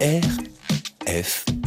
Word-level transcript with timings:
F. 0.00 1.63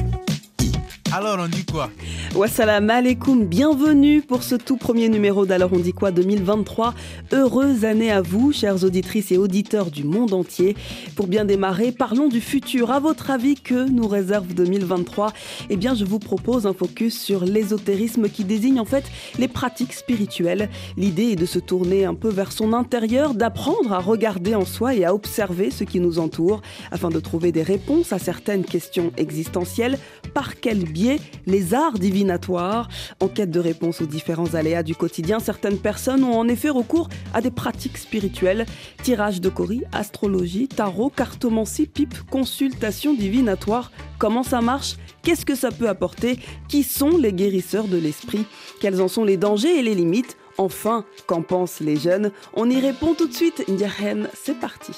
Alors 1.13 1.37
on 1.39 1.47
dit 1.47 1.63
quoi 1.63 1.89
Wassalam 2.35 2.89
alaikum, 2.89 3.45
bienvenue 3.45 4.21
pour 4.21 4.43
ce 4.43 4.55
tout 4.55 4.75
premier 4.75 5.07
numéro 5.07 5.45
d'Alors 5.45 5.71
on 5.71 5.79
dit 5.79 5.93
quoi 5.93 6.11
2023. 6.11 6.93
Heureuse 7.31 7.85
année 7.85 8.11
à 8.11 8.21
vous, 8.21 8.51
chères 8.51 8.83
auditrices 8.83 9.31
et 9.31 9.37
auditeurs 9.37 9.89
du 9.89 10.03
monde 10.03 10.33
entier. 10.33 10.75
Pour 11.15 11.27
bien 11.27 11.45
démarrer, 11.45 11.93
parlons 11.93 12.27
du 12.27 12.41
futur. 12.41 12.91
À 12.91 12.99
votre 12.99 13.31
avis, 13.31 13.55
que 13.55 13.89
nous 13.89 14.07
réserve 14.07 14.53
2023 14.53 15.31
Eh 15.69 15.77
bien, 15.77 15.95
je 15.95 16.03
vous 16.03 16.19
propose 16.19 16.67
un 16.67 16.73
focus 16.73 17.19
sur 17.19 17.45
l'ésotérisme 17.45 18.27
qui 18.27 18.43
désigne 18.43 18.79
en 18.79 18.85
fait 18.85 19.05
les 19.39 19.47
pratiques 19.47 19.93
spirituelles. 19.93 20.69
L'idée 20.97 21.31
est 21.31 21.35
de 21.37 21.45
se 21.45 21.59
tourner 21.59 22.05
un 22.05 22.15
peu 22.15 22.29
vers 22.29 22.51
son 22.51 22.73
intérieur, 22.73 23.33
d'apprendre 23.33 23.93
à 23.93 23.99
regarder 23.99 24.55
en 24.55 24.65
soi 24.65 24.93
et 24.93 25.05
à 25.05 25.15
observer 25.15 25.71
ce 25.71 25.85
qui 25.85 26.01
nous 26.01 26.19
entoure 26.19 26.61
afin 26.91 27.09
de 27.09 27.19
trouver 27.19 27.53
des 27.53 27.63
réponses 27.63 28.11
à 28.11 28.19
certaines 28.19 28.65
questions 28.65 29.11
existentielles. 29.17 29.97
Par 30.33 30.59
quel 30.59 30.83
biais 30.83 30.96
les 31.45 31.73
arts 31.73 31.99
divinatoires 31.99 32.89
En 33.19 33.27
quête 33.27 33.51
de 33.51 33.59
réponses 33.59 34.01
aux 34.01 34.05
différents 34.05 34.53
aléas 34.55 34.83
du 34.83 34.95
quotidien, 34.95 35.39
certaines 35.39 35.77
personnes 35.77 36.23
ont 36.23 36.37
en 36.37 36.47
effet 36.47 36.69
recours 36.69 37.09
à 37.33 37.41
des 37.41 37.51
pratiques 37.51 37.97
spirituelles. 37.97 38.65
Tirage 39.03 39.41
de 39.41 39.49
coris, 39.49 39.83
astrologie, 39.91 40.67
tarot, 40.67 41.09
cartomancie, 41.09 41.87
pipe, 41.87 42.15
consultation 42.29 43.13
divinatoire. 43.13 43.91
Comment 44.17 44.43
ça 44.43 44.61
marche? 44.61 44.95
Qu'est-ce 45.23 45.45
que 45.45 45.55
ça 45.55 45.71
peut 45.71 45.89
apporter? 45.89 46.39
Qui 46.67 46.83
sont 46.83 47.17
les 47.17 47.33
guérisseurs 47.33 47.87
de 47.87 47.97
l'esprit? 47.97 48.45
Quels 48.79 49.01
en 49.01 49.07
sont 49.07 49.23
les 49.23 49.37
dangers 49.37 49.79
et 49.79 49.83
les 49.83 49.95
limites? 49.95 50.37
Enfin, 50.57 51.05
qu'en 51.27 51.43
pensent 51.43 51.79
les 51.79 51.97
jeunes? 51.97 52.31
On 52.55 52.69
y 52.69 52.79
répond 52.79 53.13
tout 53.13 53.27
de 53.27 53.33
suite. 53.33 53.63
Ndiahen, 53.67 54.29
c'est 54.33 54.59
parti. 54.59 54.93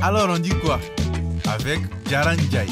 Alors 0.00 0.28
on 0.30 0.38
dit 0.38 0.54
quoi? 0.62 0.78
Avec 1.48 1.80
Jaran 2.08 2.36
Jai. 2.52 2.66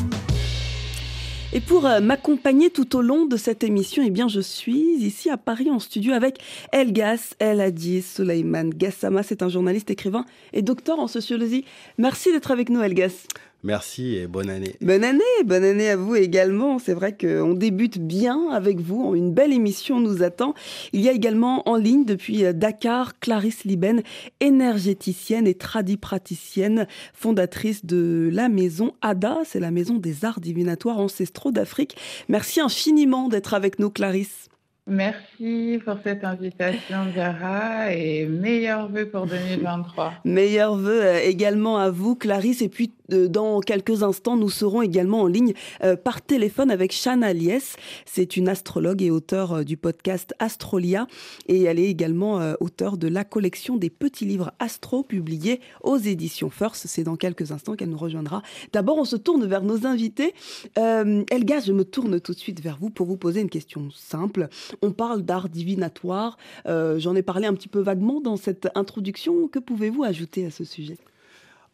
Et 1.52 1.60
pour 1.60 1.86
euh, 1.86 2.00
m'accompagner 2.00 2.70
tout 2.70 2.96
au 2.96 3.02
long 3.02 3.24
de 3.24 3.36
cette 3.36 3.62
émission, 3.62 4.02
eh 4.04 4.10
bien, 4.10 4.26
je 4.26 4.40
suis 4.40 4.96
ici 4.98 5.30
à 5.30 5.36
Paris 5.36 5.70
en 5.70 5.78
studio 5.78 6.12
avec 6.12 6.38
Elgas 6.72 7.34
El 7.38 7.60
Hadji 7.60 8.02
Suleiman 8.02 8.70
Gassama. 8.70 9.22
C'est 9.22 9.42
un 9.42 9.48
journaliste, 9.48 9.90
écrivain 9.90 10.24
et 10.52 10.62
docteur 10.62 10.98
en 10.98 11.06
sociologie. 11.06 11.64
Merci 11.98 12.32
d'être 12.32 12.50
avec 12.50 12.68
nous, 12.68 12.82
Elgas. 12.82 13.26
Merci 13.62 14.16
et 14.16 14.26
bonne 14.26 14.48
année. 14.48 14.76
Bonne 14.80 15.02
année, 15.02 15.22
bonne 15.44 15.64
année 15.64 15.88
à 15.88 15.96
vous 15.96 16.14
également. 16.14 16.78
C'est 16.78 16.94
vrai 16.94 17.16
qu'on 17.16 17.54
débute 17.54 17.98
bien 17.98 18.50
avec 18.50 18.80
vous. 18.80 19.14
Une 19.14 19.32
belle 19.32 19.52
émission 19.52 19.98
nous 19.98 20.22
attend. 20.22 20.54
Il 20.92 21.00
y 21.00 21.08
a 21.08 21.12
également 21.12 21.68
en 21.68 21.76
ligne 21.76 22.04
depuis 22.04 22.44
Dakar 22.54 23.18
Clarisse 23.18 23.64
Liben, 23.64 24.02
énergéticienne 24.40 25.46
et 25.46 25.54
tradipraticienne, 25.54 26.86
fondatrice 27.12 27.84
de 27.84 28.30
la 28.32 28.48
maison 28.48 28.92
ADA. 29.00 29.38
C'est 29.44 29.60
la 29.60 29.70
maison 29.70 29.96
des 29.96 30.24
arts 30.24 30.40
divinatoires 30.40 30.98
ancestraux 30.98 31.50
d'Afrique. 31.50 31.96
Merci 32.28 32.60
infiniment 32.60 33.28
d'être 33.28 33.54
avec 33.54 33.78
nous, 33.78 33.90
Clarisse. 33.90 34.48
Merci 34.88 35.80
pour 35.84 35.96
cette 36.04 36.22
invitation, 36.22 37.06
Gara, 37.12 37.92
et 37.92 38.24
meilleurs 38.24 38.88
vœux 38.88 39.08
pour 39.08 39.26
2023. 39.26 40.12
Meilleurs 40.24 40.76
vœux 40.76 41.02
euh, 41.02 41.18
également 41.24 41.78
à 41.78 41.90
vous, 41.90 42.14
Clarisse. 42.14 42.62
Et 42.62 42.68
puis, 42.68 42.92
euh, 43.12 43.26
dans 43.26 43.58
quelques 43.58 44.04
instants, 44.04 44.36
nous 44.36 44.48
serons 44.48 44.82
également 44.82 45.22
en 45.22 45.26
ligne 45.26 45.54
euh, 45.82 45.96
par 45.96 46.22
téléphone 46.22 46.70
avec 46.70 46.92
Shana 46.92 47.32
Lies. 47.32 47.74
C'est 48.04 48.36
une 48.36 48.48
astrologue 48.48 49.02
et 49.02 49.10
auteure 49.10 49.64
du 49.64 49.76
podcast 49.76 50.34
Astrolia. 50.38 51.08
Et 51.48 51.64
elle 51.64 51.80
est 51.80 51.90
également 51.90 52.54
auteure 52.60 52.96
de 52.96 53.08
la 53.08 53.24
collection 53.24 53.76
des 53.76 53.90
petits 53.90 54.24
livres 54.24 54.52
astro 54.60 55.02
publiés 55.02 55.60
aux 55.82 55.96
éditions 55.96 56.48
First. 56.48 56.86
C'est 56.86 57.02
dans 57.02 57.16
quelques 57.16 57.50
instants 57.50 57.74
qu'elle 57.74 57.90
nous 57.90 57.98
rejoindra. 57.98 58.40
D'abord, 58.72 58.98
on 58.98 59.04
se 59.04 59.16
tourne 59.16 59.46
vers 59.46 59.62
nos 59.62 59.84
invités. 59.84 60.32
Elga, 60.76 61.58
je 61.58 61.72
me 61.72 61.84
tourne 61.84 62.20
tout 62.20 62.34
de 62.34 62.38
suite 62.38 62.60
vers 62.60 62.76
vous 62.80 62.90
pour 62.90 63.06
vous 63.06 63.16
poser 63.16 63.40
une 63.40 63.50
question 63.50 63.88
simple. 63.90 64.48
On 64.82 64.92
parle 64.92 65.22
d'art 65.22 65.48
divinatoire. 65.48 66.36
Euh, 66.66 66.98
j'en 66.98 67.14
ai 67.14 67.22
parlé 67.22 67.46
un 67.46 67.54
petit 67.54 67.68
peu 67.68 67.80
vaguement 67.80 68.20
dans 68.20 68.36
cette 68.36 68.68
introduction. 68.74 69.48
Que 69.48 69.58
pouvez-vous 69.58 70.04
ajouter 70.04 70.46
à 70.46 70.50
ce 70.50 70.64
sujet? 70.64 70.98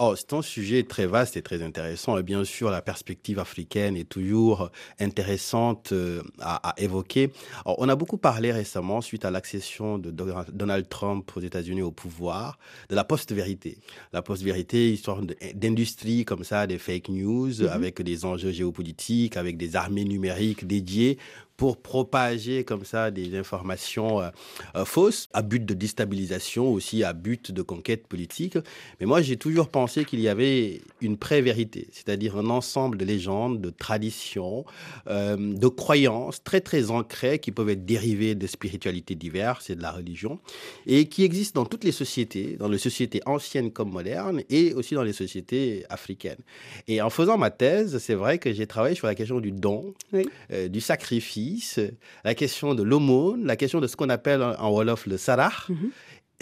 Oh, 0.04 0.14
c'est 0.16 0.32
un 0.32 0.42
sujet 0.42 0.82
très 0.82 1.06
vaste 1.06 1.36
et 1.36 1.42
très 1.42 1.62
intéressant. 1.62 2.18
Et 2.18 2.24
bien 2.24 2.42
sûr, 2.42 2.70
la 2.70 2.82
perspective 2.82 3.38
africaine 3.38 3.96
est 3.96 4.08
toujours 4.08 4.70
intéressante 4.98 5.92
euh, 5.92 6.22
à, 6.40 6.74
évoquer. 6.76 7.30
on 7.66 7.88
a 7.88 7.94
beaucoup 7.94 8.16
parlé 8.16 8.50
récemment, 8.50 9.00
suite 9.00 9.24
à 9.24 9.30
l'accession 9.30 9.98
de 9.98 10.10
Donald 10.10 10.88
Trump 10.88 11.30
aux 11.36 11.40
États-Unis 11.40 11.82
au 11.82 11.92
pouvoir, 11.92 12.58
de 12.88 12.96
la 12.96 13.04
post-vérité. 13.04 13.78
La 14.12 14.22
post-vérité, 14.22 14.92
histoire 14.92 15.20
d'industrie 15.54 16.24
comme 16.24 16.42
ça, 16.42 16.66
des 16.66 16.78
fake 16.78 17.10
news, 17.10 17.52
mm-hmm. 17.52 17.68
avec 17.68 18.02
des 18.02 18.24
enjeux 18.24 18.50
géopolitiques, 18.50 19.36
avec 19.36 19.56
des 19.56 19.76
armées 19.76 20.04
numériques 20.04 20.66
dédiées 20.66 21.18
pour 21.56 21.76
propager 21.76 22.64
comme 22.64 22.84
ça 22.84 23.10
des 23.10 23.36
informations 23.36 24.20
euh, 24.20 24.30
euh, 24.76 24.84
fausses, 24.84 25.28
à 25.32 25.42
but 25.42 25.64
de 25.64 25.74
déstabilisation, 25.74 26.72
aussi 26.72 27.04
à 27.04 27.12
but 27.12 27.52
de 27.52 27.62
conquête 27.62 28.06
politique. 28.06 28.58
Mais 29.00 29.06
moi, 29.06 29.22
j'ai 29.22 29.36
toujours 29.36 29.68
pensé 29.68 30.04
qu'il 30.04 30.20
y 30.20 30.28
avait 30.28 30.80
une 31.00 31.16
pré-vérité, 31.16 31.88
c'est-à-dire 31.92 32.36
un 32.36 32.50
ensemble 32.50 32.98
de 32.98 33.04
légendes, 33.04 33.60
de 33.60 33.70
traditions, 33.70 34.64
euh, 35.08 35.36
de 35.36 35.68
croyances 35.68 36.42
très 36.42 36.60
très 36.60 36.90
ancrées 36.90 37.38
qui 37.38 37.52
peuvent 37.52 37.68
être 37.68 37.84
dérivées 37.84 38.34
de 38.34 38.46
spiritualités 38.46 39.14
diverses 39.14 39.70
et 39.70 39.76
de 39.76 39.82
la 39.82 39.92
religion, 39.92 40.40
et 40.86 41.06
qui 41.06 41.24
existent 41.24 41.60
dans 41.60 41.66
toutes 41.66 41.84
les 41.84 41.92
sociétés, 41.92 42.56
dans 42.58 42.68
les 42.68 42.78
sociétés 42.78 43.20
anciennes 43.26 43.70
comme 43.70 43.90
modernes, 43.90 44.42
et 44.50 44.74
aussi 44.74 44.94
dans 44.94 45.04
les 45.04 45.12
sociétés 45.12 45.84
africaines. 45.90 46.40
Et 46.88 47.02
en 47.02 47.10
faisant 47.10 47.38
ma 47.38 47.50
thèse, 47.50 47.98
c'est 47.98 48.14
vrai 48.14 48.38
que 48.38 48.52
j'ai 48.52 48.66
travaillé 48.66 48.94
sur 48.94 49.06
la 49.06 49.14
question 49.14 49.40
du 49.40 49.52
don, 49.52 49.94
du 50.70 50.80
sacrifice, 50.80 51.51
la 52.24 52.34
question 52.34 52.74
de 52.74 52.82
l'aumône, 52.82 53.44
la 53.44 53.56
question 53.56 53.80
de 53.80 53.86
ce 53.86 53.96
qu'on 53.96 54.08
appelle 54.08 54.42
en 54.42 54.70
Wolof 54.70 55.06
le 55.06 55.16
sarah, 55.16 55.52
mhm 55.68 55.90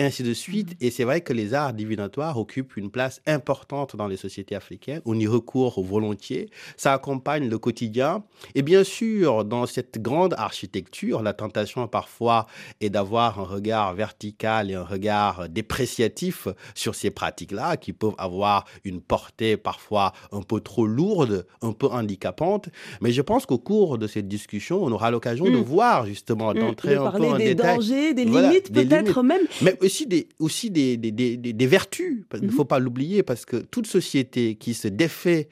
ainsi 0.01 0.23
de 0.23 0.35
suite. 0.35 0.77
Et 0.81 0.91
c'est 0.91 1.05
vrai 1.05 1.21
que 1.21 1.33
les 1.33 1.55
arts 1.55 1.73
divinatoires 1.73 2.39
occupent 2.39 2.77
une 2.77 2.91
place 2.91 3.21
importante 3.27 3.97
dans 3.97 4.07
les 4.07 4.17
sociétés 4.17 4.55
africaines. 4.55 5.03
On 5.05 5.19
y 5.19 5.27
recourt 5.27 5.83
volontiers. 5.83 6.51
Ça 6.77 6.93
accompagne 6.93 7.49
le 7.49 7.59
quotidien. 7.59 8.25
Et 8.55 8.63
bien 8.63 8.85
sûr, 8.85 9.45
dans 9.45 9.67
cette 9.67 10.01
grande 10.01 10.35
architecture, 10.39 11.23
la 11.23 11.33
tentation 11.33 11.87
parfois 11.89 12.47
est 12.81 12.91
d'avoir 12.91 13.41
un 13.41 13.45
regard 13.45 13.95
vertical 13.95 14.71
et 14.71 14.75
un 14.75 14.85
regard 14.85 15.49
dépréciatif 15.49 16.49
sur 16.75 16.95
ces 16.95 17.11
pratiques-là, 17.11 17.77
qui 17.77 17.93
peuvent 17.93 18.15
avoir 18.19 18.65
une 18.85 19.01
portée 19.01 19.57
parfois 19.57 20.13
un 20.33 20.43
peu 20.43 20.61
trop 20.61 20.87
lourde, 20.87 21.47
un 21.63 21.73
peu 21.73 21.87
handicapante. 21.87 22.69
Mais 23.01 23.13
je 23.13 23.23
pense 23.23 23.47
qu'au 23.47 23.59
cours 23.59 23.99
de 23.99 24.07
cette 24.07 24.29
discussion, 24.29 24.83
on 24.83 24.93
aura 24.93 25.11
l'occasion 25.11 25.45
de 25.45 25.51
mm. 25.51 25.63
voir 25.63 26.07
justement, 26.07 26.53
mm. 26.53 26.59
d'entrer 26.59 26.95
un 26.97 27.11
peu 27.11 27.25
en 27.25 27.37
des 27.37 27.55
dangers, 27.55 28.15
des 28.15 28.25
limites 28.25 28.73
peut-être 28.73 29.23
même 29.23 29.47
aussi 29.91 30.07
des, 30.07 30.29
aussi 30.39 30.71
des, 30.71 30.97
des, 30.97 31.11
des, 31.11 31.37
des 31.37 31.67
vertus. 31.67 32.25
Il 32.35 32.43
ne 32.43 32.47
mhm. 32.47 32.53
faut 32.53 32.65
pas 32.65 32.79
l'oublier 32.79 33.23
parce 33.23 33.45
que 33.45 33.57
toute 33.57 33.87
société 33.87 34.55
qui 34.55 34.75
se 34.75 34.87
défait 34.89 35.49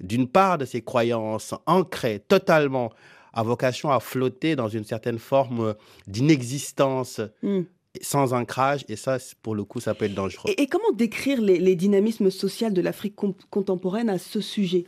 d'une 0.00 0.28
part 0.28 0.58
de 0.58 0.66
ses 0.66 0.82
croyances 0.82 1.54
ancrées 1.66 2.20
totalement 2.26 2.92
a 3.32 3.42
vocation 3.42 3.90
à 3.90 4.00
flotter 4.00 4.56
dans 4.56 4.68
une 4.68 4.84
certaine 4.84 5.18
forme 5.18 5.74
d'inexistence. 6.06 7.20
Mm. 7.42 7.60
sans 8.02 8.34
ancrage, 8.34 8.84
et 8.88 8.94
ça, 8.94 9.18
pour 9.42 9.56
le 9.56 9.64
coup, 9.64 9.80
ça 9.80 9.94
peut 9.94 10.04
être 10.04 10.14
dangereux. 10.14 10.52
Et, 10.56 10.68
comment 10.68 10.92
décrire 10.92 11.40
les, 11.40 11.58
les, 11.58 11.74
dynamismes 11.74 12.30
sociaux 12.30 12.70
de 12.70 12.80
l'Afrique 12.80 13.16
contemporaine 13.50 14.08
à 14.08 14.18
ce 14.18 14.40
sujet? 14.40 14.84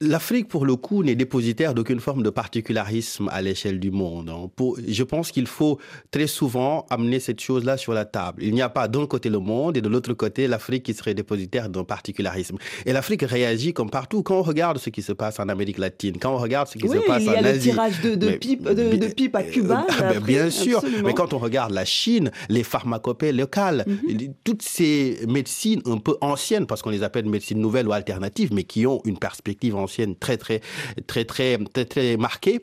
L'Afrique, 0.00 0.46
pour 0.46 0.64
le 0.64 0.76
coup, 0.76 1.02
n'est 1.02 1.16
dépositaire 1.16 1.74
d'aucune 1.74 1.98
forme 1.98 2.22
de 2.22 2.30
particularisme 2.30 3.28
à 3.32 3.42
l'échelle 3.42 3.80
du 3.80 3.90
monde. 3.90 4.30
Hein. 4.30 4.48
je 4.86 5.02
pense 5.02 5.32
qu'il 5.32 5.48
faut 5.48 5.80
très 6.12 6.28
souvent 6.28 6.86
amener 6.88 7.18
cette 7.18 7.40
chose-là 7.40 7.76
sur 7.76 7.92
la 7.92 8.04
table. 8.04 8.44
Il 8.44 8.54
n'y 8.54 8.62
a 8.62 8.68
pas 8.68 8.86
d'un 8.86 9.06
côté 9.06 9.28
le 9.28 9.40
monde 9.40 9.76
et 9.76 9.80
de 9.80 9.88
l'autre 9.88 10.14
côté 10.14 10.46
l'Afrique 10.46 10.84
qui 10.84 10.94
serait 10.94 11.14
dépositaire 11.14 11.68
d'un 11.68 11.82
particularisme. 11.82 12.58
Et 12.86 12.92
l'Afrique 12.92 13.22
réagit 13.22 13.72
comme 13.72 13.90
partout. 13.90 14.22
Quand 14.22 14.38
on 14.38 14.42
regarde 14.42 14.78
ce 14.78 14.90
qui 14.90 15.02
se 15.02 15.12
passe 15.12 15.40
en 15.40 15.48
Amérique 15.48 15.78
latine, 15.78 16.16
quand 16.20 16.32
on 16.32 16.38
regarde 16.38 16.68
ce 16.68 16.78
qui 16.78 16.88
se 16.88 16.98
passe 16.98 17.26
en 17.26 17.32
Asie... 17.32 17.40
il 17.40 17.42
y 17.42 17.46
a 17.46 17.52
le 17.52 17.58
tirage 17.58 18.00
de, 18.00 18.14
de, 18.14 18.30
pipe, 18.36 18.68
de, 18.68 19.08
pipe, 19.08 19.34
à 19.34 19.42
Cuba. 19.42 19.84
Euh, 20.00 20.20
bien 20.20 20.48
sûr, 20.48 20.80
mais 21.04 21.12
quand 21.12 21.32
on 21.32 21.38
regarde 21.38 21.72
la 21.72 21.84
Chine, 21.84 22.30
les 22.48 22.62
pharmacopées 22.62 23.32
locales, 23.32 23.84
mhm. 23.88 24.32
toutes 24.44 24.62
ces 24.62 25.18
médecines 25.26 25.82
un 25.86 25.98
peu 25.98 26.16
anciennes, 26.20 26.66
parce 26.66 26.82
qu'on 26.82 26.90
les 26.90 27.02
appelle 27.02 27.28
médecines 27.28 27.58
nouvelles 27.58 27.88
ou 27.88 27.92
alternatives, 27.92 28.50
mais 28.52 28.62
qui 28.62 28.86
ont 28.86 29.00
une 29.04 29.18
perspective 29.18 29.74
en 29.74 29.87
ancienne 29.88 30.14
très, 30.16 30.36
très, 30.36 30.60
très, 31.06 31.24
très, 31.24 31.56
très, 31.72 31.84
très 31.86 32.16
marquée, 32.18 32.60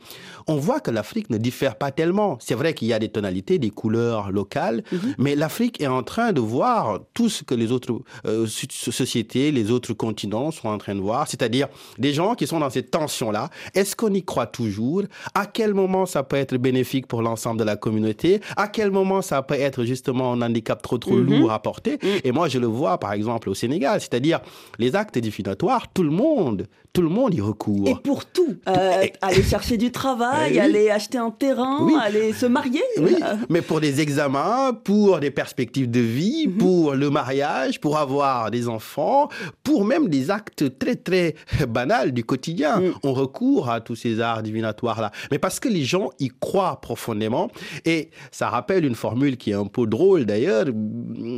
on 0.48 0.58
voit 0.58 0.80
que 0.80 0.92
l'Afrique 0.92 1.30
ne 1.32 1.38
diffère 1.38 1.76
pas 1.76 1.92
tellement. 1.92 2.38
C'est 2.40 2.54
vrai 2.56 2.74
qu'il 2.76 2.88
y 2.88 2.94
a 2.94 3.00
des 3.00 3.10
tonalités, 3.10 3.58
des 3.58 3.72
couleurs 3.72 4.32
locales, 4.32 4.84
Mhm. 4.92 5.16
mais 5.18 5.36
l'Afrique 5.36 5.82
est 5.82 5.88
en 5.88 6.04
train 6.04 6.32
de 6.34 6.40
voir 6.42 7.00
tout 7.16 7.30
ce 7.30 7.44
que 7.44 7.56
les 7.56 7.72
autres 7.72 7.94
euh, 8.26 8.46
so- 8.48 8.92
sociétés, 8.92 9.52
les 9.52 9.72
autres 9.72 9.94
continents 9.94 10.52
sont 10.52 10.68
en 10.70 10.78
train 10.78 10.94
de 10.96 11.00
voir, 11.02 11.28
c'est-à-dire 11.28 11.68
des 11.98 12.14
gens 12.14 12.36
qui 12.36 12.46
sont 12.48 12.60
dans 12.60 12.70
cette 12.70 12.92
tension-là. 12.92 13.50
Est-ce 13.74 13.96
qu'on 13.96 14.14
y 14.14 14.24
croit 14.24 14.46
toujours? 14.48 15.04
À 15.34 15.46
quel 15.48 15.74
moment 15.74 16.06
ça 16.06 16.22
peut 16.24 16.36
être 16.38 16.56
bénéfique 16.58 17.08
pour 17.08 17.22
l'ensemble 17.24 17.60
de 17.60 17.66
la 17.66 17.76
communauté? 17.76 18.40
À 18.56 18.68
quel 18.68 18.92
moment 18.92 19.22
ça 19.24 19.42
peut 19.42 19.56
être 19.70 19.84
justement 19.86 20.34
un 20.34 20.42
handicap 20.44 20.82
trop 20.82 20.98
trop 21.00 21.16
Mhm. 21.16 21.26
lourd 21.40 21.52
à 21.52 21.60
porter? 21.62 21.98
Et 22.24 22.32
moi, 22.32 22.48
je 22.50 22.60
le 22.60 22.68
vois 22.68 23.00
par 23.00 23.14
exemple 23.14 23.50
au 23.50 23.56
Sénégal, 23.56 24.00
c'est-à-dire 24.00 24.40
les 24.78 24.96
actes 24.96 25.18
divinatoires, 25.18 25.92
tout 25.94 26.04
le 26.04 26.12
monde, 26.12 26.68
tout 26.96 27.02
le 27.02 27.10
monde 27.10 27.34
y 27.36 27.42
recourt. 27.42 27.88
Et 27.90 27.96
pour 28.04 28.26
tout, 28.26 28.56
euh, 28.70 29.02
Et- 29.04 29.14
aller 29.22 29.44
chercher 29.44 29.76
du 29.78 29.92
travail, 29.92 30.52
Eh 30.52 30.54
oui. 30.54 30.60
aller 30.60 30.90
acheter 30.90 31.18
un 31.18 31.30
terrain, 31.30 31.80
Oui. 31.82 31.94
aller 32.02 32.32
se 32.34 32.46
marier. 32.46 32.82
Oui, 33.00 33.16
euh, 33.22 33.36
mais 33.50 33.62
pour 33.62 33.82
des 33.82 34.00
examens, 34.02 34.72
pour 34.84 35.20
des 35.20 35.30
perspectives 35.30 35.92
de 35.92 36.00
vie, 36.00 36.48
Mhm. 36.48 36.58
pour 36.58 36.94
le 36.94 37.10
mariage, 37.10 37.80
pour 37.82 37.98
avoir 37.98 38.50
des 38.50 38.68
enfants, 38.70 39.28
pour 39.62 39.84
même 39.84 40.08
des 40.08 40.32
actes 40.32 40.80
très 40.80 40.96
très 40.96 41.36
banals 41.68 42.12
du 42.14 42.24
quotidien. 42.24 42.80
Mhm. 42.80 42.94
On 43.04 43.14
recourt 43.14 43.70
à 43.70 43.82
tous 43.82 43.96
ces 43.96 44.22
arts 44.22 44.42
divinatoires-là. 44.42 45.12
Mais 45.32 45.40
parce 45.40 45.60
que 45.60 45.68
les 45.68 45.84
gens 45.84 46.10
y 46.20 46.30
croient 46.40 46.80
profondément. 46.82 47.50
Et 47.84 48.10
ça 48.32 48.48
rappelle 48.50 48.86
une 48.86 48.96
formule 48.96 49.36
qui 49.36 49.52
est 49.52 49.56
un 49.56 49.66
peu 49.66 49.86
drôle 49.86 50.26
d'ailleurs, 50.26 50.66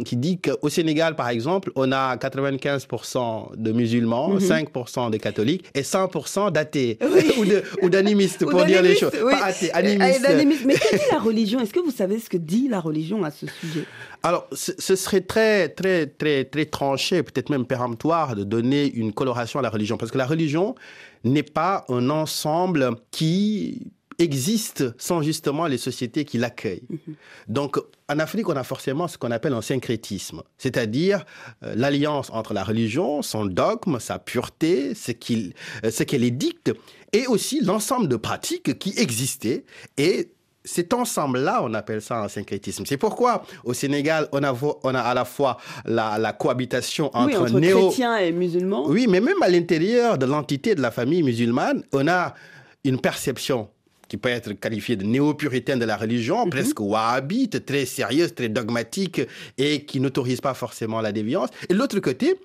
qui 0.06 0.16
dit 0.18 0.40
qu'au 0.40 0.70
Sénégal, 0.70 1.16
par 1.16 1.30
exemple, 1.30 1.72
on 1.76 1.92
a 1.92 2.16
95% 2.18 3.52
de 3.58 3.72
musulmans, 3.72 4.30
Mhm. 4.30 4.40
5% 4.40 5.10
de 5.10 5.18
catholiques 5.18 5.47
et 5.74 5.82
100% 5.82 6.52
d'athées 6.52 6.98
Oui. 7.02 7.32
ou 7.82 7.86
Ou 7.86 8.50
pour 8.50 8.66
dire 8.66 8.82
les 8.82 8.96
choses. 8.96 9.12
oui. 9.24 9.32
Pas. 9.32 9.52
Mais 10.66 10.76
que 10.76 10.96
dit 10.96 11.02
la 11.12 11.20
religion? 11.20 11.60
Est-ce 11.60 11.74
que 11.74 11.80
vous 11.80 11.92
savez 11.92 12.20
ce 12.20 12.30
que 12.30 12.38
dit 12.38 12.68
la 12.70 12.80
religion 12.80 13.24
à 13.24 13.32
ce 13.32 13.46
sujet? 13.48 13.84
Alors, 14.24 14.48
ce 14.52 14.72
ce 14.78 14.96
serait 14.96 15.22
très, 15.22 15.70
très, 15.70 16.08
très, 16.08 16.44
très 16.46 16.66
tranché, 16.66 17.24
peut-être 17.24 17.50
même 17.50 17.66
péremptoire, 17.66 18.36
de 18.36 18.44
donner 18.44 18.92
une 18.92 19.14
coloration 19.14 19.60
à 19.60 19.62
la 19.62 19.70
religion. 19.70 19.98
Parce 19.98 20.12
que 20.12 20.18
la 20.18 20.26
religion 20.26 20.76
n'est 21.24 21.44
pas 21.44 21.86
un 21.90 22.10
ensemble 22.10 22.90
qui 23.12 23.92
existe 24.20 24.84
sans 25.00 25.22
justement 25.22 25.68
les 25.68 25.78
sociétés 25.78 26.26
qui 26.26 26.38
l'accueillent. 26.38 26.88
Donc, 27.48 27.78
en 28.10 28.20
Afrique, 28.20 28.50
on 28.50 28.56
a 28.56 28.64
forcément 28.64 29.08
ce 29.08 29.18
qu'on 29.18 29.32
appelle 29.32 29.54
un 29.54 29.62
syncrétisme, 29.62 30.42
c'est-à-dire 30.58 31.24
euh, 31.64 31.74
l'alliance 31.76 32.30
entre 32.32 32.54
la 32.54 32.64
religion, 32.64 33.22
son 33.22 33.46
dogme, 33.46 34.00
sa 34.00 34.18
pureté, 34.20 34.96
ce 34.96 35.12
euh, 35.12 35.92
ce 35.92 36.04
qu'elle 36.04 36.24
édicte, 36.24 36.72
et 37.14 37.28
aussi 37.28 37.62
l'ensemble 37.62 38.08
de 38.08 38.16
pratiques 38.16 38.78
qui 38.80 38.94
existaient 38.98 39.66
et 39.98 40.32
cet 40.66 40.94
ensemble-là, 40.94 41.62
on 41.64 41.74
appelle 41.74 42.02
ça 42.02 42.22
un 42.22 42.28
syncrétisme. 42.28 42.84
C'est 42.86 42.98
pourquoi 42.98 43.44
au 43.64 43.74
Sénégal, 43.74 44.28
on 44.34 44.44
a, 44.44 44.52
vo- 44.52 44.80
on 44.84 44.94
a 44.96 45.00
à 45.00 45.14
la 45.14 45.24
fois 45.24 45.58
la, 45.86 46.18
la 46.18 46.34
cohabitation 46.34 47.06
entre, 47.16 47.28
Oui, 47.28 47.36
entre 47.38 47.60
néo... 47.62 47.88
chrétiens 47.88 48.18
et 48.18 48.34
musulmans. 48.34 48.86
Oui, 48.90 49.08
mais 49.08 49.22
même 49.22 49.42
à 49.42 49.48
l'intérieur 49.48 50.18
de 50.18 50.26
l'entité 50.26 50.76
de 50.76 50.82
la 50.82 50.92
famille 50.92 51.24
musulmane, 51.24 51.84
on 51.94 52.06
a 52.10 52.34
une 52.84 53.00
perception 53.00 53.70
qui 54.08 54.18
peut 54.18 54.30
être 54.30 54.54
qualifiée 54.54 54.96
de 54.96 55.04
néo-puritaine 55.06 55.80
de 55.80 55.86
la 55.86 55.98
religion, 55.98 56.46
Mhm. 56.46 56.50
presque 56.52 56.80
wahhabite, 56.80 57.66
très 57.66 57.86
sérieuse, 57.86 58.34
très 58.34 58.50
dogmatique 58.50 59.22
et 59.58 59.86
qui 59.86 60.00
n'autorise 60.00 60.42
pas 60.42 60.54
forcément 60.54 61.02
la 61.02 61.12
déviance. 61.12 61.50
Et 61.70 61.74
de 61.74 61.78
l'autre 61.80 62.00
côté, 62.00 62.36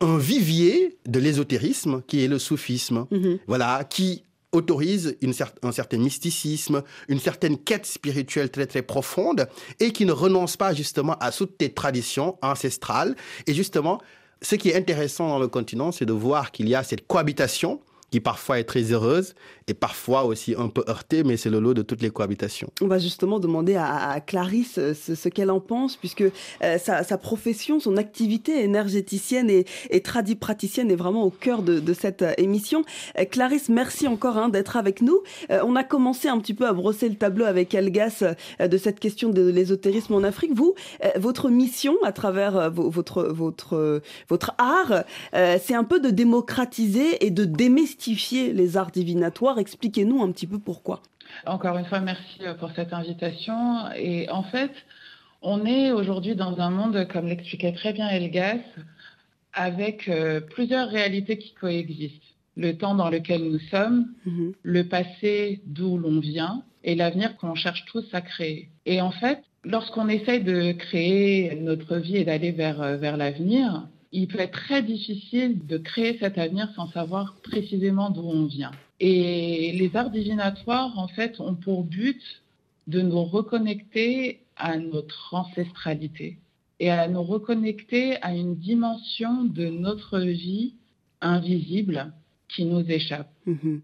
un 0.00 0.16
vivier 0.18 0.96
de 1.06 1.18
l'ésotérisme 1.18 2.02
qui 2.06 2.24
est 2.24 2.28
le 2.28 2.38
soufisme, 2.38 3.06
Mhm. 3.10 3.38
voilà, 3.46 3.84
qui 3.84 4.22
autorise 4.52 5.16
une 5.20 5.32
cer- 5.32 5.52
un 5.62 5.72
certain 5.72 5.98
mysticisme, 5.98 6.82
une 7.08 7.18
certaine 7.20 7.58
quête 7.58 7.84
spirituelle 7.84 8.50
très 8.50 8.64
très 8.66 8.80
profonde 8.80 9.46
et 9.78 9.92
qui 9.92 10.06
ne 10.06 10.12
renonce 10.12 10.56
pas 10.56 10.72
justement 10.72 11.14
à 11.20 11.30
toutes 11.32 11.56
les 11.60 11.68
traditions 11.70 12.38
ancestrales. 12.40 13.14
Et 13.46 13.52
justement, 13.52 14.00
ce 14.40 14.54
qui 14.54 14.70
est 14.70 14.74
intéressant 14.76 15.28
dans 15.28 15.38
le 15.38 15.48
continent, 15.48 15.92
c'est 15.92 16.06
de 16.06 16.14
voir 16.14 16.50
qu'il 16.52 16.66
y 16.68 16.74
a 16.74 16.82
cette 16.82 17.06
cohabitation 17.06 17.80
qui 18.10 18.20
parfois 18.20 18.58
est 18.58 18.64
très 18.64 18.84
heureuse 18.92 19.34
et 19.68 19.74
parfois 19.74 20.24
aussi 20.24 20.54
un 20.58 20.68
peu 20.68 20.82
heurtée, 20.88 21.22
mais 21.22 21.36
c'est 21.36 21.50
le 21.50 21.60
lot 21.60 21.74
de 21.74 21.82
toutes 21.82 22.02
les 22.02 22.10
cohabitations. 22.10 22.68
On 22.80 22.86
va 22.86 22.98
justement 22.98 23.38
demander 23.38 23.76
à, 23.76 24.18
Clarisse 24.20 24.78
euh, 24.78 24.94
ce, 24.94 25.28
qu'elle 25.28 25.50
en 25.50 25.60
pense, 25.60 25.96
puisque 25.96 26.22
euh, 26.22 26.78
sa, 26.78 27.18
profession, 27.18 27.78
son 27.78 27.96
activité 27.96 28.62
énergéticienne 28.62 29.50
et, 29.50 29.66
et 29.90 30.00
tradipraticienne 30.00 30.90
est 30.90 30.96
vraiment 30.96 31.24
au 31.24 31.30
cœur 31.30 31.62
de, 31.62 31.92
cette 31.92 32.22
euh, 32.22 32.32
émission. 32.38 32.84
Clarisse, 33.30 33.68
merci 33.68 34.08
encore 34.08 34.38
hein, 34.38 34.48
d'être 34.48 34.76
avec 34.76 35.02
nous. 35.02 35.20
On 35.50 35.76
a 35.76 35.84
commencé 35.84 36.28
un 36.28 36.38
petit 36.38 36.54
peu 36.54 36.66
à 36.66 36.72
brosser 36.72 37.08
le 37.08 37.16
tableau 37.16 37.44
avec 37.44 37.74
Elgas 37.74 38.22
euh, 38.60 38.68
de 38.68 38.78
cette 38.78 39.00
question 39.00 39.28
de 39.28 39.42
l'ésotérisme 39.48 40.14
en 40.14 40.22
Afrique. 40.22 40.52
Vous, 40.54 40.74
votre 41.16 41.50
mission 41.50 41.96
à 42.04 42.12
travers 42.12 42.70
vo- 42.70 42.88
votre, 42.88 43.24
votre, 43.24 44.00
votre 44.28 44.52
art, 44.58 45.04
c'est 45.32 45.74
un 45.74 45.84
peu 45.84 46.00
de 46.00 46.10
démocratiser 46.10 47.24
et 47.24 47.30
de 47.30 47.44
démystifier 47.44 48.52
les 48.52 48.76
arts 48.76 48.90
divinatoires. 48.90 49.57
Expliquez-nous 49.58 50.22
un 50.22 50.30
petit 50.32 50.46
peu 50.46 50.58
pourquoi. 50.58 51.02
Encore 51.46 51.76
une 51.78 51.84
fois, 51.84 52.00
merci 52.00 52.38
euh, 52.42 52.54
pour 52.54 52.70
cette 52.72 52.92
invitation. 52.92 53.90
Et 53.96 54.28
en 54.30 54.42
fait, 54.42 54.70
on 55.42 55.64
est 55.66 55.92
aujourd'hui 55.92 56.34
dans 56.34 56.58
un 56.60 56.70
monde, 56.70 57.06
comme 57.12 57.26
l'expliquait 57.26 57.72
très 57.72 57.92
bien 57.92 58.08
Elgas, 58.08 58.58
avec 59.52 60.08
euh, 60.08 60.40
plusieurs 60.40 60.88
réalités 60.88 61.38
qui 61.38 61.54
coexistent. 61.54 62.22
Le 62.56 62.76
temps 62.76 62.94
dans 62.94 63.08
lequel 63.10 63.42
nous 63.44 63.60
sommes, 63.70 64.06
Mhm. 64.26 64.52
le 64.62 64.84
passé 64.88 65.60
d'où 65.66 65.96
l'on 65.96 66.18
vient 66.20 66.62
et 66.84 66.94
l'avenir 66.94 67.36
qu'on 67.36 67.54
cherche 67.54 67.84
tous 67.86 68.04
à 68.12 68.20
créer. 68.20 68.68
Et 68.86 69.00
en 69.00 69.10
fait, 69.12 69.40
lorsqu'on 69.64 70.08
essaye 70.08 70.42
de 70.42 70.72
créer 70.72 71.54
notre 71.60 71.96
vie 71.96 72.16
et 72.16 72.24
d'aller 72.24 72.50
vers, 72.50 72.82
euh, 72.82 72.96
vers 72.96 73.16
l'avenir, 73.16 73.86
il 74.10 74.26
peut 74.26 74.40
être 74.40 74.52
très 74.66 74.82
difficile 74.82 75.66
de 75.66 75.76
créer 75.78 76.18
cet 76.18 76.38
avenir 76.38 76.68
sans 76.74 76.88
savoir 76.90 77.36
précisément 77.42 78.10
d'où 78.10 78.22
on 78.22 78.46
vient. 78.46 78.72
Et 79.00 79.72
les 79.72 79.94
arts 79.96 80.10
divinatoires, 80.10 80.98
en 80.98 81.08
fait, 81.08 81.40
ont 81.40 81.54
pour 81.54 81.84
but 81.84 82.42
de 82.86 83.00
nous 83.00 83.24
reconnecter 83.24 84.40
à 84.56 84.76
notre 84.78 85.34
ancestralité 85.34 86.38
et 86.80 86.90
à 86.90 87.08
nous 87.08 87.22
reconnecter 87.22 88.20
à 88.22 88.34
une 88.34 88.56
dimension 88.56 89.44
de 89.44 89.66
notre 89.68 90.18
vie 90.18 90.74
invisible 91.20 92.12
qui 92.48 92.64
nous 92.64 92.84
échappe. 92.90 93.30
Mhm. 93.46 93.80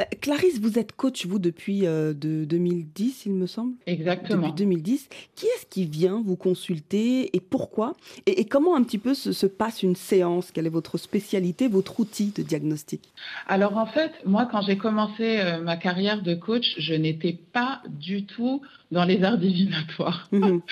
Euh, 0.00 0.04
Clarisse, 0.20 0.58
vous 0.60 0.78
êtes 0.78 0.92
coach, 0.92 1.26
vous, 1.26 1.38
depuis 1.38 1.86
euh, 1.86 2.12
de 2.12 2.44
2010, 2.44 3.26
il 3.26 3.32
me 3.32 3.46
semble 3.46 3.74
Exactement. 3.86 4.48
Depuis 4.48 4.64
2010. 4.64 5.08
Qui 5.34 5.46
est-ce 5.46 5.66
qui 5.66 5.84
vient 5.84 6.22
vous 6.24 6.36
consulter 6.36 7.34
et 7.36 7.40
pourquoi? 7.40 7.94
Et, 8.26 8.40
et 8.40 8.44
comment 8.44 8.76
un 8.76 8.82
petit 8.82 8.98
peu 8.98 9.14
se, 9.14 9.32
se 9.32 9.46
passe 9.46 9.82
une 9.82 9.96
séance? 9.96 10.50
Quelle 10.50 10.66
est 10.66 10.70
votre 10.70 10.98
spécialité, 10.98 11.68
votre 11.68 12.00
outil 12.00 12.32
de 12.34 12.42
diagnostic? 12.42 13.02
Alors 13.46 13.76
en 13.76 13.86
fait, 13.86 14.12
moi, 14.24 14.48
quand 14.50 14.62
j'ai 14.62 14.76
commencé 14.76 15.40
euh, 15.40 15.60
ma 15.60 15.76
carrière 15.76 16.22
de 16.22 16.34
coach, 16.34 16.74
je 16.78 16.94
n'étais 16.94 17.38
pas 17.52 17.82
du 17.88 18.24
tout 18.24 18.62
dans 18.90 19.04
les 19.04 19.22
arts 19.22 19.38
divinatoires. 19.50 20.28
Mhm. 20.32 20.62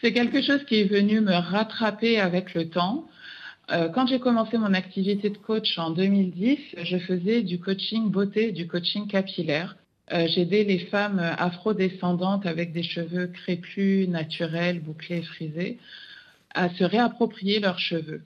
C'est 0.00 0.12
quelque 0.12 0.42
chose 0.42 0.64
qui 0.64 0.80
est 0.80 0.88
venu 0.88 1.20
me 1.20 1.34
rattraper 1.34 2.18
avec 2.18 2.54
le 2.54 2.68
temps. 2.68 3.06
Euh, 3.72 3.88
quand 3.88 4.06
j'ai 4.06 4.20
commencé 4.20 4.58
mon 4.58 4.74
activité 4.74 5.30
de 5.30 5.38
coach 5.38 5.78
en 5.78 5.90
2010, 5.90 6.58
je 6.82 6.98
faisais 6.98 7.42
du 7.42 7.58
coaching 7.58 8.10
beauté, 8.10 8.52
du 8.52 8.66
coaching 8.66 9.06
capillaire. 9.06 9.76
Euh, 10.12 10.26
J'aidais 10.28 10.64
les 10.64 10.80
femmes 10.80 11.20
afrodescendantes 11.38 12.44
avec 12.44 12.72
des 12.72 12.82
cheveux 12.82 13.28
crépus, 13.28 14.08
naturels, 14.08 14.80
bouclés, 14.80 15.22
frisés, 15.22 15.78
à 16.54 16.68
se 16.68 16.84
réapproprier 16.84 17.60
leurs 17.60 17.78
cheveux. 17.78 18.22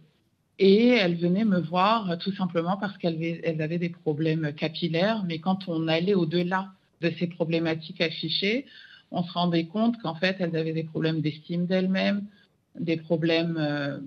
Et 0.58 0.88
elles 0.88 1.14
venaient 1.14 1.44
me 1.44 1.60
voir 1.60 2.18
tout 2.18 2.32
simplement 2.32 2.76
parce 2.76 2.96
qu'elles 2.98 3.14
avaient, 3.14 3.40
elles 3.44 3.62
avaient 3.62 3.78
des 3.78 3.90
problèmes 3.90 4.52
capillaires, 4.52 5.22
mais 5.24 5.38
quand 5.38 5.68
on 5.68 5.86
allait 5.86 6.14
au-delà 6.14 6.70
de 7.02 7.12
ces 7.20 7.28
problématiques 7.28 8.00
affichées, 8.00 8.66
on 9.12 9.22
se 9.22 9.32
rendait 9.32 9.66
compte 9.66 9.96
qu'en 10.02 10.16
fait, 10.16 10.36
elles 10.40 10.56
avaient 10.56 10.72
des 10.72 10.82
problèmes 10.82 11.20
d'estime 11.20 11.66
d'elles-mêmes, 11.66 12.24
des 12.80 12.96
problèmes 12.96 13.56
euh, 13.60 13.98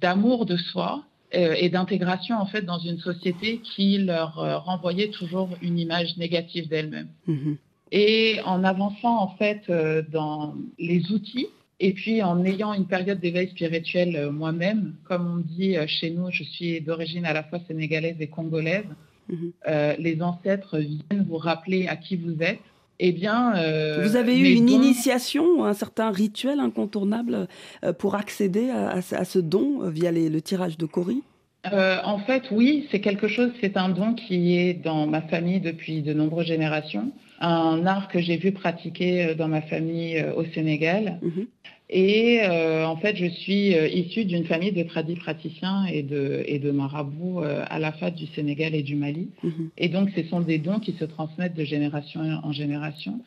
d'amour 0.00 0.46
de 0.46 0.56
soi 0.56 1.04
euh, 1.34 1.54
et 1.58 1.68
d'intégration 1.68 2.36
en 2.36 2.46
fait 2.46 2.62
dans 2.62 2.78
une 2.78 2.98
société 2.98 3.58
qui 3.58 3.98
leur 3.98 4.38
euh, 4.38 4.58
renvoyait 4.58 5.10
toujours 5.10 5.50
une 5.62 5.78
image 5.78 6.16
négative 6.16 6.68
d'elles-mêmes. 6.68 7.08
Mhm. 7.26 7.56
Et 7.90 8.40
en 8.44 8.64
avançant 8.64 9.18
en 9.20 9.28
fait 9.36 9.62
euh, 9.70 10.02
dans 10.10 10.54
les 10.78 11.10
outils 11.12 11.48
et 11.80 11.92
puis 11.92 12.22
en 12.22 12.44
ayant 12.44 12.72
une 12.74 12.86
période 12.86 13.20
d'éveil 13.20 13.48
spirituel 13.48 14.30
moi-même, 14.30 14.94
comme 15.04 15.26
on 15.26 15.36
dit 15.36 15.76
chez 15.86 16.10
nous, 16.10 16.30
je 16.30 16.42
suis 16.42 16.80
d'origine 16.80 17.24
à 17.24 17.32
la 17.32 17.44
fois 17.44 17.60
sénégalaise 17.68 18.16
et 18.20 18.26
congolaise. 18.26 18.84
Mhm. 19.28 19.52
Euh, 19.68 19.94
les 19.98 20.20
ancêtres 20.22 20.78
viennent 20.78 21.24
vous 21.28 21.36
rappeler 21.36 21.86
à 21.86 21.96
qui 21.96 22.16
vous 22.16 22.36
êtes. 22.40 22.60
Eh 23.00 23.12
bien, 23.12 23.54
euh, 23.56 24.02
Vous 24.04 24.16
avez 24.16 24.36
eu 24.38 24.54
une 24.54 24.66
dons- 24.66 24.72
initiation, 24.82 25.64
un 25.64 25.72
certain 25.74 26.10
rituel 26.10 26.58
incontournable 26.60 27.46
euh, 27.84 27.92
pour 27.92 28.16
accéder 28.16 28.70
à, 28.70 28.88
à 28.90 29.24
ce- 29.24 29.38
don 29.38 29.82
euh, 29.82 29.90
via 29.90 30.10
les- 30.10 30.28
le 30.28 30.40
tirage 30.40 30.76
de 30.78 30.86
Cori 30.86 31.22
En 31.64 32.18
fait, 32.20 32.44
oui, 32.50 32.86
c'est 32.90 33.00
quelque 33.00 33.28
chose, 33.28 33.50
c'est 33.60 33.76
un 33.76 33.88
don 33.90 34.14
qui 34.14 34.56
est 34.56 34.74
dans 34.74 35.06
ma 35.06 35.20
famille 35.22 35.60
depuis 35.60 36.02
de 36.02 36.12
nombreuses 36.14 36.46
générations. 36.46 37.12
Un 37.40 37.86
art 37.86 38.08
que 38.08 38.20
j'ai 38.20 38.36
vu 38.36 38.52
pratiquer 38.52 39.34
dans 39.36 39.48
ma 39.48 39.60
famille 39.62 40.24
au 40.36 40.44
Sénégal. 40.54 41.18
Mhm. 41.22 41.46
Et 41.90 42.40
euh, 42.42 42.86
en 42.86 42.96
fait, 42.96 43.16
je 43.16 43.26
suis 43.26 43.74
euh, 43.74 43.88
issue 43.88 44.26
d'une 44.26 44.44
famille 44.44 44.72
de 44.72 44.82
tradis 44.82 45.16
praticiens 45.16 45.86
et 45.86 46.02
de, 46.02 46.42
et 46.46 46.58
de 46.58 46.70
marabouts 46.70 47.42
euh, 47.42 47.64
à 47.68 47.78
la 47.78 47.92
fois 47.92 48.10
du 48.10 48.26
Sénégal 48.26 48.74
et 48.74 48.82
du 48.82 48.94
Mali. 48.94 49.30
Mhm. 49.42 49.70
Et 49.78 49.88
donc, 49.88 50.10
ce 50.14 50.22
sont 50.24 50.40
des 50.40 50.58
dons 50.58 50.80
qui 50.80 50.94
se 50.98 51.04
transmettent 51.04 51.54
de 51.54 51.64
génération 51.64 52.20
en 52.42 52.52
génération. 52.52 53.20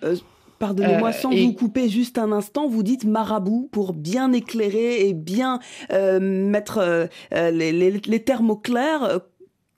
Pardonnez-moi, 0.59 1.11
sans 1.11 1.31
vous 1.31 1.53
couper 1.53 1.89
juste 1.89 2.19
un 2.19 2.31
instant, 2.31 2.67
vous 2.67 2.83
dites 2.83 3.03
marabout 3.03 3.67
pour 3.71 3.93
bien 3.93 4.31
éclairer 4.31 5.07
et 5.07 5.15
bien 5.15 5.59
mettre 5.89 7.09
les, 7.31 7.71
les, 7.71 8.19
termes 8.19 8.51
au 8.51 8.55
clair. 8.55 9.21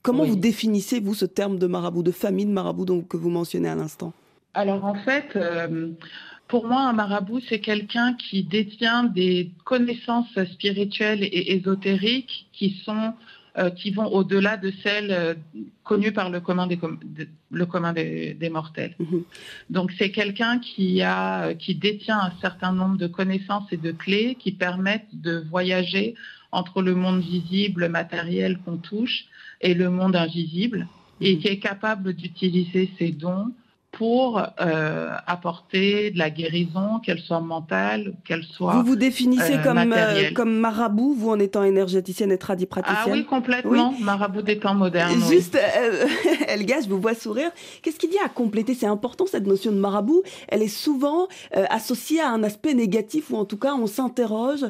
Comment 0.02 0.26
vous 0.26 0.36
définissez, 0.36 1.00
vous, 1.00 1.14
ce 1.14 1.24
terme 1.24 1.58
de 1.58 1.68
marabout, 1.68 2.04
de 2.04 2.12
famille 2.12 2.46
de 2.46 2.52
marabout 2.52 2.84
donc, 2.84 3.08
que 3.08 3.16
vous 3.16 3.30
mentionnez 3.30 3.70
à 3.70 3.76
l'instant? 3.76 4.12
Alors, 4.56 4.84
en 4.84 4.96
fait, 4.96 5.38
pour 6.54 6.68
moi, 6.68 6.82
un 6.82 6.94
marabout, 6.94 7.42
c'est 7.50 7.62
quelqu'un 7.62 8.14
qui 8.14 8.44
détient 8.44 9.06
des 9.06 9.50
connaissances 9.64 10.38
spirituelles 10.52 11.24
et 11.24 11.56
ésotériques 11.56 12.46
qui 12.54 12.80
sont 12.86 13.16
euh, 13.58 13.72
qui 13.72 13.90
vont 13.90 14.06
au-delà 14.06 14.58
de 14.58 14.72
celles 14.84 15.10
euh, 15.10 15.34
connues 15.84 16.12
par 16.12 16.30
le 16.30 16.42
commun 16.42 16.68
des, 16.68 16.78
le 17.50 17.66
commun 17.66 17.92
des, 17.92 18.50
mortels. 18.52 18.94
Mhm. 19.00 19.24
Donc 19.72 19.92
c'est 19.98 20.12
quelqu'un 20.12 20.60
qui 20.60 21.02
a 21.02 21.56
qui 21.56 21.74
détient 21.74 22.20
un 22.20 22.34
certain 22.40 22.72
nombre 22.72 22.98
de 22.98 23.08
connaissances 23.08 23.66
et 23.72 23.78
de 23.78 23.92
clés 23.92 24.38
qui 24.40 24.52
permettent 24.52 25.10
de 25.12 25.44
voyager 25.50 26.14
entre 26.52 26.84
le 26.84 26.94
monde 26.94 27.22
visible, 27.22 27.90
matériel 27.90 28.60
qu'on 28.60 28.78
touche, 28.78 29.26
et 29.60 29.74
le 29.74 29.90
monde 29.90 30.16
invisible, 30.16 30.88
et 31.20 31.34
mhm. 31.34 31.42
qui 31.42 31.48
est 31.48 31.60
capable 31.60 32.14
d'utiliser 32.14 32.92
ses 33.00 33.12
dons 33.12 33.52
pour 33.94 34.42
euh, 34.60 35.10
apporter 35.28 36.10
de 36.10 36.18
la 36.18 36.32
guérison, 36.32 37.00
qu'elle 37.06 37.20
soit 37.20 37.40
mentale, 37.40 38.16
qu'elle 38.26 38.44
soit 38.44 38.74
Vous 38.74 38.84
vous 38.84 38.96
définissez 38.96 39.54
euh, 39.54 39.64
comme, 39.64 39.78
euh, 39.78 40.32
comme 40.34 40.52
marabout, 40.52 41.14
vous 41.14 41.30
en 41.30 41.40
étant 41.40 41.64
énergéticienne 41.64 42.32
et 42.32 42.40
tradipraticienne 42.40 42.98
Ah 43.06 43.12
oui, 43.12 43.24
complètement, 43.24 43.94
marabout 44.00 44.42
des 44.42 44.58
temps 44.58 44.74
modernes. 44.74 45.22
Juste, 45.30 45.58
Elga, 46.48 46.82
je 46.84 46.90
vous 46.90 47.00
vois 47.00 47.14
sourire. 47.14 47.52
Qu'est-ce 47.84 48.00
qu'il 48.00 48.12
y 48.12 48.18
a 48.18 48.26
à 48.26 48.30
compléter? 48.30 48.74
C'est 48.74 48.88
important 48.88 49.28
cette 49.28 49.46
notion 49.46 49.72
de 49.72 49.78
marabout. 49.78 50.24
Elle 50.48 50.64
est 50.64 50.68
souvent 50.68 51.28
associée 51.70 52.20
à 52.20 52.30
un 52.30 52.44
aspect 52.44 52.74
négatif, 52.74 53.30
ou 53.30 53.38
en 53.38 53.46
tout 53.46 53.58
cas 53.58 53.76
on 53.76 53.86
s'interroge 53.86 54.66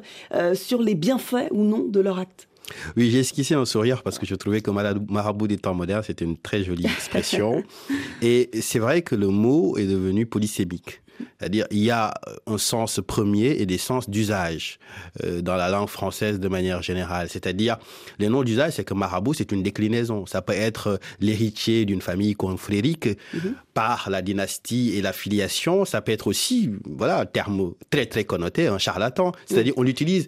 sur 0.54 0.82
les 0.82 0.96
bienfaits 0.96 1.48
ou 1.52 1.64
non 1.64 1.86
de 1.88 2.00
leur 2.02 2.20
acte. 2.20 2.50
Oui, 2.96 3.12
j'ai 3.12 3.20
esquissé 3.20 3.56
un 3.56 3.66
sourire 3.66 4.04
parce 4.04 4.20
que 4.20 4.26
je 4.26 4.36
trouvais 4.36 4.62
que 4.62 4.72
marabout 4.72 5.48
des 5.48 5.58
temps 5.58 5.74
modernes, 5.74 6.04
c'était 6.06 6.26
une 6.26 6.38
très 6.38 6.64
jolie 6.64 6.86
expression. 6.86 7.64
Et 8.22 8.50
c'est 8.62 8.80
vrai 8.80 9.02
que 9.02 9.16
le 9.16 9.28
mot 9.28 9.78
est 9.78 9.86
devenu 9.86 10.26
polysémique. 10.26 11.02
C'est-à-dire, 11.40 11.68
il 11.72 11.80
y 11.80 11.92
a 11.92 12.14
un 12.48 12.58
sens 12.58 13.00
premier 13.06 13.58
et 13.60 13.66
des 13.66 13.78
sens 13.78 14.10
d'usage 14.10 14.80
euh, 15.24 15.42
dans 15.42 15.56
la 15.56 15.70
langue 15.70 15.90
française 15.90 16.40
de 16.40 16.48
manière 16.48 16.82
générale. 16.82 17.30
C'est-à-dire, 17.30 17.78
les 18.20 18.30
noms 18.30 18.44
d'usage, 18.44 18.74
c'est 18.74 18.84
que 18.84 18.94
marabout, 18.94 19.34
c'est 19.34 19.52
une 19.52 19.64
déclinaison. 19.64 20.26
Ça 20.26 20.42
peut 20.42 20.54
être 20.54 21.00
l'héritier 21.20 21.86
d'une 21.86 22.02
famille 22.02 22.34
confrérique 22.34 23.10
mhm. 23.34 23.56
par 23.74 24.10
la 24.10 24.22
dynastie 24.22 24.96
et 24.96 25.02
la 25.02 25.14
filiation. 25.14 25.86
Ça 25.86 26.02
peut 26.02 26.12
être 26.12 26.28
aussi, 26.28 26.72
voilà, 26.86 27.20
un 27.20 27.26
terme 27.26 27.74
très, 27.90 28.06
très 28.06 28.24
connoté, 28.24 28.68
un 28.68 28.78
charlatan. 28.78 29.34
C'est-à-dire, 29.46 29.74
on 29.78 29.84
l'utilise 29.84 30.28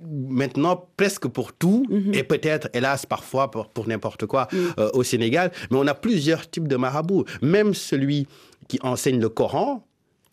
maintenant 0.00 0.88
presque 0.96 1.28
pour 1.28 1.52
tout 1.52 1.86
mhm. 1.88 2.14
et 2.14 2.22
peut-être 2.24 2.68
hélas 2.74 3.06
parfois 3.06 3.50
pour, 3.50 3.88
n'importe 3.88 4.26
quoi 4.26 4.48
euh, 4.78 4.90
au 4.92 5.02
Sénégal 5.02 5.52
mais 5.70 5.78
on 5.78 5.86
a 5.86 5.94
plusieurs 5.94 6.48
types 6.50 6.68
de 6.68 6.76
marabouts 6.76 7.24
même 7.42 7.74
celui 7.74 8.26
qui 8.68 8.78
enseigne 8.82 9.20
le 9.20 9.28
Coran 9.28 9.86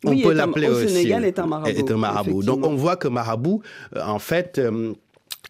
on 0.03 0.18
peut 0.20 0.34
l'appeler 0.34 0.68
aussi 0.68 0.89
Sénégal 0.89 1.25
est 1.25 1.38
un 1.38 1.46
marabout, 1.46 1.70
est 1.77 1.91
un 1.91 1.98
marabout. 1.98 2.44
donc 2.44 2.65
on 2.65 2.75
voit 2.75 2.96
que 2.96 3.08
marabout 3.08 3.62
euh, 3.96 4.03
en 4.03 4.20
fait 4.20 4.58
euh, 4.58 4.94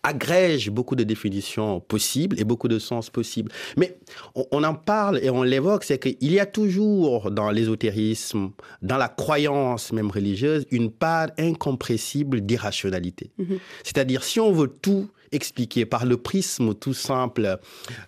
agrège 0.03 0.69
beaucoup 0.71 0.95
de 0.95 1.03
définitions 1.03 1.79
possibles 1.79 2.39
et 2.39 2.43
beaucoup 2.43 2.67
de 2.67 2.79
sens 2.79 3.09
possibles. 3.09 3.51
Mais 3.77 3.97
on, 4.33 4.63
en 4.63 4.73
parle 4.73 5.19
et 5.23 5.29
on 5.29 5.43
l'évoque, 5.43 5.83
c'est 5.83 5.99
qu'il 5.99 6.31
y 6.31 6.39
a 6.39 6.45
toujours 6.45 7.31
dans 7.31 7.51
l'ésotérisme, 7.51 8.51
dans 8.81 8.97
la 8.97 9.09
croyance 9.09 9.91
même 9.91 10.09
religieuse, 10.09 10.65
une 10.71 10.91
part 10.91 11.27
incompressible 11.37 12.41
d'irrationalité. 12.41 13.31
Mhm. 13.37 13.59
C'est-à-dire, 13.83 14.23
si 14.23 14.39
on 14.39 14.51
veut 14.51 14.69
tout 14.81 15.09
expliquer 15.31 15.85
par 15.85 16.05
le 16.05 16.17
prisme 16.17 16.73
tout 16.73 16.93
simple 16.93 17.59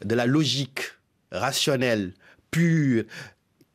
de 0.04 0.16
la 0.16 0.26
logique 0.26 0.82
rationnelle, 1.32 2.14
pure, 2.52 3.04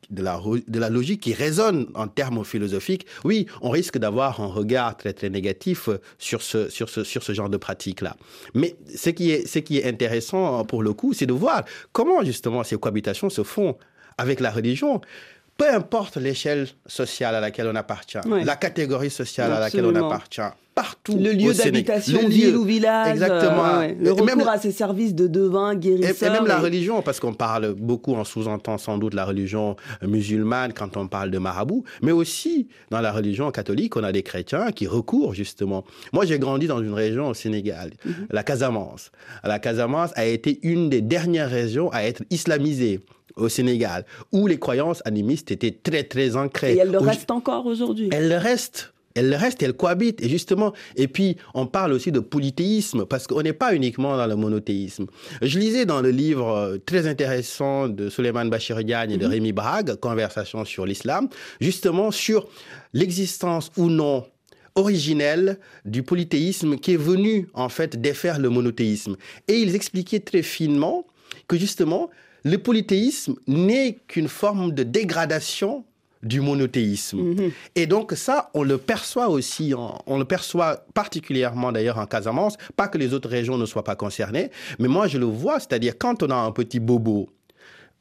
de 0.09 0.23
la, 0.23 0.41
de 0.67 0.79
la 0.79 0.89
logique 0.89 1.21
qui 1.21 1.33
résonne 1.33 1.87
en 1.95 2.07
termes 2.07 2.43
philosophiques, 2.43 3.05
oui, 3.23 3.45
on 3.61 3.69
risque 3.69 3.97
d'avoir 3.97 4.41
un 4.41 4.47
regard 4.47 4.97
très 4.97 5.13
très 5.13 5.29
négatif 5.29 5.89
sur 6.17 6.41
ce, 6.41 6.69
sur 6.69 6.89
ce, 6.89 7.03
sur 7.03 7.23
ce 7.23 7.33
genre 7.33 7.49
de 7.49 7.57
pratique-là. 7.57 8.15
Mais 8.53 8.75
ce 8.95 9.09
qui, 9.09 9.31
est, 9.31 9.47
ce 9.47 9.59
qui 9.59 9.77
est 9.77 9.85
intéressant 9.85 10.65
pour 10.65 10.83
le 10.83 10.93
coup, 10.93 11.13
c'est 11.13 11.25
de 11.25 11.33
voir 11.33 11.63
comment 11.91 12.23
justement 12.23 12.63
ces 12.63 12.77
cohabitations 12.77 13.29
se 13.29 13.43
font 13.43 13.77
avec 14.17 14.39
la 14.39 14.51
religion 14.51 15.01
peu 15.59 15.69
importe 15.69 16.15
l'échelle 16.17 16.67
sociale 16.87 17.35
à 17.35 17.41
laquelle 17.41 17.67
on 17.67 17.75
appartient, 17.75 18.17
la 18.25 18.55
catégorie 18.55 19.09
sociale 19.11 19.51
à 19.51 19.59
laquelle 19.59 19.85
on 19.85 19.93
appartient, 19.95 20.41
partout. 20.73 21.17
Le 21.19 21.33
lieu 21.33 21.53
d'habitation, 21.53 22.27
ville 22.29 22.55
ou 22.55 22.63
village. 22.63 23.11
Exactement. 23.11 23.81
Euh, 23.81 23.89
le 23.99 24.11
recours 24.13 24.47
à 24.47 24.57
ces 24.57 24.71
services 24.71 25.13
de 25.13 25.27
devin, 25.27 25.75
guérisseurs. 25.75 26.29
Et, 26.29 26.31
même 26.31 26.47
la 26.47 26.59
religion, 26.59 27.01
parce 27.01 27.19
qu'on 27.19 27.33
parle 27.33 27.73
beaucoup, 27.73 28.13
on 28.13 28.23
sous-entend 28.23 28.77
sans 28.77 28.97
doute 28.97 29.13
la 29.13 29.25
religion 29.25 29.75
musulmane 30.01 30.71
quand 30.71 30.95
on 30.95 31.07
parle 31.07 31.31
de 31.31 31.37
marabout, 31.37 31.83
mais 32.01 32.13
aussi 32.13 32.69
dans 32.91 33.01
la 33.01 33.11
religion 33.11 33.51
catholique, 33.51 33.97
on 33.97 34.03
a 34.03 34.13
des 34.13 34.23
chrétiens 34.23 34.71
qui 34.71 34.87
recourent 34.87 35.33
justement. 35.33 35.83
Moi, 36.13 36.25
j'ai 36.25 36.39
grandi 36.39 36.67
dans 36.67 36.81
une 36.81 36.93
région 36.93 37.27
au 37.27 37.33
Sénégal, 37.33 37.91
mhm. 38.05 38.27
la 38.29 38.43
Casamance. 38.43 39.11
La 39.43 39.59
Casamance 39.59 40.11
a 40.15 40.25
été 40.25 40.59
une 40.63 40.89
des 40.89 41.01
dernières 41.01 41.49
régions 41.49 41.91
à 41.91 42.03
être 42.03 42.23
islamisée 42.29 43.01
au 43.35 43.49
Sénégal, 43.49 44.05
où 44.31 44.47
les 44.47 44.59
croyances 44.59 45.01
animistes 45.05 45.51
étaient 45.51 45.77
très, 45.83 46.03
très 46.03 46.35
ancrées. 46.35 46.73
Et 46.73 46.77
elles 46.77 46.91
le 46.91 46.99
restent 46.99 47.31
encore 47.31 47.65
aujourd'hui. 47.65 48.09
Elles 48.11 48.29
le 48.29 48.37
restent 48.37 48.93
elle 49.15 49.33
reste, 49.35 49.61
elle 49.63 49.73
cohabite. 49.73 50.21
Et 50.21 50.29
justement, 50.29 50.73
et 50.95 51.07
puis 51.07 51.37
on 51.53 51.65
parle 51.65 51.93
aussi 51.93 52.11
de 52.11 52.19
polythéisme, 52.19 53.05
parce 53.05 53.27
qu'on 53.27 53.41
n'est 53.41 53.53
pas 53.53 53.73
uniquement 53.73 54.15
dans 54.15 54.27
le 54.27 54.35
monothéisme. 54.35 55.07
Je 55.41 55.59
lisais 55.59 55.85
dans 55.85 56.01
le 56.01 56.11
livre 56.11 56.49
euh, 56.49 56.77
très 56.77 57.07
intéressant 57.07 57.89
de 57.89 58.09
Suleiman 58.09 58.45
Bachir 58.45 58.83
Diagne 58.83 59.11
et 59.11 59.17
de 59.17 59.25
mhm. 59.25 59.31
Rémi 59.31 59.51
Brague, 59.51 59.95
Conversation 59.95 60.63
sur 60.63 60.85
l'islam, 60.85 61.27
justement 61.59 62.11
sur 62.11 62.47
l'existence 62.93 63.71
ou 63.77 63.89
non 63.89 64.25
originelle 64.75 65.57
du 65.83 66.03
polythéisme 66.03 66.77
qui 66.77 66.93
est 66.93 66.97
venu 66.97 67.49
en 67.53 67.67
fait 67.67 67.99
défaire 67.99 68.39
le 68.39 68.49
monothéisme. 68.49 69.17
Et 69.47 69.55
ils 69.55 69.75
expliquaient 69.75 70.21
très 70.21 70.43
finement 70.43 71.05
que 71.47 71.57
justement, 71.57 72.09
le 72.43 72.57
polythéisme 72.57 73.35
n'est 73.47 73.99
qu'une 74.07 74.27
forme 74.27 74.73
de 74.73 74.83
dégradation 74.83 75.83
du 76.21 76.41
monothéisme. 76.41 77.17
Mhm. 77.17 77.51
Et 77.75 77.87
donc 77.87 78.11
ça, 78.13 78.49
on 78.53 78.63
le 78.63 78.77
perçoit 78.77 79.29
aussi, 79.29 79.73
on 80.05 80.17
le 80.17 80.25
perçoit 80.25 80.85
particulièrement 80.93 81.71
d'ailleurs 81.71 81.97
en 81.97 82.05
Casamance, 82.05 82.57
pas 82.75 82.87
que 82.87 82.97
les 82.97 83.13
autres 83.13 83.29
régions 83.29 83.57
ne 83.57 83.65
soient 83.65 83.85
pas 83.85 83.95
concernées, 83.95 84.51
mais 84.79 84.87
moi 84.87 85.07
je 85.07 85.17
le 85.17 85.25
vois, 85.25 85.59
c'est-à-dire 85.59 85.93
quand 85.97 86.21
on 86.23 86.29
a 86.29 86.35
un 86.35 86.51
petit 86.51 86.79
bobo, 86.79 87.29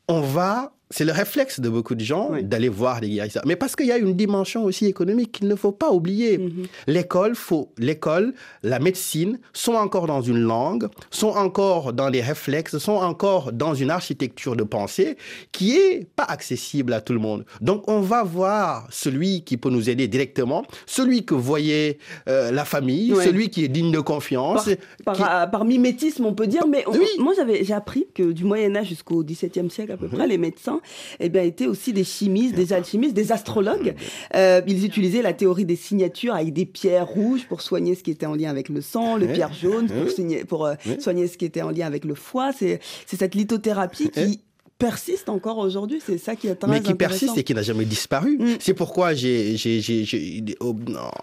on 0.09 0.21
va 0.21 0.73
c'est 0.91 1.05
le 1.05 1.13
réflexe 1.13 1.61
de 1.61 1.69
beaucoup 1.69 1.95
de 1.95 2.05
gens 2.05 2.31
d'aller 2.43 2.69
voir 2.69 3.01
les 3.01 3.11
guérisseurs. 3.11 3.43
Mais 3.47 3.57
parce 3.57 3.77
qu'il 3.77 3.87
y 3.87 3.93
a 3.93 3.99
une 3.99 4.15
dimension 4.15 4.65
aussi 4.65 4.87
économique 4.87 5.33
qu'il 5.33 5.49
ne 5.49 5.55
faut 5.55 5.73
pas 5.73 5.91
oublier. 5.91 6.39
Mhm. 6.39 6.67
L'école, 6.87 7.35
faut, 7.35 7.73
l'école, 7.79 8.33
la 8.63 8.79
médecine 8.79 9.39
sont 9.53 9.75
encore 9.75 10.07
dans 10.07 10.23
une 10.23 10.39
langue, 10.41 10.89
sont 11.11 11.29
encore 11.29 11.93
dans 11.93 12.11
des 12.11 12.23
réflexes, 12.23 12.79
sont 12.79 12.93
encore 12.93 13.53
dans 13.53 13.75
une 13.75 13.91
architecture 13.91 14.57
de 14.57 14.65
pensée 14.65 15.17
qui 15.53 15.77
est 15.77 16.07
pas 16.17 16.25
accessible 16.25 16.93
à 16.93 17.01
tout 17.01 17.13
le 17.13 17.19
monde. 17.19 17.45
Donc 17.61 17.89
on 17.89 18.01
va 18.01 18.23
voir 18.23 18.87
celui 18.91 19.43
qui 19.43 19.57
peut 19.59 19.71
nous 19.71 19.91
aider 19.91 20.09
directement, 20.09 20.65
celui 20.87 21.25
que 21.25 21.35
voyait 21.35 21.99
euh, 22.29 22.51
la 22.51 22.65
famille, 22.65 23.15
celui 23.15 23.51
qui 23.51 23.65
est 23.65 23.69
digne 23.69 23.93
de 23.93 24.01
confiance. 24.01 24.69
Par, 25.05 25.65
mimétisme, 25.65 26.25
on 26.25 26.35
peut 26.35 26.47
dire. 26.47 26.67
Mais 26.67 26.85
moi, 27.19 27.35
j'avais, 27.37 27.65
j'ai 27.65 27.75
appris 27.75 28.07
que 28.15 28.33
du 28.33 28.45
Moyen 28.45 28.75
Âge 28.77 28.89
jusqu'au 28.89 29.23
XVIIe 29.23 29.71
siècle 29.71 29.93
à 29.93 29.97
peu 29.97 30.07
mhm. 30.07 30.13
près, 30.13 30.27
les 30.27 30.39
médecins 30.39 30.78
eh 31.21 31.29
bien, 31.29 31.43
étaient 31.43 31.67
aussi 31.67 31.93
des 31.93 32.05
chimistes, 32.05 32.55
des 32.55 32.73
alchimistes, 32.73 33.15
des 33.15 33.33
astrologues. 33.33 33.95
Euh, 34.35 34.61
ils 34.67 34.85
utilisaient 34.85 35.23
la 35.23 35.33
théorie 35.33 35.65
des 35.65 35.77
signatures 35.77 36.35
avec 36.35 36.53
des 36.53 36.67
pierres 36.67 37.07
rouges 37.07 37.47
pour 37.49 37.61
soigner 37.61 37.95
ce 37.95 38.03
qui 38.03 38.11
était 38.11 38.27
en 38.27 38.35
lien 38.35 38.51
avec 38.51 38.69
le 38.69 38.81
sang, 38.81 39.17
les 39.17 39.29
pierres 39.29 39.53
jaunes 39.53 39.89
pour, 39.89 40.47
pour 40.49 40.67
euh, 40.67 40.75
soigner 40.99 41.27
ce 41.27 41.39
qui 41.39 41.45
était 41.45 41.63
en 41.63 41.71
lien 41.71 41.87
avec 41.87 42.05
le 42.05 42.15
foie. 42.15 42.53
C'est 42.53 42.81
cette 43.07 43.35
lithothérapie 43.35 44.11
qui 44.11 44.41
persiste 44.79 45.29
encore 45.29 45.59
aujourd'hui. 45.59 46.01
C'est 46.05 46.19
ça 46.19 46.37
qui 46.37 46.47
est 46.47 46.55
très 46.55 46.71
Mais 46.71 46.81
qui 46.81 46.95
persiste 46.95 47.37
et 47.37 47.43
qui 47.43 47.55
n'a 47.55 47.63
jamais 47.63 47.85
disparu. 47.85 48.39
Mm. 48.39 48.57
C'est 48.61 48.75
pourquoi, 48.75 49.13
j'ai, 49.13 49.57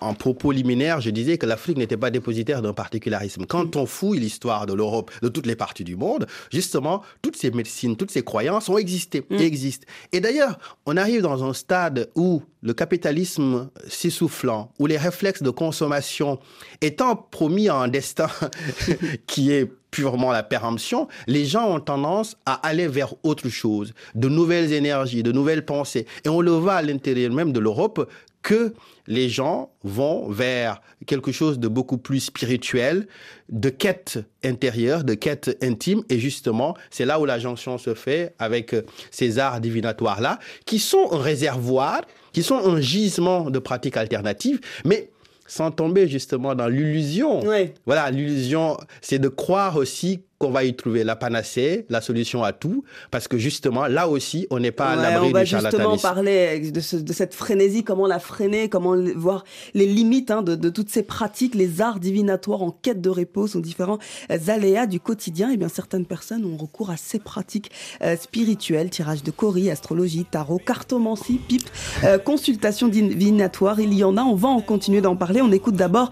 en 0.02 0.14
propos 0.14 0.52
liminaire, 0.52 1.00
je 1.00 1.10
disais 1.10 1.38
que 1.38 1.46
l'Afrique 1.46 1.78
n'était 1.78 1.98
pas 1.98 2.12
dépositaire 2.12 2.62
d'un 2.62 2.74
particularisme. 2.74 3.46
Quand 3.46 3.76
mm. 3.76 3.80
on 3.80 3.86
fouille 3.86 4.20
l'histoire 4.20 4.66
de 4.66 4.74
l'Europe, 4.74 5.12
de 5.22 5.30
toutes 5.30 5.46
les 5.46 5.56
parties 5.56 5.86
du 5.86 5.96
monde, 5.96 6.28
justement, 6.52 7.02
toutes 7.22 7.38
ces 7.38 7.52
médecines, 7.52 7.96
toutes 7.96 8.12
ces 8.12 8.24
croyances 8.24 8.68
ont 8.68 8.78
existé 8.78 9.26
mm. 9.30 9.36
et 9.36 9.46
existent. 9.46 9.88
Et 10.12 10.20
d'ailleurs, 10.20 10.60
on 10.86 10.98
arrive 10.98 11.22
dans 11.22 11.44
un 11.44 11.54
stade 11.54 12.10
où 12.16 12.42
le 12.62 12.74
capitalisme 12.74 13.70
s'essoufflant, 13.88 14.74
où 14.80 14.88
les 14.88 14.98
réflexes 14.98 15.44
de 15.44 15.50
consommation 15.50 16.40
étant 16.82 17.16
promis 17.16 17.70
à 17.70 17.76
un 17.76 17.88
destin 17.88 18.30
qui 19.28 19.52
est 19.52 19.72
purement 19.96 20.34
la 20.34 20.44
péremption, 20.44 21.08
les 21.26 21.46
gens 21.46 21.70
ont 21.74 21.80
tendance 21.80 22.36
à 22.46 22.56
aller 22.68 22.86
vers 22.86 23.14
autre 23.24 23.48
chose, 23.48 23.94
de 24.14 24.28
nouvelles 24.28 24.74
énergies, 24.74 25.24
de 25.24 25.32
nouvelles 25.32 25.64
pensées. 25.64 26.06
Et 26.26 26.28
on 26.28 26.42
le 26.42 26.52
voit 26.52 26.74
à 26.74 26.82
l'intérieur 26.82 27.32
même 27.32 27.54
de 27.54 27.62
l'Europe 27.62 28.12
que 28.42 28.74
les 29.08 29.30
gens 29.30 29.72
vont 29.84 30.28
vers 30.28 30.82
quelque 31.08 31.32
chose 31.32 31.60
de 31.60 31.70
beaucoup 31.70 31.98
plus 31.98 32.20
spirituel, 32.20 33.08
de 33.48 33.70
quête 33.70 34.20
intérieure, 34.44 35.06
de 35.06 35.14
quête 35.14 35.58
intime. 35.64 36.04
Et 36.10 36.20
justement, 36.20 36.76
c'est 36.90 37.06
là 37.06 37.22
où 37.22 37.26
la 37.26 37.40
jonction 37.40 37.78
se 37.78 37.94
fait 37.94 38.36
avec 38.38 38.76
ces 39.12 39.40
arts 39.40 39.62
divinatoires-là, 39.62 40.40
qui 40.66 40.80
sont 40.80 41.08
un 41.14 41.20
réservoir, 41.20 42.02
qui 42.34 42.44
sont 42.44 42.58
un 42.58 42.82
gisement 42.82 43.50
de 43.50 43.60
pratiques 43.60 43.96
alternatives, 43.96 44.60
mais 44.84 45.10
sans 45.48 45.72
tomber 45.72 46.08
justement 46.08 46.56
dans 46.56 46.68
l'illusion. 46.68 47.42
Voilà, 47.86 48.10
l'illusion, 48.12 48.78
c'est 49.02 49.20
de 49.20 49.28
croire 49.30 49.78
aussi 49.78 50.25
qu'on 50.38 50.52
va 50.52 50.66
y 50.66 50.76
trouver 50.76 51.04
la 51.04 51.16
panacée, 51.16 51.86
la 51.90 52.02
solution 52.02 52.44
à 52.44 52.52
tout, 52.52 52.84
parce 53.10 53.28
que 53.28 53.38
justement, 53.38 53.88
là 53.88 54.10
aussi, 54.10 54.48
on 54.50 54.60
n'est 54.60 54.72
pas 54.72 54.90
à 54.90 54.96
l'abri 54.96 55.32
du 55.32 55.46
charlatanisme. 55.46 55.86
On 55.86 55.90
va 55.90 55.94
justement 55.94 56.14
parler 56.14 56.72
de, 56.72 56.80
cette 56.82 57.34
frénésie, 57.34 57.84
comment 57.84 58.06
la 58.06 58.20
freiner, 58.20 58.68
comment 58.68 58.96
voir 59.16 59.46
les 59.74 59.86
limites 59.86 60.32
hein, 60.32 60.42
de, 60.42 60.70
toutes 60.70 60.90
ces 60.90 61.04
pratiques, 61.04 61.56
les 61.56 61.80
arts 61.80 62.00
divinatoires 62.00 62.64
en 62.64 62.72
quête 62.72 63.00
de 63.00 63.10
repos, 63.10 63.48
sont 63.48 63.60
différents 63.60 64.00
euh, 64.30 64.38
aléas 64.48 64.88
du 64.88 65.00
quotidien. 65.00 65.52
Et 65.52 65.54
eh 65.54 65.58
bien, 65.58 65.70
certaines 65.70 66.06
personnes 66.06 66.44
ont 66.44 66.58
recours 66.58 66.90
à 66.90 66.98
ces 66.98 67.20
pratiques 67.20 67.72
euh, 68.02 68.18
spirituelles, 68.18 68.90
tirage 68.90 69.24
de 69.24 69.32
cori, 69.32 69.70
astrologie, 69.70 70.26
tarot, 70.26 70.60
cartomancie, 70.60 71.40
pipe, 71.48 71.70
euh, 72.04 72.18
consultation 72.18 72.90
divinatoire. 72.90 73.80
Il 73.80 73.94
y 73.94 74.04
en 74.04 74.18
a, 74.18 74.22
on 74.22 74.36
va 74.36 74.50
en 74.50 74.62
continuer 74.62 75.00
d'en 75.00 75.16
parler. 75.16 75.42
On 75.42 75.52
écoute 75.52 75.76
d'abord 75.76 76.10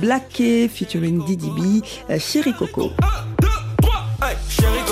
Blacké 0.00 0.68
featuring 0.68 1.24
Didi 1.26 1.50
B, 1.50 2.18
Chéri 2.18 2.54
Coco. 2.54 2.90
Hey, 4.28 4.36
chérie 4.48 4.85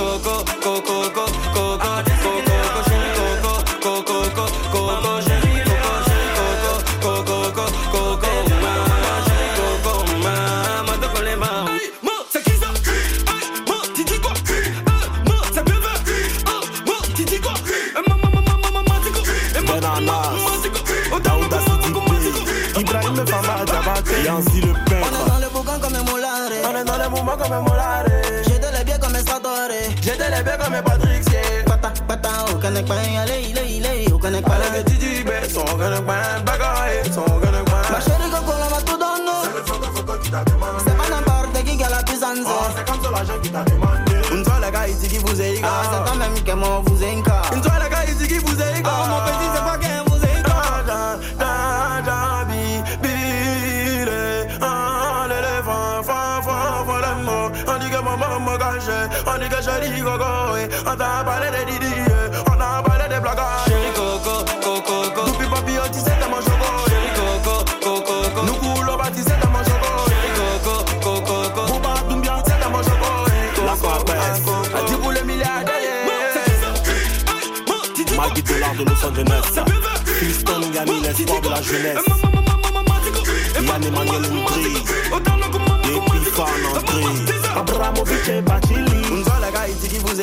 C'est 40.85 40.97
pas 40.97 41.09
n'importe 41.11 41.64
qui 41.64 41.76
qui 41.76 41.85
a 41.85 41.90
la 41.90 42.02
puissance. 42.02 42.38
Oh, 42.47 42.50
c'est 42.75 42.85
comme 42.90 43.02
ça 43.02 43.11
l'argent 43.11 43.38
qui 43.42 43.50
t'a 43.50 43.64
demandé. 43.64 44.12
Une 44.33 44.44
fois 44.44 44.71
gars 44.71 44.88
ici 44.88 45.09
qui 45.09 45.18
vous 45.18 45.40
est 45.40 45.61
ah. 45.62 45.83
c'est 45.85 46.11
quand 46.11 46.16
même 46.16 46.42
que 46.42 46.52
moi 46.52 46.83
vous 46.87 47.02
est 47.02 47.12
Une 47.12 47.23
fois 47.62 47.78
la 47.78 47.88
gars 47.90 48.04
ici 48.04 48.26
qui 48.26 48.38
vous 48.38 48.59
est 48.61 48.83
ah. 48.85 49.06
mon 49.11 49.21
petit 49.26 49.49
c'est 49.54 49.62
pas 49.62 49.78
vous 50.06 50.25
est 50.25 50.42
da 50.42 50.59
da 50.88 52.02
da 52.02 52.44
bi 52.49 52.83
bi 53.02 54.04
le 54.06 54.47
ah 54.62 55.26
l'éléphant 55.28 56.02
fa 56.02 56.40
fa 56.42 56.56
fa 56.87 56.97
le 57.04 57.12
mot. 57.25 57.47
On 57.68 57.78
dit 57.78 57.90
que 57.90 58.00
maman 58.02 58.44
on 59.26 59.38
dit 59.38 59.49
que 59.49 60.02
gogo, 60.02 60.25
on 60.87 60.97
t'a 60.97 61.25
parlé 61.25 61.49
de 61.50 61.71
Didi, 61.71 61.83
100 79.04 79.10
de 79.10 79.22
neuf. 79.24 79.52
Fiston, 80.06 80.60
gamine, 80.72 81.04
espoir 81.04 81.40
de 81.42 81.48
la 81.50 81.60
jeunesse. 81.60 81.98
Yann 83.60 83.82
Emmanuel 83.84 84.22
Moudry. 84.32 84.74
L'épiphane 85.84 86.46
André. 86.70 87.04
Abramovic 87.54 88.28
et 88.28 88.40
Bachili. 88.40 89.04
Unzalaga, 89.12 89.68
Itiki, 89.68 89.98
vous 89.98 90.20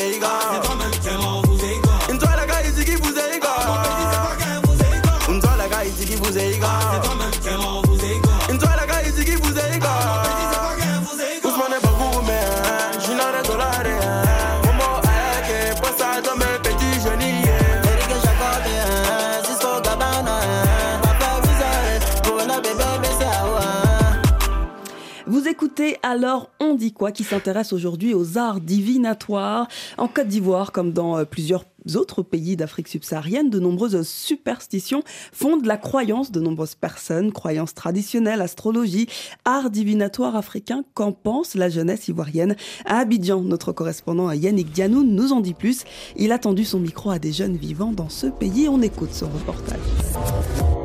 alors 26.12 26.50
On 26.60 26.76
dit 26.76 26.92
quoi 26.92 27.14
qui 27.14 27.24
s'intéresse 27.24 27.72
aujourd'hui 27.72 28.14
aux 28.14 28.38
arts 28.38 28.60
divinatoires. 28.60 29.70
En 29.98 30.10
Côte 30.10 30.28
d'Ivoire, 30.28 30.74
comme 30.74 30.92
dans 30.92 31.18
euh, 31.18 31.24
plusieurs 31.24 31.64
autres 31.96 32.22
pays 32.22 32.58
d'Afrique 32.58 32.90
subsaharienne, 32.90 33.50
de 33.50 33.60
nombreuses 33.60 34.06
superstitions 34.06 35.04
fondent 35.32 35.66
la 35.66 35.78
croyance 35.78 36.30
de 36.32 36.42
nombreuses 36.42 36.76
personnes, 36.76 37.32
croyances 37.32 37.74
traditionnelles, 37.74 38.42
astrologie, 38.42 39.08
art 39.46 39.70
divinatoire 39.70 40.36
africain. 40.36 40.84
Qu'en 40.94 41.14
pense 41.14 41.56
la 41.56 41.70
jeunesse 41.70 42.10
ivoirienne 42.10 42.58
À 42.86 42.98
Abidjan, 42.98 43.42
notre 43.42 43.72
correspondant 43.72 44.32
Yannick 44.32 44.72
Dianou 44.72 45.04
nous 45.04 45.32
en 45.32 45.40
dit 45.40 45.54
plus. 45.54 45.86
Il 46.18 46.34
a 46.34 46.40
tendu 46.40 46.66
son 46.66 46.80
micro 46.80 47.10
à 47.10 47.20
des 47.20 47.32
jeunes 47.32 47.56
vivants 47.56 47.94
dans 47.94 48.10
ce 48.10 48.28
pays. 48.28 48.68
On 48.68 48.82
écoute 48.82 49.14
son 49.14 49.30
reportage. 49.30 50.81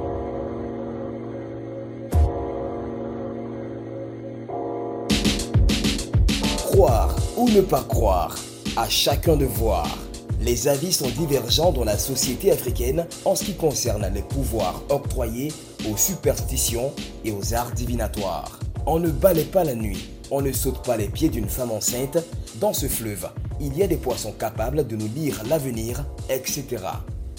Croire 6.76 7.16
ou 7.38 7.48
ne 7.48 7.62
pas 7.62 7.82
croire, 7.84 8.36
à 8.76 8.86
chacun 8.86 9.34
de 9.34 9.46
voir. 9.46 9.96
Les 10.42 10.68
avis 10.68 10.92
sont 10.92 11.08
divergents 11.08 11.72
dans 11.72 11.84
la 11.84 11.96
société 11.96 12.52
africaine 12.52 13.06
en 13.24 13.34
ce 13.34 13.44
qui 13.44 13.54
concerne 13.54 14.06
les 14.12 14.20
pouvoirs 14.20 14.82
octroyés 14.90 15.54
aux 15.90 15.96
superstitions 15.96 16.92
et 17.24 17.32
aux 17.32 17.54
arts 17.54 17.72
divinatoires. 17.72 18.60
On 18.84 18.98
ne 18.98 19.08
balaie 19.08 19.44
pas 19.44 19.64
la 19.64 19.74
nuit, 19.74 20.10
on 20.30 20.42
ne 20.42 20.52
saute 20.52 20.84
pas 20.84 20.98
les 20.98 21.08
pieds 21.08 21.30
d'une 21.30 21.48
femme 21.48 21.70
enceinte. 21.70 22.18
Dans 22.60 22.74
ce 22.74 22.88
fleuve, 22.88 23.26
il 23.58 23.74
y 23.74 23.82
a 23.82 23.86
des 23.86 23.96
poissons 23.96 24.32
capables 24.32 24.86
de 24.86 24.96
nous 24.96 25.08
lire 25.08 25.40
l'avenir, 25.48 26.04
etc. 26.28 26.66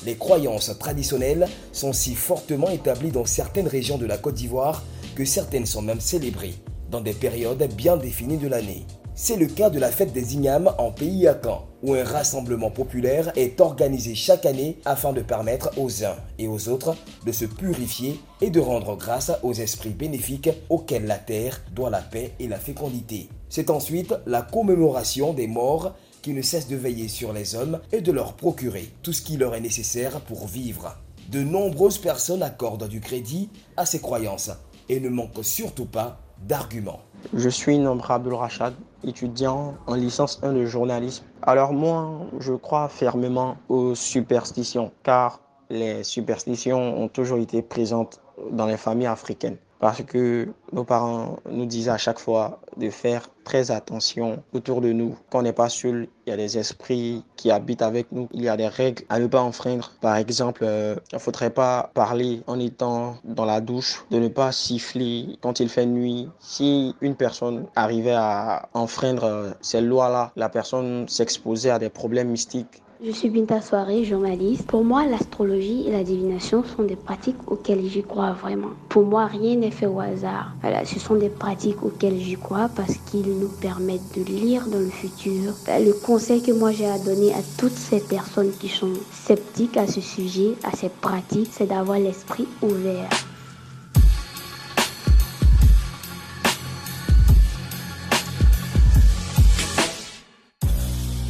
Les 0.04 0.16
croyances 0.16 0.76
traditionnelles 0.80 1.48
sont 1.74 1.94
si 1.94 2.16
fortement 2.16 2.72
établies 2.72 3.12
dans 3.12 3.26
certaines 3.26 3.68
régions 3.68 4.00
de 4.00 4.08
la 4.08 4.18
Côte 4.18 4.34
d'Ivoire 4.34 4.82
que 5.14 5.26
certaines 5.26 5.68
sont 5.68 5.84
même 5.84 6.02
célébrées 6.02 6.56
dans 6.90 7.02
des 7.02 7.14
périodes 7.14 7.68
bien 7.76 7.98
définies 7.98 8.38
de 8.38 8.48
l'année. 8.48 8.86
C'est 9.20 9.36
le 9.36 9.48
cas 9.48 9.72
de 9.72 9.80
la 9.80 9.90
fête 9.90 10.14
des 10.14 10.36
Ignames 10.36 10.72
en 10.78 10.92
pays 10.92 11.28
Akan, 11.28 11.66
où 11.82 11.96
un 11.96 12.04
rassemblement 12.04 12.70
populaire 12.70 13.32
est 13.36 13.60
organisé 13.62 14.14
chaque 14.14 14.46
année 14.46 14.78
afin 14.86 15.12
de 15.12 15.24
permettre 15.24 15.72
aux 15.76 16.04
uns 16.04 16.16
et 16.38 16.48
aux 16.48 16.70
autres 16.70 16.96
de 17.26 17.32
se 17.32 17.46
purifier 17.46 18.20
et 18.42 18.52
de 18.52 18.60
rendre 18.60 18.96
grâce 18.96 19.32
aux 19.42 19.56
esprits 19.56 19.90
bénéfiques 19.90 20.52
auxquels 20.70 21.08
la 21.08 21.18
terre 21.18 21.64
doit 21.74 21.90
la 21.90 22.02
paix 22.02 22.34
et 22.40 22.48
la 22.48 22.60
fécondité. 22.60 23.28
C'est 23.50 23.72
ensuite 23.72 24.14
la 24.28 24.44
commémoration 24.44 25.34
des 25.34 25.48
morts 25.48 25.96
qui 26.22 26.34
ne 26.34 26.44
cessent 26.44 26.68
de 26.68 26.76
veiller 26.76 27.08
sur 27.08 27.34
les 27.34 27.56
hommes 27.56 27.80
et 27.92 28.02
de 28.02 28.12
leur 28.12 28.34
procurer 28.34 28.88
tout 29.02 29.14
ce 29.14 29.24
qui 29.24 29.38
leur 29.38 29.56
est 29.56 29.62
nécessaire 29.62 30.22
pour 30.22 30.46
vivre. 30.46 30.96
De 31.32 31.42
nombreuses 31.42 31.98
personnes 31.98 32.44
accordent 32.44 32.88
du 32.88 33.02
crédit 33.02 33.50
à 33.78 33.88
ces 33.88 34.00
croyances 34.00 34.52
et 34.90 35.00
ne 35.00 35.10
manquent 35.10 35.44
surtout 35.44 35.88
pas 35.88 36.20
d'arguments. 36.48 37.02
Je 37.34 37.50
suis 37.50 37.80
Nombra 37.80 38.16
Abdul 38.16 38.36
Rachad, 38.36 38.76
étudiant 39.04 39.76
en 39.88 39.96
licence 39.96 40.40
1 40.44 40.54
de 40.54 40.66
journalisme. 40.66 41.24
Alors 41.42 41.74
moi, 41.74 42.28
je 42.40 42.54
crois 42.54 42.90
fermement 42.90 43.58
aux 43.70 43.96
superstitions, 43.96 44.92
car 45.04 45.40
les 45.70 46.04
superstitions 46.04 47.02
ont 47.02 47.08
toujours 47.08 47.38
été 47.38 47.62
présentes 47.62 48.22
dans 48.52 48.66
les 48.66 48.78
familles 48.78 49.08
africaines 49.08 49.58
parce 49.80 50.02
que 50.04 50.48
nos 50.72 50.84
parents 50.84 51.38
nous 51.50 51.66
disaient 51.66 51.92
à 51.92 51.98
chaque 51.98 52.20
fois 52.20 52.60
de 52.78 52.90
faire 52.90 53.30
très 53.44 53.72
attention 53.72 54.44
autour 54.54 54.82
de 54.82 54.92
nous, 54.92 55.16
qu'on 55.30 55.42
n'est 55.42 55.54
pas 55.54 55.70
seul, 55.70 56.08
il 56.26 56.32
y 56.32 56.34
a 56.34 56.38
des 56.38 56.58
esprits 56.58 57.24
qui 57.38 57.50
habitent 57.50 57.82
avec 57.82 58.12
nous, 58.12 58.28
il 58.34 58.44
y 58.44 58.50
a 58.50 58.58
des 58.58 58.68
règles 58.68 59.04
à 59.08 59.20
ne 59.20 59.28
pas 59.28 59.42
enfreindre. 59.42 59.94
Par 60.02 60.18
exemple, 60.18 60.64
euh, 60.66 60.96
il 61.12 61.16
ne 61.16 61.20
faudrait 61.20 61.52
pas 61.52 61.92
parler 61.94 62.42
en 62.48 62.60
étant 62.60 63.16
dans 63.24 63.46
la 63.46 63.62
douche, 63.62 64.04
de 64.12 64.20
ne 64.20 64.28
pas 64.28 64.52
siffler 64.52 65.38
quand 65.42 65.60
il 65.60 65.70
fait 65.70 65.86
nuit. 65.86 66.28
Si 66.40 66.94
une 67.00 67.16
personne 67.16 67.68
arrivait 67.76 68.16
à 68.16 68.68
enfreindre 68.74 69.24
euh, 69.24 69.52
ces 69.62 69.80
lois-là, 69.80 70.32
la 70.36 70.50
personne 70.50 71.08
s'exposait 71.08 71.70
à 71.70 71.80
des 71.80 71.90
problèmes 71.90 72.30
mystiques 72.30 72.82
je 73.04 73.12
suis 73.12 73.30
Binta 73.30 73.62
Soirée, 73.62 74.04
journaliste. 74.04 74.66
Pour 74.66 74.84
moi, 74.84 75.06
l'astrologie 75.06 75.88
et 75.88 75.92
la 75.92 76.04
divination 76.04 76.64
sont 76.64 76.84
des 76.84 76.96
pratiques 76.96 77.38
auxquelles 77.46 77.86
j'y 77.86 78.02
crois 78.02 78.32
vraiment. 78.32 78.70
Pour 78.90 79.06
moi, 79.06 79.28
rien 79.28 79.56
n'est 79.56 79.72
fait 79.72 79.86
au 79.86 80.00
hasard. 80.00 80.54
Voilà, 80.62 80.84
ce 80.84 81.00
sont 81.00 81.16
des 81.16 81.30
pratiques 81.30 81.84
auxquelles 81.84 82.18
j'y 82.18 82.36
crois 82.36 82.70
parce 82.76 82.96
qu'ils 82.96 83.38
nous 83.40 83.50
permettent 83.62 84.18
de 84.18 84.24
lire 84.24 84.68
dans 84.68 84.80
le 84.80 84.90
futur. 84.90 85.54
Le 85.68 85.94
conseil 86.06 86.42
que 86.42 86.52
moi 86.52 86.72
j'ai 86.72 86.88
à 86.88 86.98
donner 86.98 87.34
à 87.34 87.42
toutes 87.58 87.78
ces 87.78 88.00
personnes 88.00 88.52
qui 88.60 88.70
sont 88.70 88.94
sceptiques 89.12 89.78
à 89.78 89.86
ce 89.86 90.02
sujet, 90.02 90.56
à 90.64 90.76
ces 90.76 90.90
pratiques, 90.90 91.50
c'est 91.52 91.68
d'avoir 91.68 92.00
l'esprit 92.00 92.48
ouvert. 92.64 93.10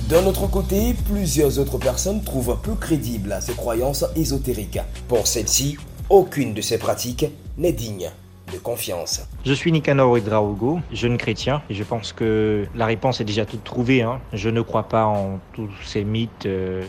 D'un 0.10 0.26
autre 0.26 0.48
côté, 0.48 0.96
plusieurs 1.10 1.60
autres 1.60 1.78
personnes 1.78 2.24
trouvent 2.24 2.58
peu 2.64 2.76
crédibles 2.76 3.36
ces 3.42 3.52
croyances 3.52 4.06
ésotériques. 4.16 4.80
Pour 5.10 5.28
celles-ci, 5.28 5.76
aucune 6.10 6.54
de 6.54 6.62
ces 6.62 6.78
pratiques 6.78 7.26
n'est 7.58 7.74
digne 7.74 8.10
de 8.54 8.58
confiance. 8.58 9.28
Je 9.46 9.52
suis 9.52 9.70
Nicanor 9.70 10.10
Ouedraogo, 10.12 10.80
jeune 10.94 11.18
chrétien, 11.18 11.62
et 11.70 11.74
je 11.74 11.84
pense 11.84 12.14
que 12.14 12.66
la 12.74 12.86
réponse 12.86 13.20
est 13.20 13.26
déjà 13.26 13.46
toute 13.46 13.66
trouvée. 13.66 14.02
Hein. 14.02 14.22
Je 14.32 14.48
ne 14.48 14.62
crois 14.62 14.84
pas 14.84 15.04
en 15.04 15.40
tous 15.52 15.70
ces 15.84 16.06
mythes, 16.06 16.46
euh, 16.46 16.86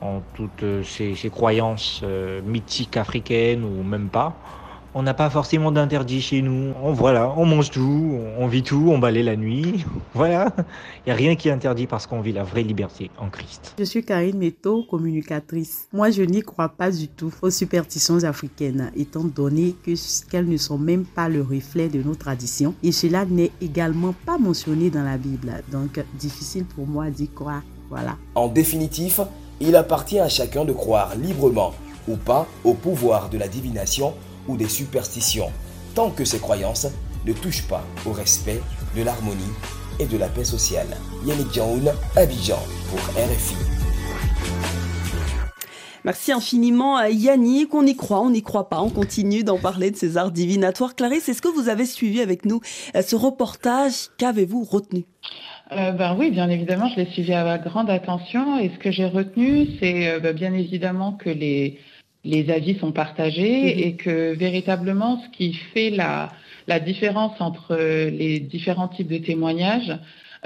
en 0.00 0.22
toutes 0.34 0.64
ces, 0.82 1.14
croyances 1.28 2.00
euh, 2.04 2.40
mythiques 2.40 2.96
africaines 2.96 3.64
ou 3.64 3.82
même 3.82 4.08
pas. 4.08 4.34
On 4.94 5.02
n'a 5.02 5.14
pas 5.14 5.30
forcément 5.30 5.72
d'interdit 5.72 6.20
chez 6.20 6.42
nous. 6.42 6.74
On, 6.82 6.92
voilà, 6.92 7.32
on 7.38 7.46
mange 7.46 7.70
tout, 7.70 8.18
on 8.38 8.46
vit 8.46 8.62
tout, 8.62 8.90
on 8.90 8.98
balaye 8.98 9.22
la 9.22 9.36
nuit. 9.36 9.86
Voilà. 10.14 10.52
Il 10.58 11.08
n'y 11.08 11.12
a 11.12 11.14
rien 11.14 11.34
qui 11.34 11.48
est 11.48 11.52
interdit 11.52 11.86
parce 11.86 12.06
qu'on 12.06 12.20
vit 12.20 12.32
la 12.32 12.44
vraie 12.44 12.62
liberté 12.62 13.10
en 13.18 13.30
Christ. 13.30 13.74
Je 13.78 13.84
suis 13.84 14.04
Karine 14.04 14.36
Meto, 14.36 14.82
communicatrice. 14.82 15.88
Moi, 15.94 16.10
je 16.10 16.22
n'y 16.22 16.42
crois 16.42 16.68
pas 16.68 16.90
du 16.90 17.08
tout 17.08 17.32
aux 17.40 17.50
superstitions 17.50 18.22
africaines, 18.24 18.92
étant 18.94 19.24
donné 19.24 19.74
que 19.82 19.92
qu'elles 20.30 20.48
ne 20.48 20.58
sont 20.58 20.76
même 20.76 21.06
pas 21.06 21.30
le 21.30 21.40
reflet 21.40 21.88
de 21.88 22.02
nos 22.02 22.14
traditions. 22.14 22.74
Et 22.82 22.92
cela 22.92 23.24
n'est 23.24 23.52
également 23.62 24.14
pas 24.26 24.36
mentionné 24.36 24.90
dans 24.90 25.02
la 25.04 25.16
Bible. 25.16 25.62
Donc, 25.72 26.04
difficile 26.18 26.66
pour 26.66 26.86
moi 26.86 27.08
d'y 27.08 27.28
croire. 27.28 27.62
Voilà. 27.88 28.16
En 28.34 28.48
définitif, 28.48 29.20
il 29.60 29.74
appartient 29.76 30.20
à 30.20 30.28
chacun 30.28 30.66
de 30.66 30.72
croire 30.72 31.14
librement 31.16 31.72
ou 32.06 32.16
pas 32.16 32.46
au 32.64 32.74
pouvoir 32.74 33.30
de 33.30 33.38
la 33.38 33.48
divination 33.48 34.12
ou 34.48 34.56
des 34.56 34.68
superstitions, 34.68 35.50
tant 35.94 36.10
que 36.10 36.24
ces 36.24 36.38
croyances 36.38 36.86
ne 37.26 37.32
touchent 37.32 37.68
pas 37.68 37.84
au 38.06 38.12
respect 38.12 38.60
de 38.96 39.02
l'harmonie 39.02 39.52
et 39.98 40.06
de 40.06 40.16
la 40.16 40.28
paix 40.28 40.44
sociale. 40.44 40.88
Yannick 41.24 41.52
Jaoun, 41.52 41.90
Abidjan 42.16 42.58
pour 42.90 43.00
RFI. 43.14 43.56
Merci 46.04 46.32
infiniment 46.32 46.96
à 46.96 47.10
Yannick. 47.10 47.72
On 47.74 47.86
y 47.86 47.94
croit, 47.94 48.20
on 48.20 48.30
n'y 48.30 48.42
croit 48.42 48.68
pas. 48.68 48.80
On 48.80 48.90
continue 48.90 49.44
d'en 49.44 49.58
parler 49.58 49.92
de 49.92 49.96
ces 49.96 50.16
arts 50.16 50.32
divinatoires. 50.32 50.96
Clarisse, 50.96 51.28
est-ce 51.28 51.40
que 51.40 51.48
vous 51.48 51.68
avez 51.68 51.86
suivi 51.86 52.20
avec 52.20 52.44
nous 52.44 52.60
euh, 52.96 53.02
ce 53.02 53.14
reportage? 53.14 54.08
Qu'avez-vous 54.18 54.64
retenu? 54.64 55.04
Euh, 55.70 55.92
ben 55.92 56.16
oui, 56.18 56.32
bien 56.32 56.50
évidemment, 56.50 56.88
je 56.88 56.96
l'ai 56.96 57.10
suivi 57.12 57.32
avec 57.32 57.62
grande 57.62 57.88
attention. 57.88 58.58
Et 58.58 58.72
ce 58.74 58.78
que 58.82 58.90
j'ai 58.90 59.06
retenu, 59.06 59.68
c'est 59.78 60.08
euh, 60.08 60.18
ben, 60.18 60.34
bien 60.34 60.52
évidemment 60.54 61.12
que 61.12 61.30
les, 61.30 61.78
les 62.24 62.50
avis 62.50 62.78
sont 62.78 62.92
partagés 62.92 63.74
mhm. 63.74 63.80
et 63.80 63.96
que 63.96 64.34
véritablement 64.34 65.20
ce 65.22 65.36
qui 65.36 65.54
fait 65.54 65.90
la, 65.90 66.30
la 66.66 66.80
différence 66.80 67.40
entre 67.40 67.76
les 67.76 68.40
différents 68.40 68.88
types 68.88 69.08
de 69.08 69.18
témoignages, 69.18 69.96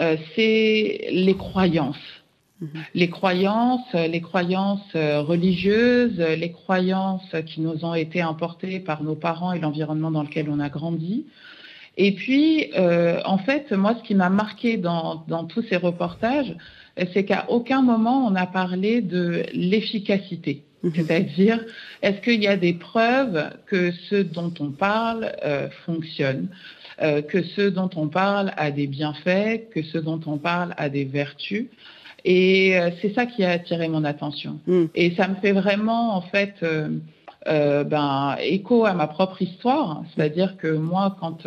euh, 0.01 0.17
c'est 0.35 1.09
les 1.11 1.37
croyances. 1.37 1.97
Mhm. 2.61 2.69
Les 2.95 3.11
croyances, 3.11 3.93
les 3.93 4.21
croyances 4.21 4.95
euh, 4.95 5.21
religieuses, 5.21 6.19
les 6.19 6.53
croyances 6.53 7.35
qui 7.47 7.61
nous 7.61 7.85
ont 7.85 7.95
été 7.95 8.23
importées 8.23 8.81
par 8.81 9.03
nos 9.03 9.15
parents 9.15 9.53
et 9.53 9.59
l'environnement 9.59 10.11
dans 10.11 10.23
lequel 10.23 10.49
on 10.49 10.61
a 10.61 10.71
grandi. 10.71 11.27
Et 11.99 12.13
puis, 12.13 12.73
euh, 12.77 13.21
en 13.25 13.39
fait, 13.39 13.73
moi, 13.73 13.95
ce 13.99 14.03
qui 14.07 14.15
m'a 14.15 14.29
marqué 14.29 14.77
dans, 14.77 15.25
dans 15.29 15.45
tous 15.45 15.63
ces 15.63 15.77
reportages, 15.77 16.55
c'est 17.13 17.25
qu'à 17.25 17.47
aucun 17.51 17.83
moment 17.83 18.27
on 18.27 18.35
a 18.35 18.47
parlé 18.47 19.03
de 19.03 19.45
l'efficacité. 19.53 20.66
Mhm. 20.87 20.93
C'est-à-dire, 20.95 21.65
est-ce 22.03 22.21
qu'il 22.21 22.43
y 22.43 22.47
a 22.47 22.57
des 22.57 22.75
preuves 22.75 23.51
que 23.67 23.91
ce 24.09 24.17
dont 24.17 24.53
on 24.61 24.71
parle 24.71 25.33
euh, 25.45 25.69
fonctionne, 25.85 26.49
euh, 27.03 27.23
que 27.23 27.43
ce 27.43 27.69
dont 27.69 27.91
on 27.97 28.09
parle 28.09 28.53
a 28.57 28.71
des 28.71 28.87
bienfaits, 28.87 29.69
que 29.75 29.83
ce 29.83 29.99
dont 29.99 30.21
on 30.27 30.39
parle 30.39 30.75
a 30.77 30.89
des 30.89 31.05
vertus? 31.05 31.67
Et 32.25 32.79
euh, 32.79 32.91
c'est 33.03 33.15
ça 33.15 33.27
qui 33.27 33.45
a 33.45 33.51
attiré 33.51 33.89
mon 33.89 34.05
attention. 34.05 34.59
Mm. 34.67 34.85
Et 34.95 35.15
ça 35.17 35.29
me 35.29 35.35
fait 35.37 35.53
vraiment, 35.53 36.17
en 36.17 36.23
fait, 36.23 36.55
ben, 37.47 38.37
écho 38.41 38.85
à 38.85 38.95
ma 38.95 39.07
propre 39.07 39.43
histoire. 39.43 40.03
C'est-à-dire 40.15 40.57
que 40.57 40.69
moi, 40.69 41.17
quand 41.21 41.47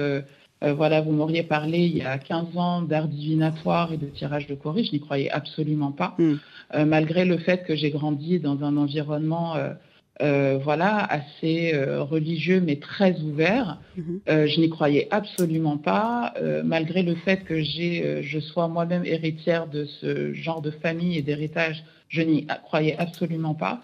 voilà, 0.62 0.99
vous 1.02 1.12
m'auriez 1.12 1.43
parlé 1.43 1.80
il 1.80 1.97
y 1.97 2.02
a 2.02 2.17
15 2.17 2.58
ans 2.58 2.82
d'art 2.82 3.08
divinatoire 3.08 3.93
et 3.93 3.97
de 3.97 4.08
tirage 4.08 4.47
de 4.47 4.56
Corée, 4.56 4.84
je 4.84 4.91
n'y 4.91 4.99
croyais 4.99 5.30
absolument 5.32 5.91
pas. 5.91 6.15
Mm. 6.17 6.36
Euh, 6.75 6.86
malgré 6.86 7.25
le 7.25 7.38
fait 7.38 7.63
que 7.65 7.75
j'ai 7.75 7.89
grandi 7.89 8.39
dans 8.39 8.63
un 8.63 8.77
environnement 8.77 9.55
euh, 9.55 9.73
euh, 10.21 10.60
voilà, 10.62 10.97
assez 11.05 11.73
religieux 11.97 12.62
mais 12.63 12.75
très 12.75 13.19
ouvert. 13.21 13.79
Mhm. 13.95 14.19
je 14.27 14.60
n'y 14.60 14.69
croyais 14.69 15.08
absolument 15.12 15.77
pas, 15.77 16.34
malgré 16.65 17.03
le 17.03 17.15
fait 17.15 17.45
que 17.45 17.62
je 17.63 18.39
sois 18.41 18.67
moi-même 18.67 19.05
héritière 19.05 19.67
de 19.67 19.86
ce 19.86 20.34
genre 20.34 20.62
de 20.62 20.71
famille 20.71 21.17
et 21.17 21.21
d'héritage, 21.21 21.86
je 22.10 22.21
n'y 22.21 22.47
croyais 22.65 22.97
absolument 22.97 23.53
pas. 23.53 23.82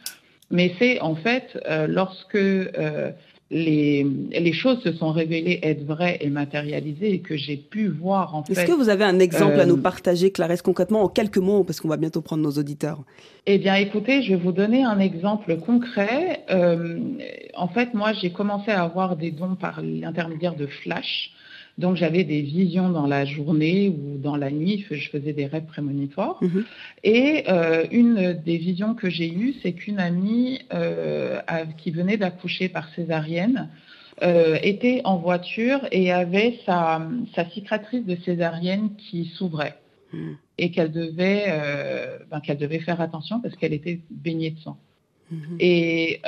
Mais 0.51 0.75
c'est 0.77 0.99
en 0.99 1.15
fait 1.15 1.57
lorsque 1.87 2.37
les, 3.55 4.05
les, 4.31 4.51
choses 4.51 4.81
se 4.83 4.91
sont 4.91 5.13
révélées 5.13 5.59
être 5.63 5.85
vraies 5.85 6.17
et 6.19 6.29
matérialisées 6.29 7.13
et 7.13 7.19
que 7.19 7.37
j'ai 7.37 7.55
pu 7.55 7.87
voir 7.87 8.35
en 8.35 8.43
fait. 8.43 8.51
Est-ce 8.51 8.65
que 8.65 8.73
vous 8.73 8.89
avez 8.89 9.05
un 9.05 9.17
exemple 9.19 9.57
à 9.61 9.65
nous 9.65 9.77
euh, 9.77 9.81
partager, 9.81 10.29
Clarisse, 10.29 10.61
concrètement, 10.61 11.03
en 11.03 11.07
quelques 11.07 11.37
mots, 11.37 11.63
parce 11.63 11.79
qu'on 11.79 11.87
va 11.87 11.95
bientôt 11.95 12.21
prendre 12.21 12.43
nos 12.43 12.51
auditeurs? 12.51 12.99
Eh 13.45 13.57
bien, 13.57 13.75
écoutez, 13.75 14.23
je 14.23 14.31
vais 14.31 14.35
vous 14.35 14.51
donner 14.51 14.83
un 14.83 14.99
exemple 14.99 15.57
concret. 15.57 16.43
Euh, 16.49 16.99
en 17.55 17.69
fait, 17.69 17.93
moi, 17.93 18.11
j'ai 18.11 18.31
commencé 18.31 18.71
à 18.71 18.83
avoir 18.83 19.15
des 19.15 19.31
dons 19.31 19.55
par 19.55 19.81
l'intermédiaire 19.81 20.55
de 20.55 20.67
Flash. 20.67 21.31
Donc 21.77 21.97
j'avais 21.97 22.23
des 22.23 22.41
visions 22.41 22.89
dans 22.89 23.05
la 23.05 23.25
journée 23.25 23.89
ou 23.89 24.17
dans 24.17 24.37
la 24.37 24.49
nuit, 24.49 24.85
je 24.89 25.09
faisais 25.09 25.33
des 25.33 25.45
rêves 25.45 25.65
prémonitoires. 25.65 26.37
Mhm. 26.41 26.63
Et 27.03 27.43
euh, 27.49 27.85
une 27.91 28.33
des 28.33 28.57
visions 28.57 28.95
que 28.95 29.09
j'ai 29.09 29.31
eues, 29.31 29.55
c'est 29.61 29.73
qu'une 29.73 29.99
amie 29.99 30.59
euh, 30.73 31.41
qui 31.77 31.91
venait 31.91 32.17
d'accoucher 32.17 32.69
par 32.69 32.87
césarienne 32.93 33.69
euh, 34.23 34.57
était 34.63 35.01
en 35.03 35.17
voiture 35.17 35.81
et 35.91 36.13
avait 36.13 36.59
sa, 36.65 37.05
cicatrice 37.53 38.05
de 38.05 38.15
césarienne 38.23 38.91
qui 38.95 39.25
s'ouvrait. 39.35 39.75
Mhm. 40.13 40.37
Et 40.57 40.71
qu'elle 40.71 40.93
devait, 40.93 41.47
ben, 42.31 42.39
qu'elle 42.39 42.57
devait 42.57 42.79
faire 42.79 43.01
attention 43.01 43.41
parce 43.41 43.57
qu'elle 43.57 43.73
était 43.73 43.99
baignée 44.09 44.51
de 44.51 44.59
sang. 44.59 44.77
Mhm. 45.31 45.57
Et 45.59 46.21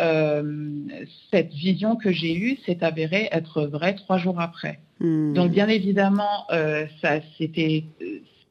cette 1.31 1.53
vision 1.53 1.95
que 1.95 2.11
j'ai 2.11 2.35
eue 2.35 2.57
s'est 2.65 2.83
avérée 2.83 3.29
être 3.31 3.65
vraie 3.65 3.95
trois 3.95 4.17
jours 4.17 4.39
après. 4.39 4.79
Hmm. 4.99 5.33
Donc 5.33 5.51
bien 5.51 5.67
évidemment, 5.67 6.45
euh, 6.51 6.85
ça 7.01 7.19
c'était 7.37 7.83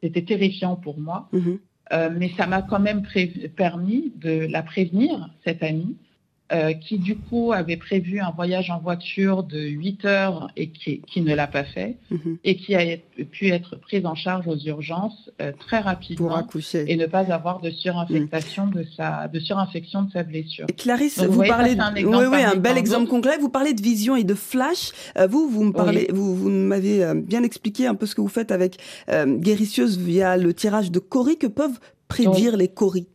c'était 0.03 0.23
terrifiant 0.23 0.77
pour 0.77 0.99
moi, 1.01 1.29
mhm. 1.33 1.59
euh, 1.93 2.11
mais 2.17 2.31
ça 2.37 2.47
m'a 2.47 2.63
quand 2.63 2.79
même 2.79 3.03
permis 3.57 4.13
de 4.17 4.47
la 4.51 4.63
prévenir 4.63 5.31
cette 5.45 5.63
amie 5.63 5.97
euh, 6.53 6.73
qui 6.75 6.99
du 6.99 7.17
coup 7.17 7.53
avait 7.53 7.77
prévu 7.77 8.21
un 8.21 8.31
voyage 8.31 8.71
en 8.71 8.79
voiture 8.79 9.43
de 9.43 9.59
8 9.61 10.05
heures 10.05 10.49
et 10.57 10.69
qui, 10.69 11.01
qui 11.01 11.21
ne 11.21 11.35
l'a 11.35 11.49
pas 11.49 11.65
fait, 11.65 11.97
Mhm. 12.11 12.39
et 12.45 12.57
qui 12.57 12.75
a 12.77 12.85
pu 13.33 13.49
être 13.49 13.77
prise 13.77 14.07
en 14.07 14.15
charge 14.15 14.47
aux 14.47 14.57
urgences 14.57 15.31
euh, 15.43 15.51
très 15.59 15.81
rapidement 15.81 16.29
Pour 16.29 16.37
accoucher. 16.37 16.85
et 16.87 16.97
ne 16.97 17.07
pas 17.07 17.33
avoir 17.33 17.61
de 17.61 17.71
surinfection 17.71 18.69
de 18.69 18.85
sa 18.97 19.27
de 19.29 19.41
surinfection 19.41 20.03
de 20.03 20.11
sa 20.13 20.23
blessure. 20.23 20.67
Et 20.69 20.73
Clarisse, 20.73 21.17
Donc, 21.19 21.27
vous 21.27 21.33
vous, 21.33 21.37
voyez, 21.39 21.51
ça, 21.51 21.57
parlez, 21.57 21.73
c'est 21.75 21.81
un 21.81 21.95
exemple 21.97 22.17
oui, 22.17 22.25
oui, 22.37 22.43
un 22.45 22.55
bel 22.57 22.79
exemple 22.79 23.09
concret. 23.09 23.39
Vous 23.39 23.49
parlez 23.49 23.75
de 23.75 23.83
vision 23.83 24.15
et 24.15 24.25
de 24.25 24.35
flash. 24.35 24.93
Euh, 25.19 25.27
vous, 25.27 25.49
vous 25.49 25.65
me 25.65 25.73
parlez, 25.73 26.07
Oui. 26.11 26.17
vous, 26.17 26.37
vous 26.37 26.49
m'avez 26.51 27.13
bien 27.17 27.43
expliqué 27.43 27.87
un 27.89 27.95
peu 27.97 28.07
ce 28.07 28.15
que 28.15 28.21
vous 28.21 28.29
faites 28.29 28.53
avec 28.53 28.77
Guérisseuse 29.11 29.99
via 29.99 30.37
le 30.37 30.55
tirage 30.55 30.91
de 30.91 30.99
Cori. 30.99 31.37
Que 31.39 31.47
peuvent 31.49 31.79
prédire 32.09 32.57
les 32.57 32.69
Cori 32.69 33.09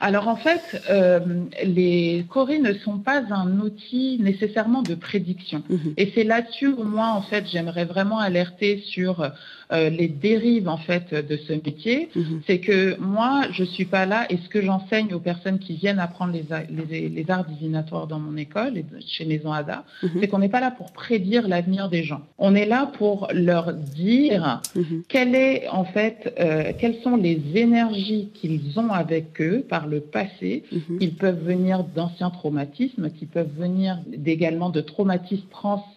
Alors 0.00 0.28
en 0.28 0.36
fait, 0.36 0.82
euh, 0.90 1.20
les 1.64 2.24
coris 2.28 2.60
ne 2.60 2.72
sont 2.72 2.98
pas 2.98 3.22
un 3.30 3.60
outil 3.60 4.18
nécessairement 4.20 4.82
de 4.82 4.94
prédiction. 4.94 5.62
Mhm. 5.68 5.94
Et 5.96 6.12
c'est 6.14 6.24
là-dessus 6.24 6.68
où 6.68 6.84
moi, 6.84 7.08
en 7.08 7.22
fait, 7.22 7.46
j'aimerais 7.50 7.84
vraiment 7.84 8.18
alerter 8.18 8.82
sur 8.86 9.30
euh, 9.72 9.90
les 9.90 10.08
dérives 10.08 10.68
en 10.68 10.76
fait 10.76 11.12
de 11.14 11.36
ce 11.36 11.52
métier. 11.54 12.08
Mhm. 12.14 12.40
C'est 12.46 12.58
que 12.60 12.96
moi, 13.00 13.42
je 13.52 13.64
suis 13.64 13.84
pas 13.84 14.06
là 14.06 14.26
et 14.30 14.36
ce 14.36 14.48
que 14.48 14.62
j'enseigne 14.62 15.12
aux 15.14 15.20
personnes 15.20 15.58
qui 15.58 15.74
viennent 15.74 15.98
apprendre 15.98 16.32
les, 16.32 16.52
a- 16.52 16.62
les, 16.90 17.08
les 17.08 17.30
arts 17.30 17.44
divinatoires 17.46 18.06
dans 18.06 18.18
mon 18.20 18.36
école 18.36 18.78
et 18.78 18.84
chez 19.06 19.24
Maison 19.24 19.52
Ada, 19.52 19.84
Mhm. 20.02 20.10
c'est 20.20 20.28
qu'on 20.28 20.38
n'est 20.38 20.48
pas 20.48 20.60
là 20.60 20.70
pour 20.70 20.92
prédire 20.92 21.48
l'avenir 21.48 21.88
des 21.88 22.02
gens. 22.04 22.20
On 22.38 22.54
est 22.54 22.66
là 22.66 22.90
pour 22.98 23.28
leur 23.32 23.72
dire 23.72 24.60
Mhm. 24.74 25.02
quelle 25.08 25.34
est 25.34 25.68
en 25.68 25.84
fait, 25.84 26.34
euh, 26.38 26.72
quelles 26.78 26.96
sont 27.02 27.16
les 27.16 27.40
énergies 27.54 28.28
qu'ils 28.34 28.78
ont 28.78 28.90
avec 28.90 29.40
eux 29.40 29.64
par 29.68 29.86
le 29.86 30.00
passé. 30.00 30.62
Ils 31.00 31.14
peuvent 31.14 31.42
venir 31.42 31.84
d'anciens 31.84 32.30
traumatismes, 32.30 33.10
qui 33.10 33.26
peuvent 33.26 33.50
venir 33.58 33.98
également 34.24 34.70
de 34.70 34.80
traumatismes 34.80 35.46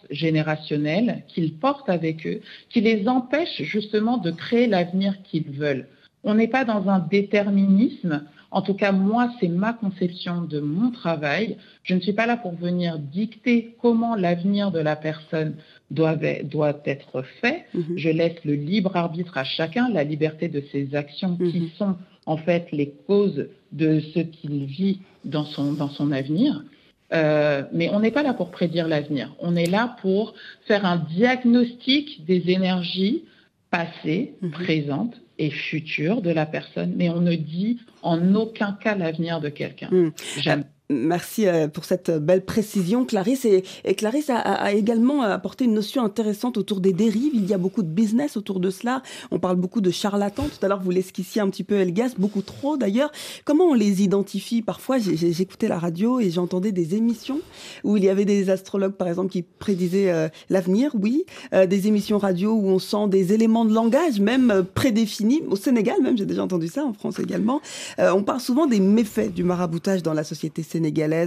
transgénérationnels 0.09 1.23
qu'ils 1.27 1.53
portent 1.53 1.89
avec 1.89 2.25
eux, 2.25 2.41
qui 2.69 2.81
les 2.81 3.07
empêchent 3.07 3.61
justement 3.61 4.17
de 4.17 4.31
créer 4.31 4.67
l'avenir 4.67 5.21
qu'ils 5.23 5.49
veulent. 5.51 5.87
On 6.23 6.33
n'est 6.33 6.47
pas 6.47 6.65
dans 6.65 6.89
un 6.89 6.99
déterminisme. 6.99 8.23
En 8.51 8.61
tout 8.63 8.73
cas, 8.73 8.91
moi, 8.91 9.31
c'est 9.39 9.47
ma 9.47 9.73
conception 9.73 10.41
de 10.41 10.59
mon 10.59 10.89
travail. 10.91 11.55
Je 11.83 11.93
ne 11.93 11.99
suis 11.99 12.13
pas 12.13 12.25
là 12.25 12.35
pour 12.35 12.53
venir 12.55 12.97
dicter 12.97 13.75
comment 13.79 14.15
l'avenir 14.15 14.71
de 14.71 14.79
la 14.79 14.95
personne 14.95 15.53
doit, 15.91 16.17
doit 16.43 16.77
être 16.85 17.21
fait. 17.41 17.65
Mhm. 17.73 17.93
Je 17.95 18.09
laisse 18.09 18.43
le 18.43 18.55
libre 18.55 18.95
arbitre 18.97 19.37
à 19.37 19.43
chacun, 19.43 19.87
la 19.89 20.03
liberté 20.03 20.49
de 20.49 20.63
ses 20.71 20.95
actions 20.95 21.37
qui 21.37 21.59
Mhm. 21.61 21.69
sont 21.77 21.95
en 22.25 22.37
fait 22.37 22.67
les 22.71 22.91
causes 23.07 23.47
de 23.71 23.99
ce 23.99 24.19
qu'il 24.19 24.65
vit 24.65 24.99
dans 25.25 25.45
son, 25.45 25.73
dans 25.73 25.89
son 25.89 26.11
avenir. 26.11 26.63
Euh, 27.11 27.63
mais 27.73 27.89
on 27.89 27.99
n'est 27.99 28.11
pas 28.11 28.23
là 28.23 28.33
pour 28.33 28.51
prédire 28.51 28.87
l'avenir. 28.87 29.33
On 29.39 29.55
est 29.55 29.65
là 29.65 29.95
pour 30.01 30.33
faire 30.67 30.85
un 30.85 30.97
diagnostic 30.97 32.25
des 32.25 32.49
énergies 32.51 33.23
passées, 33.71 34.33
Mhm. 34.41 34.51
présentes 34.51 35.15
et 35.37 35.49
futures 35.49 36.21
de 36.21 36.29
la 36.31 36.45
personne. 36.45 36.93
Mais 36.95 37.09
on 37.09 37.21
ne 37.21 37.35
dit 37.35 37.79
en 38.03 38.35
aucun 38.35 38.73
cas 38.73 38.95
l'avenir 38.95 39.39
de 39.41 39.49
quelqu'un. 39.49 39.89
Mhm. 39.91 40.11
Jamais. 40.41 40.63
Merci 40.91 41.47
euh, 41.47 41.67
pour 41.67 41.85
cette 41.85 42.09
belle 42.09 42.43
précision, 42.43 43.05
Clarisse. 43.05 43.45
Et, 43.45 43.63
Clarisse 43.93 44.31
a, 44.31 44.73
également 44.73 45.21
apporté 45.21 45.65
une 45.65 45.75
notion 45.75 46.03
intéressante 46.03 46.57
autour 46.57 46.79
des 46.79 46.93
dérives. 46.93 47.33
Il 47.35 47.45
y 47.45 47.53
a 47.53 47.59
beaucoup 47.59 47.83
de 47.83 47.87
business 47.87 48.35
autour 48.35 48.59
de 48.59 48.71
cela. 48.71 49.03
On 49.29 49.37
parle 49.37 49.57
beaucoup 49.57 49.81
de 49.81 49.91
charlatans. 49.91 50.47
Tout 50.47 50.65
à 50.65 50.67
l'heure, 50.67 50.81
vous 50.81 50.89
l'esquissiez 50.89 51.41
un 51.41 51.49
petit 51.51 51.63
peu, 51.63 51.75
Elgas, 51.75 52.15
beaucoup 52.17 52.41
trop 52.41 52.75
d'ailleurs. 52.75 53.11
Comment 53.45 53.65
on 53.65 53.75
les 53.75 54.01
identifie? 54.01 54.63
Parfois, 54.63 54.97
j'écoutais 54.97 55.67
la 55.67 55.77
radio 55.77 56.19
et 56.19 56.31
j'entendais 56.31 56.71
des 56.71 56.95
émissions 56.95 57.39
où 57.83 57.95
il 57.95 58.03
y 58.03 58.09
avait 58.09 58.25
des 58.25 58.49
astrologues, 58.49 58.93
par 58.93 59.09
exemple, 59.09 59.29
qui 59.29 59.43
prédisaient 59.43 60.09
euh, 60.09 60.27
l'avenir, 60.49 60.95
oui. 60.99 61.23
Euh, 61.53 61.67
des 61.67 61.85
émissions 61.85 62.17
radio 62.17 62.53
où 62.53 62.67
on 62.67 62.79
sent 62.79 63.09
des 63.09 63.31
éléments 63.31 63.65
de 63.65 63.75
langage, 63.75 64.19
même 64.19 64.65
prédéfinis. 64.73 65.43
Au 65.51 65.55
Sénégal, 65.55 66.01
même, 66.01 66.17
j'ai 66.17 66.25
déjà 66.25 66.43
entendu 66.43 66.67
ça, 66.67 66.83
en 66.83 66.93
France 66.93 67.19
également. 67.19 67.61
On 67.99 68.23
parle 68.23 68.39
souvent 68.39 68.65
des 68.65 68.79
méfaits 68.79 69.31
du 69.31 69.43
maraboutage 69.43 70.01
dans 70.01 70.13
la 70.13 70.23
société. 70.23 70.63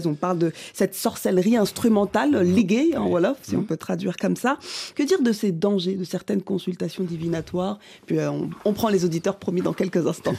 On 0.07 0.15
parle 0.15 0.39
de 0.39 0.53
cette 0.73 0.95
sorcellerie 0.95 1.57
instrumentale, 1.57 2.43
liguée 2.43 2.97
en 2.97 3.09
Wolof, 3.09 3.39
si 3.43 3.57
on 3.57 3.63
peut 3.63 3.77
traduire 3.77 4.17
comme 4.17 4.37
ça. 4.37 4.59
Que 4.95 5.03
dire 5.03 5.23
de 5.23 5.33
ces 5.33 5.53
dangers, 5.53 5.95
de 5.95 6.05
certaines 6.05 6.43
consultations 6.43 7.05
divinatoires? 7.05 7.79
Puis 8.07 8.19
euh, 8.19 8.31
on, 8.31 8.51
on 8.65 8.73
prend 8.73 8.89
les 8.89 9.05
auditeurs 9.05 9.37
promis 9.37 9.63
dans 9.63 9.73
quelques 9.73 10.07
instants. 10.07 10.35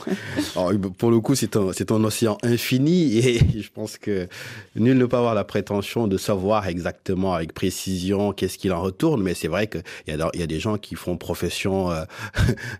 Alors, 0.55 0.71
pour 0.97 1.11
le 1.11 1.19
coup, 1.19 1.35
c'est 1.35 1.55
un, 1.55 2.03
océan 2.03 2.37
infini 2.43 3.17
et 3.27 3.39
je 3.61 3.69
pense 3.73 3.97
que 3.97 4.27
nul 4.75 4.97
ne 4.97 5.05
peut 5.05 5.17
avoir 5.17 5.35
la 5.35 5.43
prétention 5.43 6.07
de 6.07 6.17
savoir 6.17 6.67
exactement 6.67 7.33
avec 7.33 7.53
précision 7.53 8.33
qu'est-ce 8.33 8.57
qu'il 8.57 8.73
en 8.73 8.81
retourne, 8.81 9.21
mais 9.21 9.33
c'est 9.33 9.47
vrai 9.47 9.67
qu'il 9.67 9.83
y 10.07 10.11
a, 10.11 10.29
il 10.33 10.39
y 10.39 10.43
a 10.43 10.47
des 10.47 10.59
gens 10.59 10.77
qui 10.77 10.95
font 10.95 11.17
profession 11.17 11.91
euh, 11.91 12.03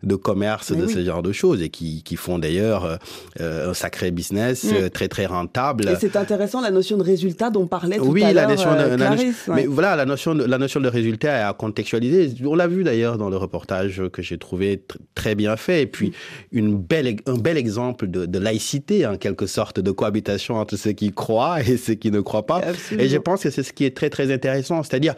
de 0.04 0.16
commerce, 0.16 0.72
Mais 0.72 0.78
de 0.78 0.86
oui. 0.86 0.94
ce 0.94 1.04
genre 1.06 1.24
de 1.24 1.32
choses 1.32 1.62
et 1.62 1.70
qui, 1.70 2.04
qui 2.04 2.16
font 2.16 2.40
d'ailleurs 2.40 3.00
euh, 3.40 3.70
un 3.70 3.74
sacré 3.74 4.12
business 4.12 4.64
Mm. 4.64 4.76
euh, 4.76 4.90
très 4.90 5.08
très 5.08 5.26
rentable. 5.26 5.90
Et 5.90 5.96
c'est 6.00 6.16
intéressant 6.24 6.62
la 6.62 6.72
notion 6.72 6.98
de 6.98 7.04
résultat 7.04 7.50
dont 7.50 7.68
parlait 7.68 7.98
tout 7.98 8.06
Oui, 8.06 8.24
à 8.24 8.34
la 8.34 8.42
l'heure 8.42 8.50
notion 8.52 8.72
de, 8.74 8.78
euh, 8.80 8.98
la 8.98 9.10
notion- 9.12 9.28
ouais. 9.28 9.56
mais 9.56 9.66
voilà, 9.68 9.96
la 9.96 10.06
notion 10.06 10.34
de, 10.36 10.44
la 10.44 10.58
notion 10.58 10.80
de 10.80 10.88
résultat 10.88 11.40
est 11.40 11.44
à 11.44 11.54
contextualiser. 11.54 12.34
On 12.46 12.56
l'a 12.56 12.68
vu 12.68 12.84
d'ailleurs 12.84 13.18
dans 13.18 13.30
le 13.30 13.38
reportage 13.38 14.02
que 14.12 14.22
j'ai 14.22 14.38
trouvé 14.38 14.78
tr- 14.78 14.96
très 15.16 15.36
bien 15.36 15.56
fait. 15.58 15.82
Et 15.84 15.88
puis, 15.88 16.14
une 16.52 16.76
belle, 16.78 17.18
un 17.28 17.38
bel 17.38 17.58
exemple 17.58 18.08
de, 18.08 18.26
de 18.26 18.40
laïcité, 18.40 19.06
en 19.06 19.18
quelque 19.18 19.46
sorte, 19.46 19.80
de 19.80 19.92
cohabitation 19.92 20.56
entre 20.56 20.76
ceux 20.76 20.94
qui 20.94 21.12
croient 21.12 21.62
et 21.62 21.78
ceux 21.78 21.94
qui 21.96 22.10
ne 22.12 22.22
croient 22.22 22.46
pas. 22.46 22.58
Absolument. 22.60 23.04
Et 23.04 23.10
je 23.10 23.18
pense 23.18 23.44
que 23.44 23.50
c'est 23.50 23.64
ce 23.64 23.74
qui 23.74 23.86
est 23.86 23.96
très, 23.96 24.10
très 24.10 24.34
intéressant. 24.34 24.82
C'est-à-dire, 24.84 25.14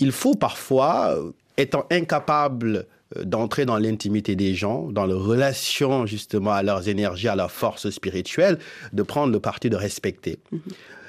il 0.00 0.12
faut 0.12 0.34
parfois, 0.34 1.14
euh, 1.16 1.30
étant 1.58 1.84
incapable 1.90 2.86
d'entrer 3.24 3.66
dans 3.66 3.76
l'intimité 3.76 4.36
des 4.36 4.54
gens, 4.54 4.90
dans 4.92 5.06
leur 5.06 5.22
relation 5.22 6.06
justement 6.06 6.52
à 6.52 6.62
leurs 6.62 6.88
énergies, 6.88 7.28
à 7.28 7.36
leur 7.36 7.50
force 7.50 7.90
spirituelle, 7.90 8.58
de 8.92 9.02
prendre 9.02 9.32
le 9.32 9.40
parti 9.40 9.68
de 9.68 9.76
respecter. 9.76 10.38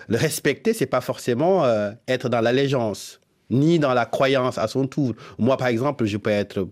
Le 0.07 0.17
respecter, 0.17 0.73
c'est 0.73 0.87
pas 0.87 1.01
forcément 1.01 1.63
euh, 1.63 1.91
être 2.07 2.27
dans 2.27 2.41
l'allégeance, 2.41 3.21
ni 3.49 3.79
dans 3.79 3.93
la 3.93 4.05
croyance 4.05 4.57
à 4.57 4.67
son 4.67 4.87
tour. 4.87 5.13
Moi, 5.37 5.57
par 5.57 5.67
exemple, 5.67 6.05
je 6.05 6.17
peux 6.17 6.31
être 6.31 6.67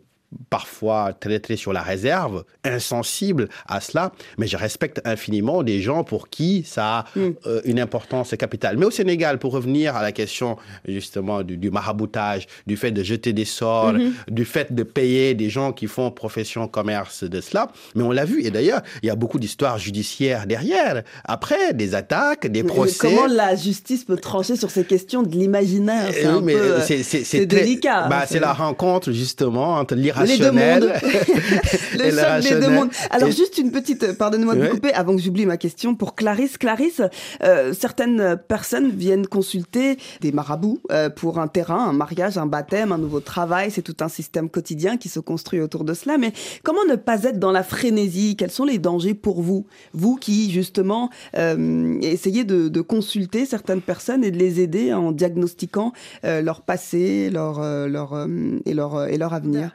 parfois 0.50 1.13
très 1.13 1.39
très 1.39 1.56
sur 1.56 1.74
la 1.74 1.82
réserve, 1.82 2.44
insensible 2.63 3.50
à 3.68 3.82
cela, 3.82 4.12
mais 4.38 4.48
je 4.48 4.58
respecte 4.58 5.02
infiniment 5.06 5.63
des 5.63 5.82
gens 5.82 6.04
pour 6.04 6.30
qui 6.30 6.63
ça 6.63 7.00
a 7.00 7.06
Mm. 7.15 7.30
euh, 7.48 7.62
une 7.65 7.80
importance 7.80 8.36
capitale. 8.38 8.78
Mais 8.78 8.86
au 8.86 8.92
Sénégal, 8.92 9.39
pour 9.39 9.52
revenir 9.54 9.96
à 9.96 10.02
la 10.02 10.12
question 10.12 10.58
justement 10.88 11.42
du, 11.44 11.58
du 11.58 11.72
maraboutage, 11.72 12.46
du 12.68 12.78
fait 12.78 12.92
de 12.92 13.04
jeter 13.04 13.34
des 13.34 13.46
sorts, 13.46 13.94
Mhm. 13.94 14.13
du 14.30 14.46
fait 14.46 14.74
de 14.74 14.84
payer 14.84 15.34
des 15.34 15.50
gens 15.50 15.72
qui 15.72 15.88
font 15.88 16.12
profession 16.12 16.68
commerce 16.68 17.24
de 17.24 17.42
cela, 17.42 17.70
mais 17.96 18.04
on 18.04 18.12
l'a 18.12 18.26
vu 18.26 18.44
et 18.46 18.52
d'ailleurs 18.52 18.82
il 19.02 19.08
y 19.08 19.10
a 19.10 19.15
beaucoup 19.15 19.39
d'histoires 19.39 19.78
judiciaires 19.80 20.46
derrière. 20.48 21.04
Après 21.26 21.74
des 21.74 21.96
attaques, 21.96 22.48
des 22.48 22.63
Mais 22.63 22.70
procès. 22.70 23.08
Comment 23.10 23.28
la 23.28 23.56
justice 23.56 24.04
peut 24.04 24.18
trancher 24.18 24.56
sur 24.56 24.70
ces 24.70 24.84
questions 24.86 25.24
de 25.24 25.30
l'imaginaire? 25.32 26.10
C'est 26.13 26.26
Euh, 26.26 26.39
euh, 26.50 26.82
c'est- 26.82 27.24
très- 27.24 27.46
délicat. 27.46 28.08
bah, 28.08 28.20
hein, 28.22 28.26
c'est 28.28 28.39
la 28.39 28.54
rencontre 28.54 29.12
justement 29.12 29.76
entre 29.76 29.96
les 30.25 30.38
deux 30.38 30.51
mondes. 30.51 30.91
le 31.93 31.97
des 32.03 32.12
deux 32.12 32.17
rationnel. 32.17 32.69
mondes. 32.71 32.89
Alors 33.10 33.29
Et- 33.29 33.32
juste 33.32 33.58
une 33.58 33.71
petite, 33.71 34.03
euh, 34.03 34.13
pardonnez-moi 34.13 34.55
de 34.55 34.63
vous 34.65 34.69
couper 34.69 34.93
avant 34.93 35.15
que 35.15 35.21
j'oublie 35.21 35.45
ma 35.45 35.58
question 35.58 35.95
pour 35.95 36.15
Clarisse. 36.15 36.58
Clarisse, 36.58 37.01
euh, 37.43 37.73
certaines 37.73 38.38
personnes 38.47 38.89
viennent 38.89 39.27
consulter 39.27 39.97
des 40.21 40.32
marabouts 40.32 40.79
euh, 40.91 41.10
pour 41.10 41.39
un 41.39 41.47
terrain, 41.47 41.89
un 41.89 41.93
mariage, 41.93 42.38
un 42.38 42.45
baptême, 42.45 42.91
un 42.91 42.97
nouveau 42.97 43.19
travail. 43.19 43.71
C'est 43.71 43.82
tout 43.82 43.97
un 44.01 44.10
système 44.10 44.49
quotidien 44.49 44.97
qui 44.97 45.10
se 45.10 45.19
construit 45.19 45.62
autour 45.62 45.84
de 45.84 45.93
cela. 45.93 46.17
Mais 46.17 46.34
comment 46.63 46.84
ne 46.89 46.95
pas 46.95 47.23
être 47.23 47.39
dans 47.39 47.51
la 47.51 47.63
frénésie? 47.63 48.36
Quels 48.38 48.51
sont 48.51 48.65
les 48.65 48.77
dangers 48.77 49.13
pour 49.13 49.41
vous? 49.41 49.65
Vous 49.93 50.15
qui 50.15 50.51
justement 50.51 51.10
euh, 51.38 51.97
essayez 52.01 52.43
de, 52.43 52.67
de 52.67 52.82
consulter 52.82 53.45
certaines 53.45 53.82
personnes 53.82 54.23
et 54.23 54.32
de 54.32 54.38
les 54.38 54.60
aider 54.62 54.93
en 54.93 55.12
diagnostiquant 55.12 55.93
euh, 56.25 56.41
leur 56.41 56.62
passé, 56.62 57.29
leur, 57.29 57.60
euh, 57.62 57.88
leur 57.88 58.13
euh, 58.13 58.27
et 58.65 58.73
leur 58.73 59.08
et 59.08 59.17
leur 59.17 59.34
avenir. 59.34 59.71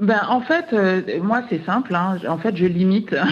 Ben, 0.00 0.20
en 0.28 0.40
fait, 0.40 0.72
euh, 0.72 1.20
moi, 1.22 1.42
c'est 1.50 1.62
simple. 1.66 1.94
hein. 1.94 2.16
En 2.26 2.38
fait, 2.38 2.56
je 2.56 2.66
limite. 2.66 3.14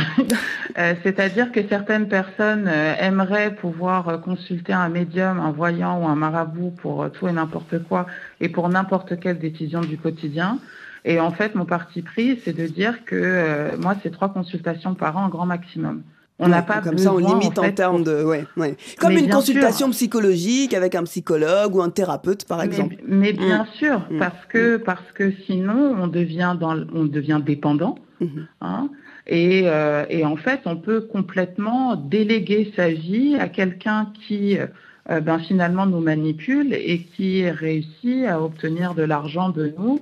Euh, 0.77 0.95
C'est-à-dire 1.03 1.51
que 1.51 1.67
certaines 1.67 2.07
personnes 2.09 2.69
euh, 2.69 2.95
aimeraient 3.01 3.53
pouvoir 3.57 4.21
consulter 4.21 4.73
un 4.73 4.89
médium, 4.89 5.41
un 5.41 5.51
voyant 5.51 6.01
ou 6.01 6.07
un 6.07 6.15
marabout 6.15 6.71
pour 6.71 7.11
tout 7.11 7.27
et 7.27 7.33
n'importe 7.33 7.83
quoi 7.83 8.07
et 8.41 8.49
pour 8.49 8.69
n'importe 8.69 9.19
quelle 9.19 9.39
décision 9.41 9.81
du 9.81 9.99
quotidien. 9.99 10.61
Et 11.05 11.19
en 11.19 11.33
fait, 11.33 11.57
mon 11.57 11.65
parti 11.65 12.03
pris, 12.03 12.41
c'est 12.45 12.53
de 12.53 12.67
dire 12.69 13.05
que 13.07 13.75
moi, 13.77 13.97
c'est 14.03 14.11
trois 14.13 14.33
consultations 14.33 14.95
par 14.95 15.17
an, 15.17 15.25
en 15.25 15.29
grand 15.31 15.47
maximum. 15.47 16.05
On 16.41 16.49
n'a 16.49 16.59
Ouais, 16.61 16.67
pas 16.67 16.81
comme 16.81 16.99
ça, 16.99 17.13
on 17.13 17.17
besoin, 17.17 17.39
limite 17.39 17.59
en, 17.59 17.63
fait, 17.65 17.73
termes 17.73 18.05
de, 18.05 18.23
ouais, 18.23 18.45
ouais. 18.57 18.77
Comme 19.01 19.13
une 19.13 19.29
consultation 19.29 19.91
psychologique 19.91 20.73
avec 20.73 20.95
un 20.95 21.03
psychologue 21.03 21.75
ou 21.75 21.83
un 21.83 21.91
thérapeute, 21.91 22.45
par 22.45 22.63
exemple. 22.63 22.95
Mais, 23.07 23.33
mais 23.33 23.33
bien 23.33 23.65
Mm. 23.65 23.67
sûr, 23.79 23.99
Mm. 24.11 24.19
parce 24.19 24.47
que 24.49 24.77
parce 24.77 25.13
que 25.15 25.33
sinon 25.47 25.97
on 26.01 26.07
devient 26.07 26.55
dans 26.59 26.77
on 26.95 27.05
devient 27.05 27.41
dépendant. 27.45 27.97
Mhm. 28.21 28.47
hein. 28.63 28.89
et, 29.29 29.63
euh, 29.67 30.05
et 30.11 30.25
en 30.25 30.37
fait, 30.37 30.61
on 30.65 30.77
peut 30.77 31.01
complètement 31.03 31.95
déléguer 31.97 32.73
sa 32.75 32.89
vie 32.91 33.37
à 33.39 33.49
quelqu'un 33.49 34.13
qui 34.27 34.57
ben, 35.09 35.39
finalement 35.39 35.87
nous 35.87 36.01
manipule 36.01 36.75
et 36.75 37.01
qui 37.17 37.49
réussit 37.49 38.27
à 38.27 38.43
obtenir 38.43 38.95
de 38.95 39.03
l'argent 39.03 39.49
de 39.49 39.73
nous 39.79 40.01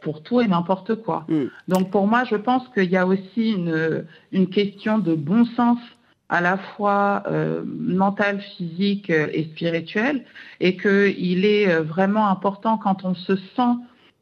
pour 0.00 0.22
tout 0.22 0.40
et 0.40 0.48
n'importe 0.48 0.94
quoi. 0.96 1.26
Mm. 1.28 1.44
Donc 1.68 1.90
pour 1.90 2.06
moi, 2.06 2.24
je 2.24 2.36
pense 2.36 2.66
qu'il 2.70 2.90
y 2.90 2.96
a 2.96 3.06
aussi 3.06 3.52
une, 3.52 4.04
une 4.32 4.48
question 4.48 4.98
de 4.98 5.14
bon 5.14 5.44
sens 5.44 5.78
à 6.28 6.40
la 6.40 6.56
fois 6.56 7.22
euh, 7.26 7.62
mental, 7.64 8.40
physique 8.40 9.10
euh, 9.10 9.28
et 9.32 9.44
spirituel, 9.44 10.24
et 10.60 10.76
qu'il 10.76 11.44
est 11.44 11.68
euh, 11.68 11.82
vraiment 11.82 12.28
important 12.28 12.78
quand 12.78 13.04
on 13.04 13.14
se 13.14 13.36
sent 13.36 13.74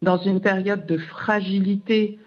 dans 0.02 0.18
une 0.18 0.40
période 0.40 0.84
de 0.86 0.98
fragilité 0.98 2.18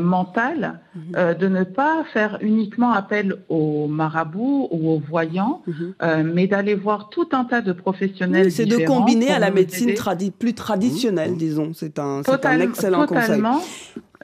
mentale, 0.00 0.80
mhm. 0.94 1.34
de 1.34 1.48
ne 1.48 1.64
pas 1.64 2.04
faire 2.12 2.38
uniquement 2.40 2.92
appel 2.92 3.36
aux 3.48 3.86
marabouts 3.86 4.68
ou 4.70 4.90
aux 4.90 4.98
voyants, 4.98 5.62
mhm. 5.66 6.32
mais 6.32 6.46
d'aller 6.46 6.74
voir 6.74 7.08
tout 7.10 7.28
un 7.32 7.44
tas 7.44 7.60
de 7.60 7.72
professionnels. 7.72 8.50
c'est 8.52 8.66
de 8.66 8.86
combiner 8.86 9.30
à 9.30 9.38
la 9.38 9.50
médecine 9.50 9.94
plus 10.38 10.54
traditionnelle, 10.54 11.36
disons. 11.36 11.72
C'est 11.74 11.98
un, 11.98 12.22
un, 12.26 12.60
excellent 12.60 13.06
totalement. 13.06 13.60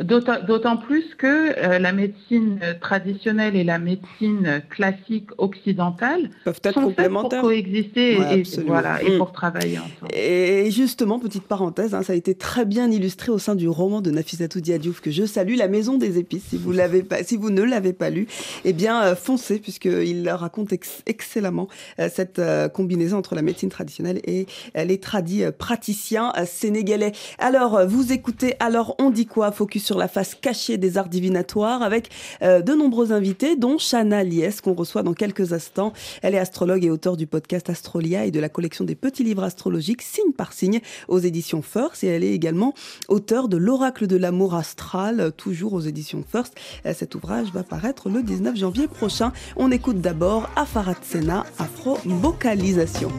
D'autant 0.02 0.78
plus 0.78 1.14
que 1.18 1.26
euh, 1.26 1.78
la 1.78 1.92
médecine 1.92 2.58
traditionnelle 2.80 3.54
et 3.54 3.64
la 3.64 3.78
médecine 3.78 4.62
classique 4.70 5.28
occidentale 5.36 6.30
peuvent 6.44 6.60
être 6.64 6.80
complémentaires 6.80 7.40
pour 7.40 7.50
coexister 7.50 8.12
et, 8.14 8.42
voilà, 8.66 9.02
et 9.02 9.10
mm. 9.10 9.18
pour 9.18 9.32
travailler 9.32 9.78
ensemble. 9.78 10.14
Et 10.14 10.70
justement, 10.70 11.18
petite 11.18 11.42
parenthèse, 11.42 11.94
hein, 11.94 12.02
ça 12.02 12.14
a 12.14 12.16
été 12.16 12.34
très 12.34 12.64
bien 12.64 12.90
illustré 12.90 13.30
au 13.30 13.38
sein 13.38 13.54
du 13.54 13.68
roman 13.68 14.00
de 14.00 14.10
Nafissatou 14.10 14.60
Diadiouf 14.60 15.00
que 15.00 15.10
je 15.10 15.26
salue, 15.26 15.56
La 15.56 15.68
Maison 15.68 15.98
des 15.98 16.18
Épices. 16.18 16.44
Si 16.48 16.56
vous, 16.56 16.72
l'avez 16.72 17.02
pas, 17.02 17.22
si 17.22 17.36
vous 17.36 17.50
ne 17.50 17.62
l'avez 17.62 17.92
pas 17.92 18.08
lu, 18.08 18.26
eh 18.64 18.72
bien, 18.72 19.02
euh, 19.02 19.14
foncez, 19.14 19.58
puisqu'il 19.58 20.28
raconte 20.30 20.72
excellemment 21.06 21.68
euh, 21.98 22.08
cette 22.10 22.40
combinaison 22.72 23.18
entre 23.18 23.34
la 23.34 23.42
médecine 23.42 23.68
traditionnelle 23.68 24.20
et 24.24 24.46
les 24.74 24.98
tradis 24.98 25.44
praticiens 25.58 26.32
sénégalais. 26.46 27.12
Alors, 27.38 27.86
vous 27.86 28.12
écoutez, 28.12 28.54
alors 28.60 28.94
on 28.98 29.10
dit 29.10 29.26
quoi? 29.26 29.52
Focus 29.52 29.89
sur 29.90 29.98
la 29.98 30.06
face 30.06 30.36
cachée 30.36 30.78
des 30.78 30.98
arts 30.98 31.08
divinatoires 31.08 31.82
avec 31.82 32.10
euh, 32.42 32.62
de 32.62 32.74
nombreux 32.74 33.10
invités, 33.10 33.56
dont 33.56 33.76
Shana 33.76 34.22
Lies, 34.22 34.60
qu'on 34.62 34.74
reçoit 34.74 35.02
dans 35.02 35.14
quelques 35.14 35.52
instants. 35.52 35.92
Elle 36.22 36.36
est 36.36 36.38
astrologue 36.38 36.84
et 36.84 36.90
auteure 36.90 37.16
du 37.16 37.26
podcast 37.26 37.68
Astrolia 37.68 38.24
et 38.24 38.30
de 38.30 38.38
la 38.38 38.48
collection 38.48 38.84
des 38.84 38.94
petits 38.94 39.24
livres 39.24 39.42
astrologiques 39.42 40.02
signe 40.02 40.30
par 40.30 40.52
signe 40.52 40.80
aux 41.08 41.18
éditions 41.18 41.60
First. 41.60 42.04
Et 42.04 42.06
elle 42.06 42.22
est 42.22 42.32
également 42.32 42.72
auteure 43.08 43.48
de 43.48 43.56
L'Oracle 43.56 44.06
de 44.06 44.16
l'amour 44.16 44.54
astral, 44.54 45.32
toujours 45.36 45.72
aux 45.72 45.80
éditions 45.80 46.22
First. 46.22 46.54
Euh, 46.86 46.94
cet 46.96 47.16
ouvrage 47.16 47.48
va 47.52 47.64
paraître 47.64 48.10
le 48.10 48.22
19 48.22 48.54
janvier 48.54 48.86
prochain. 48.86 49.32
On 49.56 49.72
écoute 49.72 50.00
d'abord 50.00 50.48
Afarat 50.54 50.94
Sena, 51.02 51.44
Afro-Vocalisation. 51.58 53.10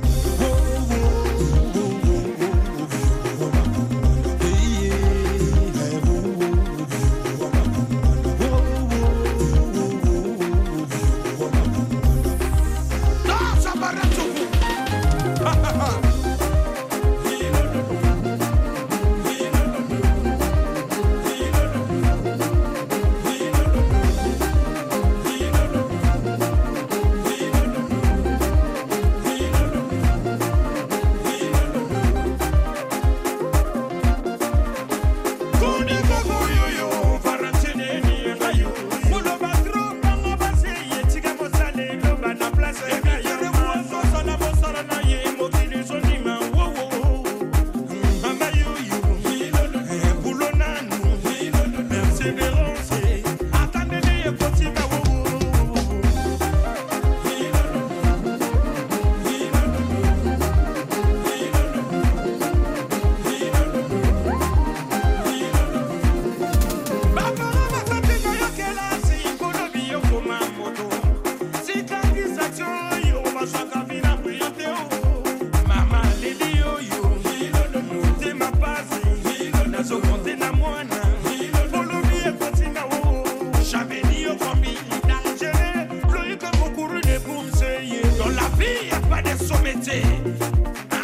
des 89.38 89.48
somente. 89.48 91.01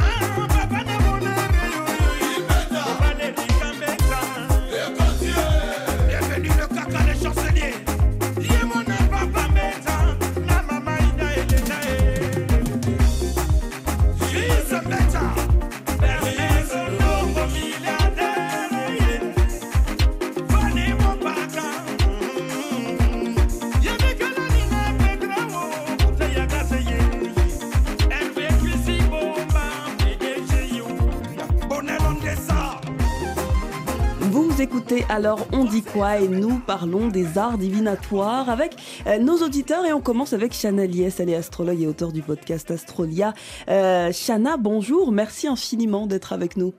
Alors 35.18 35.48
on 35.52 35.64
dit 35.64 35.82
quoi 35.82 36.20
Et 36.20 36.28
nous 36.28 36.60
parlons 36.60 37.08
des 37.08 37.40
arts 37.40 37.58
divinatoires 37.58 38.52
avec 38.52 38.76
euh, 39.08 39.18
nos 39.18 39.38
auditeurs 39.38 39.84
et 39.84 39.92
on 39.92 40.00
commence 40.00 40.34
avec 40.34 40.54
Shana 40.54 40.86
Lies, 40.86 41.12
elle 41.18 41.32
est 41.32 41.36
astrologue 41.36 41.82
et 41.82 41.88
auteur 41.88 42.12
du 42.12 42.22
podcast 42.22 42.70
Astrolia. 42.70 43.34
Euh, 43.68 44.12
Shana, 44.12 44.58
bonjour, 44.58 45.12
merci 45.12 45.48
infiniment 45.48 46.06
d'être 46.06 46.34
avec 46.34 46.56
nous. 46.56 46.76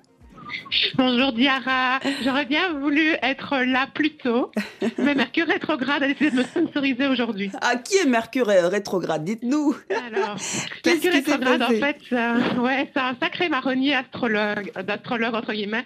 Bonjour 0.94 1.32
Diara, 1.32 1.98
j'aurais 2.22 2.46
bien 2.46 2.74
voulu 2.74 3.16
être 3.22 3.56
là 3.64 3.88
plus 3.92 4.16
tôt, 4.16 4.52
mais 4.98 5.16
Mercure 5.16 5.48
rétrograde 5.48 6.04
a 6.04 6.06
décidé 6.06 6.30
de 6.30 6.36
me 6.36 6.44
sponsoriser 6.44 7.08
aujourd'hui. 7.08 7.50
Ah, 7.60 7.74
qui 7.74 7.96
est 7.96 8.06
Mercure 8.06 8.46
rétrograde? 8.46 9.24
Dites-nous. 9.24 9.74
Alors, 9.90 10.36
Mercure 10.86 11.12
rétrograde, 11.12 11.62
en 11.62 11.70
fait, 11.70 11.98
ouais, 12.60 12.88
c'est 12.94 13.00
un 13.00 13.16
sacré 13.20 13.48
marronnier 13.48 13.96
astrologue, 13.96 14.70
d'astrologue 14.86 15.34
entre 15.34 15.52
guillemets. 15.52 15.84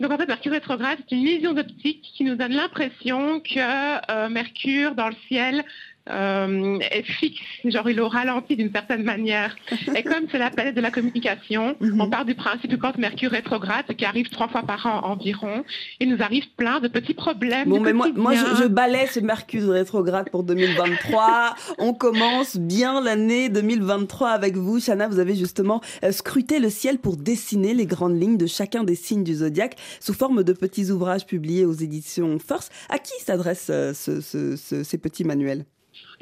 Donc 0.00 0.10
en 0.10 0.18
fait, 0.18 0.26
Mercure 0.26 0.52
rétrograde, 0.52 0.98
c'est 1.08 1.14
une 1.14 1.24
vision 1.24 1.52
d'optique 1.52 2.02
qui 2.16 2.24
nous 2.24 2.34
donne 2.34 2.52
l'impression 2.52 3.40
que 3.40 4.10
euh, 4.10 4.28
Mercure 4.28 4.94
dans 4.94 5.08
le 5.08 5.14
ciel 5.28 5.64
euh, 6.10 6.78
est 6.90 7.04
fixe, 7.04 7.40
genre 7.64 7.88
il 7.88 8.00
au 8.00 8.08
ralenti 8.08 8.56
d'une 8.56 8.72
certaine 8.72 9.04
manière. 9.04 9.54
Et 9.96 10.02
comme 10.02 10.26
c'est 10.30 10.38
la 10.38 10.50
planète 10.50 10.74
de 10.74 10.80
la 10.80 10.90
communication, 10.90 11.76
mhm. 11.80 12.00
on 12.00 12.10
part 12.10 12.24
du 12.24 12.34
principe 12.34 12.70
que 12.70 12.76
quand 12.76 12.98
Mercure 12.98 13.30
rétrograde, 13.30 13.86
qui 13.96 14.04
arrive 14.04 14.28
trois 14.28 14.48
fois 14.48 14.62
par 14.62 14.86
an 14.86 15.00
environ, 15.04 15.64
il 16.00 16.08
nous 16.08 16.22
arrive 16.22 16.48
plein 16.56 16.80
de 16.80 16.88
petits 16.88 17.14
problèmes. 17.14 17.68
Bon, 17.68 17.80
mais 17.80 17.92
moi, 17.92 18.08
moi 18.14 18.34
je, 18.34 18.62
je 18.62 18.66
balais 18.66 19.06
ce 19.06 19.20
Mercure 19.20 19.70
rétrograde 19.70 20.30
pour 20.30 20.42
2023. 20.42 21.54
on 21.78 21.94
commence 21.94 22.56
bien 22.56 23.00
l'année 23.00 23.48
2023 23.48 24.30
avec 24.30 24.56
vous, 24.56 24.80
Shana. 24.80 25.08
Vous 25.08 25.18
avez 25.18 25.36
justement 25.36 25.80
euh, 26.04 26.12
scruté 26.12 26.58
le 26.58 26.70
ciel 26.70 26.98
pour 26.98 27.16
dessiner 27.16 27.74
les 27.74 27.86
grandes 27.86 28.20
lignes 28.20 28.38
de 28.38 28.46
chacun 28.46 28.84
des 28.84 28.94
signes 28.94 29.24
du 29.24 29.34
zodiaque 29.34 29.76
sous 30.00 30.14
forme 30.14 30.42
de 30.42 30.52
petits 30.52 30.90
ouvrages 30.90 31.26
publiés 31.26 31.64
aux 31.64 31.72
éditions 31.72 32.38
First. 32.38 32.72
À 32.88 32.98
qui 32.98 33.12
s'adressent 33.24 33.70
euh, 33.70 33.92
ce, 33.94 34.20
ce, 34.20 34.56
ces 34.56 34.98
petits 34.98 35.24
manuels? 35.24 35.64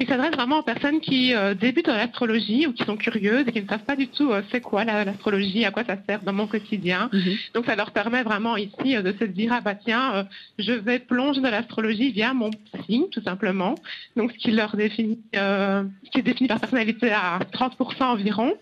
Il 0.01 0.07
s'adresse 0.07 0.33
vraiment 0.33 0.57
aux 0.57 0.63
personnes 0.63 0.99
qui 0.99 1.35
euh, 1.35 1.53
débutent 1.53 1.85
dans 1.85 1.93
l'astrologie 1.95 2.65
ou 2.65 2.73
qui 2.73 2.83
sont 2.85 2.97
curieuses 2.97 3.47
et 3.47 3.51
qui 3.51 3.61
ne 3.61 3.67
savent 3.67 3.83
pas 3.83 3.95
du 3.95 4.07
tout 4.07 4.31
euh, 4.31 4.41
c'est 4.51 4.59
quoi 4.59 4.83
l'astrologie, 4.83 5.63
à 5.63 5.69
quoi 5.69 5.83
ça 5.83 5.95
sert 6.09 6.23
dans 6.23 6.33
mon 6.33 6.47
quotidien. 6.47 7.07
Mhm. 7.13 7.35
Donc 7.53 7.67
ça 7.67 7.75
leur 7.75 7.91
permet 7.91 8.23
vraiment 8.23 8.57
ici 8.57 8.95
euh, 8.95 9.03
de 9.03 9.15
se 9.15 9.25
dire 9.25 9.53
ah 9.53 9.61
bah 9.61 9.75
tiens, 9.75 10.27
je 10.57 10.71
vais 10.71 10.97
plonger 10.97 11.39
dans 11.39 11.51
l'astrologie 11.51 12.11
via 12.11 12.33
mon 12.33 12.49
signe 12.87 13.09
tout 13.11 13.21
simplement. 13.21 13.75
Donc 14.15 14.31
ce 14.31 14.37
qui 14.39 14.49
leur 14.49 14.75
définit, 14.75 15.19
qui 15.31 16.19
est 16.19 16.23
défini 16.23 16.47
par 16.47 16.59
personnalité 16.59 17.11
à 17.11 17.37
30% 17.53 18.03
environ. 18.03 18.55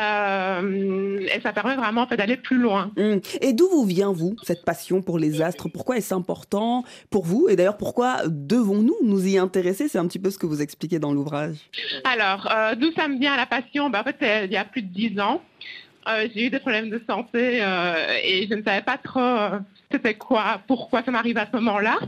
Euh, 0.00 1.18
et 1.20 1.40
ça 1.40 1.52
permet 1.52 1.76
vraiment 1.76 2.06
d'aller 2.06 2.36
plus 2.36 2.58
loin. 2.58 2.90
Hum. 2.96 3.20
Et 3.40 3.52
d'où 3.52 3.68
vous 3.68 3.84
vient, 3.84 4.12
vous, 4.12 4.36
cette 4.42 4.64
passion 4.64 5.02
pour 5.02 5.18
les 5.18 5.42
astres? 5.42 5.68
Pourquoi 5.68 5.98
est-ce 5.98 6.14
important 6.14 6.84
pour 7.10 7.24
vous? 7.24 7.48
Et 7.48 7.56
d'ailleurs, 7.56 7.76
pourquoi 7.76 8.22
devons-nous 8.26 8.96
nous 9.02 9.26
y 9.26 9.38
intéresser? 9.38 9.88
C'est 9.88 9.98
un 9.98 10.06
petit 10.06 10.18
peu 10.18 10.30
ce 10.30 10.38
que 10.38 10.46
vous 10.46 10.62
expliquez 10.62 10.98
dans 10.98 11.12
l'ouvrage. 11.12 11.56
Alors, 12.04 12.48
euh, 12.50 12.74
d'où 12.74 12.90
ça 12.92 13.08
me 13.08 13.18
vient 13.18 13.36
la 13.36 13.46
passion? 13.46 13.90
Ben, 13.90 14.00
En 14.00 14.04
fait, 14.04 14.44
il 14.46 14.52
y 14.52 14.56
a 14.56 14.64
plus 14.64 14.82
de 14.82 14.92
dix 14.92 15.18
ans. 15.20 15.42
Euh, 16.08 16.26
j'ai 16.34 16.46
eu 16.46 16.50
des 16.50 16.58
problèmes 16.58 16.90
de 16.90 17.00
santé 17.08 17.58
et 18.24 18.46
je 18.48 18.54
ne 18.54 18.62
savais 18.62 18.82
pas 18.82 18.98
trop 18.98 19.58
c'était 19.90 20.14
quoi, 20.14 20.60
pourquoi 20.66 21.02
ça 21.02 21.10
m'arrive 21.10 21.36
à 21.38 21.46
ce 21.46 21.56
moment-là. 21.56 21.98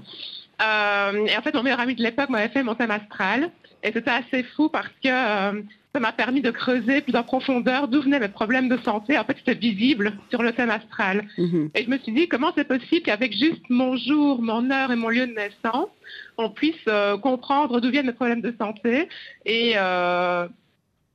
et 0.61 1.36
en 1.36 1.42
fait, 1.42 1.54
mon 1.54 1.62
meilleur 1.62 1.80
ami 1.80 1.94
de 1.94 2.02
l'époque 2.02 2.30
m'avait 2.30 2.48
fait 2.48 2.62
mon 2.62 2.74
thème 2.74 2.90
astral. 2.90 3.50
Et 3.82 3.92
c'était 3.92 4.11
assez 4.11 4.42
fou 4.42 4.70
parce 4.70 4.88
que 5.02 5.62
ça 5.95 6.01
m'a 6.01 6.12
permis 6.12 6.40
de 6.40 6.51
creuser 6.51 7.03
plus 7.03 7.14
en 7.14 7.22
profondeur 7.22 7.86
d'où 7.86 8.03
venaient 8.03 8.18
mes 8.18 8.28
problèmes 8.28 8.68
de 8.68 8.76
santé. 8.78 9.16
En 9.16 9.24
fait, 9.24 9.36
c'était 9.38 9.55
visible 9.55 10.14
sur 10.28 10.42
le 10.42 10.53
thème 10.53 10.70
astral. 10.70 11.24
Mhm. 11.38 11.70
Et 11.74 11.84
je 11.84 11.90
me 11.90 11.99
suis 11.99 12.12
dit, 12.12 12.26
comment 12.26 12.51
c'est 12.57 12.66
possible 12.66 13.03
qu'avec 13.03 13.32
juste 13.32 13.62
mon 13.70 13.97
jour, 13.97 14.42
mon 14.42 14.72
heure 14.72 14.90
et 14.90 14.97
mon 14.97 15.09
lieu 15.09 15.28
de 15.28 15.34
naissance, 15.34 15.88
on 16.36 16.51
puisse 16.51 16.74
euh, 16.88 17.16
comprendre 17.16 17.80
d'où 17.80 17.90
viennent 17.90 18.07
mes 18.07 18.12
problèmes 18.12 18.40
de 18.40 18.53
santé 18.59 19.09
et 19.47 19.74
euh, 19.76 20.49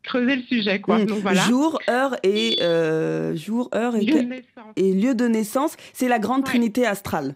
creuser 0.04 0.38
le 0.38 0.44
sujet. 0.44 0.80
Quoi. 0.80 1.00
Mhm. 1.00 1.08
voilà. 1.08 1.42
Jour, 1.42 1.78
heure 1.90 2.16
et, 2.24 2.60
euh, 2.62 3.36
jour, 3.36 3.70
heure 3.76 3.98
et, 3.98 4.06
lieu, 4.06 4.24
de 4.24 4.44
et 4.78 4.94
lieu 4.94 5.14
de 5.14 5.28
naissance, 5.28 5.76
c'est 5.92 6.08
la 6.08 6.20
grande 6.20 6.46
trinité 6.46 6.88
astrale. 6.88 7.36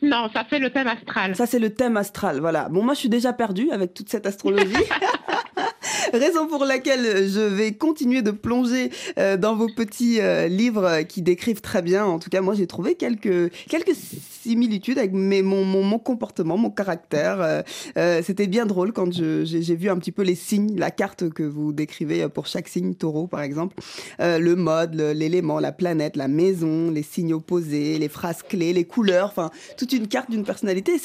Non, 0.00 0.30
ça 0.32 0.46
c'est 0.48 0.58
le 0.58 0.70
thème 0.70 0.88
astral. 0.88 1.36
Ça 1.36 1.44
c'est 1.44 1.58
le 1.58 1.74
thème 1.74 1.98
astral, 1.98 2.40
voilà. 2.40 2.70
Bon, 2.70 2.82
moi 2.82 2.94
je 2.94 3.00
suis 3.00 3.10
déjà 3.10 3.34
perdue 3.34 3.70
avec 3.70 3.92
toute 3.92 4.08
cette 4.08 4.26
astrologie. 4.26 4.74
Raison 6.12 6.46
pour 6.46 6.64
laquelle 6.64 7.28
je 7.28 7.40
vais 7.40 7.72
continuer 7.72 8.22
de 8.22 8.30
plonger 8.30 8.90
euh, 9.18 9.36
dans 9.36 9.56
vos 9.56 9.68
petits 9.68 10.20
euh, 10.20 10.48
livres 10.48 11.02
qui 11.02 11.22
décrivent 11.22 11.60
très 11.60 11.82
bien. 11.82 12.04
En 12.04 12.18
tout 12.18 12.30
cas, 12.30 12.40
moi, 12.40 12.54
j'ai 12.54 12.66
trouvé 12.66 12.94
quelques, 12.94 13.52
quelques 13.68 13.94
similitudes 13.94 14.98
avec 14.98 15.12
mes, 15.12 15.42
mon, 15.42 15.64
mon, 15.64 15.98
comportement, 15.98 16.56
mon 16.56 16.70
caractère. 16.70 17.64
Euh, 17.96 18.22
c'était 18.22 18.46
bien 18.46 18.66
drôle 18.66 18.92
quand 18.92 19.12
j'ai 19.12 19.76
vu 19.76 19.88
un 19.88 19.96
petit 19.96 20.12
peu 20.12 20.22
les 20.22 20.34
signes, 20.34 20.76
la 20.76 20.90
carte 20.90 21.30
que 21.30 21.42
vous 21.42 21.72
décrivez 21.72 22.28
pour 22.28 22.46
chaque 22.46 22.68
signe 22.68 22.94
taureau, 22.94 23.26
par 23.26 23.42
exemple. 23.42 23.76
le 24.18 24.54
mode, 24.54 24.94
l'élément, 24.94 25.60
la 25.60 25.72
planète, 25.72 26.16
la 26.16 26.28
maison, 26.28 26.90
les 26.90 27.02
signes 27.02 27.34
opposés, 27.34 27.98
les 27.98 28.08
phrases 28.08 28.42
clés, 28.42 28.72
les 28.72 28.84
couleurs, 28.84 29.28
enfin, 29.28 29.50
toute 29.76 29.92
une 29.92 30.08
carte 30.08 30.30
d'une 30.30 30.44
personnalité. 30.44 30.98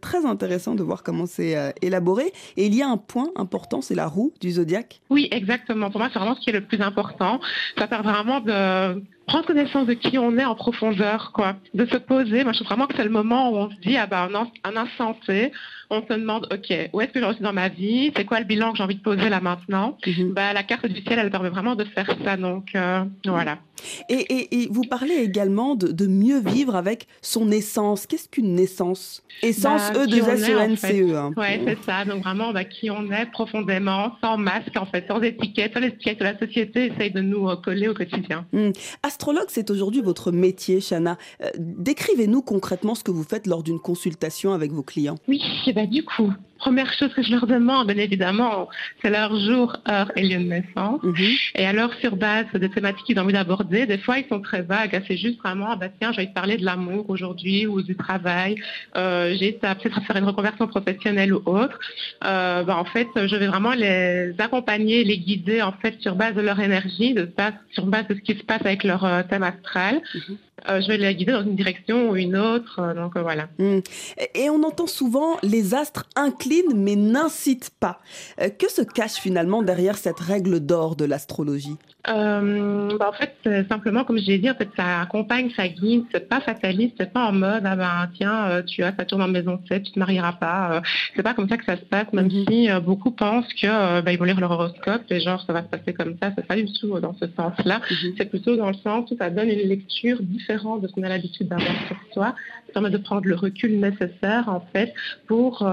Très 0.00 0.24
intéressant 0.24 0.74
de 0.74 0.82
voir 0.82 1.02
comment 1.02 1.26
c'est 1.26 1.56
euh, 1.56 1.70
élaboré. 1.82 2.32
Et 2.56 2.66
il 2.66 2.74
y 2.74 2.82
a 2.82 2.88
un 2.88 2.96
point 2.96 3.30
important, 3.36 3.80
c'est 3.80 3.94
la 3.94 4.06
roue 4.06 4.32
du 4.40 4.50
zodiaque. 4.52 5.00
Oui, 5.10 5.28
exactement. 5.30 5.90
Pour 5.90 6.00
moi, 6.00 6.10
c'est 6.12 6.18
vraiment 6.18 6.34
ce 6.34 6.40
qui 6.40 6.50
est 6.50 6.54
le 6.54 6.64
plus 6.64 6.80
important. 6.80 7.40
Ça 7.78 7.86
part 7.86 8.02
vraiment 8.02 8.40
de 8.40 9.02
prendre 9.26 9.46
connaissance 9.46 9.86
de 9.86 9.94
qui 9.94 10.18
on 10.18 10.36
est 10.38 10.44
en 10.44 10.54
profondeur, 10.54 11.32
quoi. 11.32 11.56
De 11.74 11.86
se 11.86 11.96
poser. 11.96 12.44
Moi, 12.44 12.52
je 12.52 12.58
trouve 12.58 12.68
vraiment 12.68 12.86
que 12.86 12.96
c'est 12.96 13.04
le 13.04 13.10
moment 13.10 13.50
où 13.50 13.56
on 13.56 13.70
se 13.70 13.76
dit, 13.76 13.96
ah 13.96 14.06
ben, 14.06 14.28
un, 14.64 14.76
instant 14.76 15.16
T, 15.26 15.52
on 15.90 16.02
se 16.02 16.12
demande, 16.12 16.48
OK, 16.52 16.90
où 16.92 17.00
est-ce 17.00 17.12
que 17.12 17.20
je 17.20 17.32
suis 17.32 17.42
dans 17.42 17.52
ma 17.52 17.68
vie? 17.68 18.12
C'est 18.16 18.24
quoi 18.24 18.40
le 18.40 18.46
bilan 18.46 18.72
que 18.72 18.78
j'ai 18.78 18.84
envie 18.84 18.96
de 18.96 19.02
poser 19.02 19.28
là 19.28 19.40
maintenant? 19.40 19.96
Mhm. 20.06 20.32
bah, 20.32 20.52
La 20.52 20.62
carte 20.62 20.86
du 20.86 21.02
ciel, 21.02 21.18
elle 21.18 21.30
permet 21.30 21.50
vraiment 21.50 21.76
de 21.76 21.84
faire 21.84 22.10
ça. 22.24 22.36
Donc, 22.36 22.70
euh, 22.74 23.04
voilà. 23.24 23.58
Et, 24.08 24.68
vous 24.70 24.82
parlez 24.82 25.16
également 25.16 25.74
de, 25.74 26.06
mieux 26.06 26.40
vivre 26.40 26.76
avec 26.76 27.06
son 27.20 27.50
essence. 27.50 28.06
Qu'est-ce 28.06 28.28
qu'une 28.28 28.54
naissance? 28.54 29.22
Essence, 29.42 29.92
bah, 29.92 30.04
E, 30.04 30.06
2 30.06 30.16
S, 30.16 30.48
E, 30.48 30.58
N, 30.58 30.76
C, 30.76 31.02
E. 31.02 31.16
Hein. 31.16 31.30
Oui, 31.36 31.46
c'est 31.66 31.82
ça. 31.84 32.04
Donc, 32.04 32.22
vraiment, 32.22 32.52
bah, 32.52 32.64
qui 32.64 32.90
on 32.90 33.10
est 33.10 33.26
profondément, 33.26 34.12
sans 34.20 34.36
masque, 34.36 34.76
en 34.76 34.86
fait, 34.86 35.06
sans 35.08 35.20
étiquette, 35.22 35.74
sans 35.74 35.80
l'étiquette 35.80 36.18
que 36.18 36.24
la 36.24 36.38
société 36.38 36.86
essaye 36.86 37.10
de 37.10 37.20
nous 37.20 37.48
euh, 37.48 37.56
coller 37.56 37.88
au 37.88 37.94
quotidien. 37.94 38.44
Hmm. 38.52 38.70
Astrologue, 39.12 39.48
c'est 39.48 39.68
aujourd'hui 39.68 40.00
votre 40.00 40.32
métier, 40.32 40.80
Chana. 40.80 41.18
Euh, 41.42 41.50
décrivez-nous 41.58 42.40
concrètement 42.40 42.94
ce 42.94 43.04
que 43.04 43.10
vous 43.10 43.24
faites 43.24 43.46
lors 43.46 43.62
d'une 43.62 43.78
consultation 43.78 44.54
avec 44.54 44.72
vos 44.72 44.82
clients. 44.82 45.16
Oui, 45.28 45.42
bah, 45.74 45.84
du 45.84 46.02
coup, 46.02 46.32
première 46.62 46.92
chose 46.92 47.12
que 47.12 47.22
je 47.22 47.32
leur 47.32 47.46
demande, 47.48 47.88
bien 47.88 47.98
évidemment, 47.98 48.68
c'est 49.00 49.10
leur 49.10 49.36
jour, 49.40 49.76
heure 49.88 50.12
et 50.14 50.22
lieu 50.22 50.38
de 50.38 50.48
naissance. 50.48 51.02
Mhm. 51.02 51.14
Et 51.56 51.66
alors, 51.66 51.92
sur 51.94 52.14
base 52.14 52.46
des 52.54 52.70
thématiques 52.70 53.04
qu'ils 53.06 53.18
ont 53.18 53.22
envie 53.22 53.32
d'aborder, 53.32 53.84
des 53.86 53.98
fois, 53.98 54.18
ils 54.18 54.28
sont 54.28 54.40
très 54.40 54.62
vagues. 54.62 55.02
C'est 55.08 55.16
juste 55.16 55.38
vraiment, 55.40 55.70
ah 55.70 55.76
bah, 55.76 55.88
tiens, 55.98 56.12
j'ai 56.12 56.20
envie 56.20 56.28
de 56.28 56.34
parler 56.34 56.56
de 56.56 56.64
l'amour 56.64 57.10
aujourd'hui 57.10 57.66
ou 57.66 57.82
du 57.82 57.96
travail. 57.96 58.54
Euh, 58.96 59.34
j'ai 59.38 59.52
peut-être 59.52 59.98
à 59.98 60.02
faire 60.02 60.16
une 60.16 60.24
reconversion 60.24 60.68
professionnelle 60.68 61.34
ou 61.34 61.42
autre. 61.46 61.78
Euh, 62.24 62.62
bah, 62.62 62.76
en 62.76 62.84
fait, 62.84 63.08
je 63.16 63.36
vais 63.36 63.48
vraiment 63.48 63.72
les 63.72 64.32
accompagner, 64.38 65.02
les 65.02 65.18
guider, 65.18 65.62
en 65.62 65.72
fait, 65.72 66.00
sur 66.00 66.14
base 66.14 66.34
de 66.34 66.42
leur 66.42 66.60
énergie, 66.60 67.12
de 67.12 67.24
base, 67.24 67.54
sur 67.72 67.86
base 67.86 68.06
de 68.06 68.14
ce 68.14 68.20
qui 68.20 68.38
se 68.38 68.44
passe 68.44 68.64
avec 68.64 68.84
leur 68.84 69.04
euh, 69.04 69.22
thème 69.28 69.42
astral. 69.42 70.00
Mhm. 70.14 70.36
Euh, 70.68 70.80
je 70.80 70.88
vais 70.88 70.96
les 70.96 71.14
guider 71.14 71.32
dans 71.32 71.42
une 71.42 71.56
direction 71.56 72.10
ou 72.10 72.16
une 72.16 72.36
autre. 72.36 72.80
Euh, 72.80 72.94
donc 72.94 73.16
euh, 73.16 73.22
voilà. 73.22 73.48
Hmm. 73.58 73.80
Et 74.34 74.50
on 74.50 74.62
entend 74.62 74.86
souvent 74.86 75.36
les 75.42 75.74
astres 75.74 76.04
inclinent 76.16 76.74
mais 76.74 76.96
n'incitent 76.96 77.72
pas. 77.80 78.00
que 78.38 78.70
se 78.70 78.82
cache 78.82 79.14
finalement 79.14 79.62
derrière 79.62 79.96
cette 79.96 80.20
règle 80.20 80.60
d'or 80.60 80.96
de 80.96 81.04
l'astrologie? 81.04 81.76
Bah, 82.04 82.40
en 83.08 83.12
fait, 83.12 83.66
simplement, 83.68 84.04
comme 84.04 84.18
j'ai 84.18 84.38
dit, 84.38 84.50
en 84.50 84.54
fait, 84.54 84.68
ça 84.76 85.02
accompagne, 85.02 85.50
ça 85.54 85.68
guide, 85.68 86.04
c'est 86.10 86.28
pas 86.28 86.40
fataliste, 86.40 86.94
c'est 86.98 87.12
pas 87.12 87.28
en 87.28 87.32
mode, 87.32 87.62
ah 87.64 87.76
ben, 87.76 88.10
tiens, 88.16 88.62
tu 88.66 88.82
as 88.82 88.92
tourne 88.92 89.22
en 89.22 89.28
maison 89.28 89.60
7, 89.68 89.84
tu 89.84 89.92
te 89.92 89.98
marieras 90.00 90.32
pas. 90.32 90.82
C'est 91.14 91.22
pas 91.22 91.34
comme 91.34 91.48
ça 91.48 91.56
que 91.56 91.64
ça 91.64 91.76
se 91.76 91.84
passe, 91.84 92.12
même 92.12 92.26
mhm. 92.26 92.44
si 92.48 92.68
beaucoup 92.84 93.12
pensent 93.12 93.52
que, 93.54 94.00
bah, 94.00 94.12
ils 94.12 94.18
vont 94.18 94.24
lire 94.24 94.40
leur 94.40 94.50
horoscope 94.50 95.02
et 95.10 95.20
genre, 95.20 95.42
ça 95.46 95.52
va 95.52 95.62
se 95.62 95.68
passer 95.68 95.92
comme 95.92 96.16
ça, 96.20 96.32
c'est 96.36 96.46
pas 96.46 96.56
du 96.56 96.72
tout 96.72 96.98
dans 96.98 97.14
ce 97.14 97.26
sens-là. 97.36 97.78
Mhm. 97.78 98.14
C'est 98.18 98.26
plutôt 98.26 98.56
dans 98.56 98.68
le 98.68 98.76
sens 98.82 99.08
où 99.10 99.16
ça 99.16 99.30
donne 99.30 99.48
une 99.48 99.68
lecture 99.68 100.18
différente 100.22 100.51
de 100.52 100.88
ce 100.88 100.92
qu'on 100.92 101.02
a 101.02 101.08
l'habitude 101.08 101.48
d'avoir 101.48 101.72
sur 101.86 101.96
soi. 102.12 102.34
Ça 102.66 102.72
permet 102.74 102.90
de 102.90 102.98
prendre 102.98 103.26
le 103.26 103.34
recul 103.34 103.78
nécessaire, 103.78 104.48
en 104.48 104.60
fait, 104.72 104.92
pour 105.26 105.66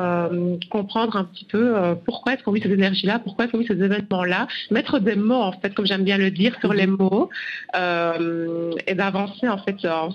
comprendre 0.70 1.16
un 1.16 1.24
petit 1.24 1.46
peu 1.46 1.76
pourquoi 2.06 2.34
est-ce 2.34 2.44
qu'on 2.44 2.52
vit 2.52 2.62
ces 2.62 2.72
énergies-là, 2.72 3.20
pourquoi 3.20 3.46
est-ce 3.46 3.52
qu'on 3.52 3.60
vit 3.60 3.68
ces 3.68 3.82
événements-là, 3.82 4.48
mettre 4.72 5.00
des 5.00 5.16
mots, 5.16 5.42
en 5.42 5.52
fait, 5.54 5.74
comme 5.74 5.86
j'aime 5.86 6.04
bien 6.04 6.18
le 6.18 6.32
dire 6.32 6.56
sur 6.60 6.74
les 6.74 6.88
mhm. 6.88 6.98
mots 6.98 7.30
euh, 7.76 8.72
et 8.88 8.96
d'avancer 8.96 9.48
en 9.48 9.58
fait 9.58 9.78
en, 9.86 10.10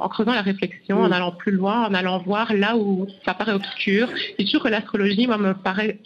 en, 0.00 0.08
creusant 0.08 0.32
la 0.32 0.42
réflexion, 0.42 1.00
en 1.00 1.12
allant 1.12 1.32
plus 1.32 1.52
loin, 1.52 1.86
en 1.86 1.94
allant 1.94 2.18
voir 2.18 2.52
là 2.54 2.76
où 2.76 3.06
ça 3.24 3.34
paraît 3.34 3.52
obscur. 3.52 4.08
C'est 4.38 4.46
sûr 4.46 4.62
que 4.62 4.68
l'astrologie, 4.68 5.26
moi, 5.26 5.38
me 5.38 5.54
paraît 5.54 5.98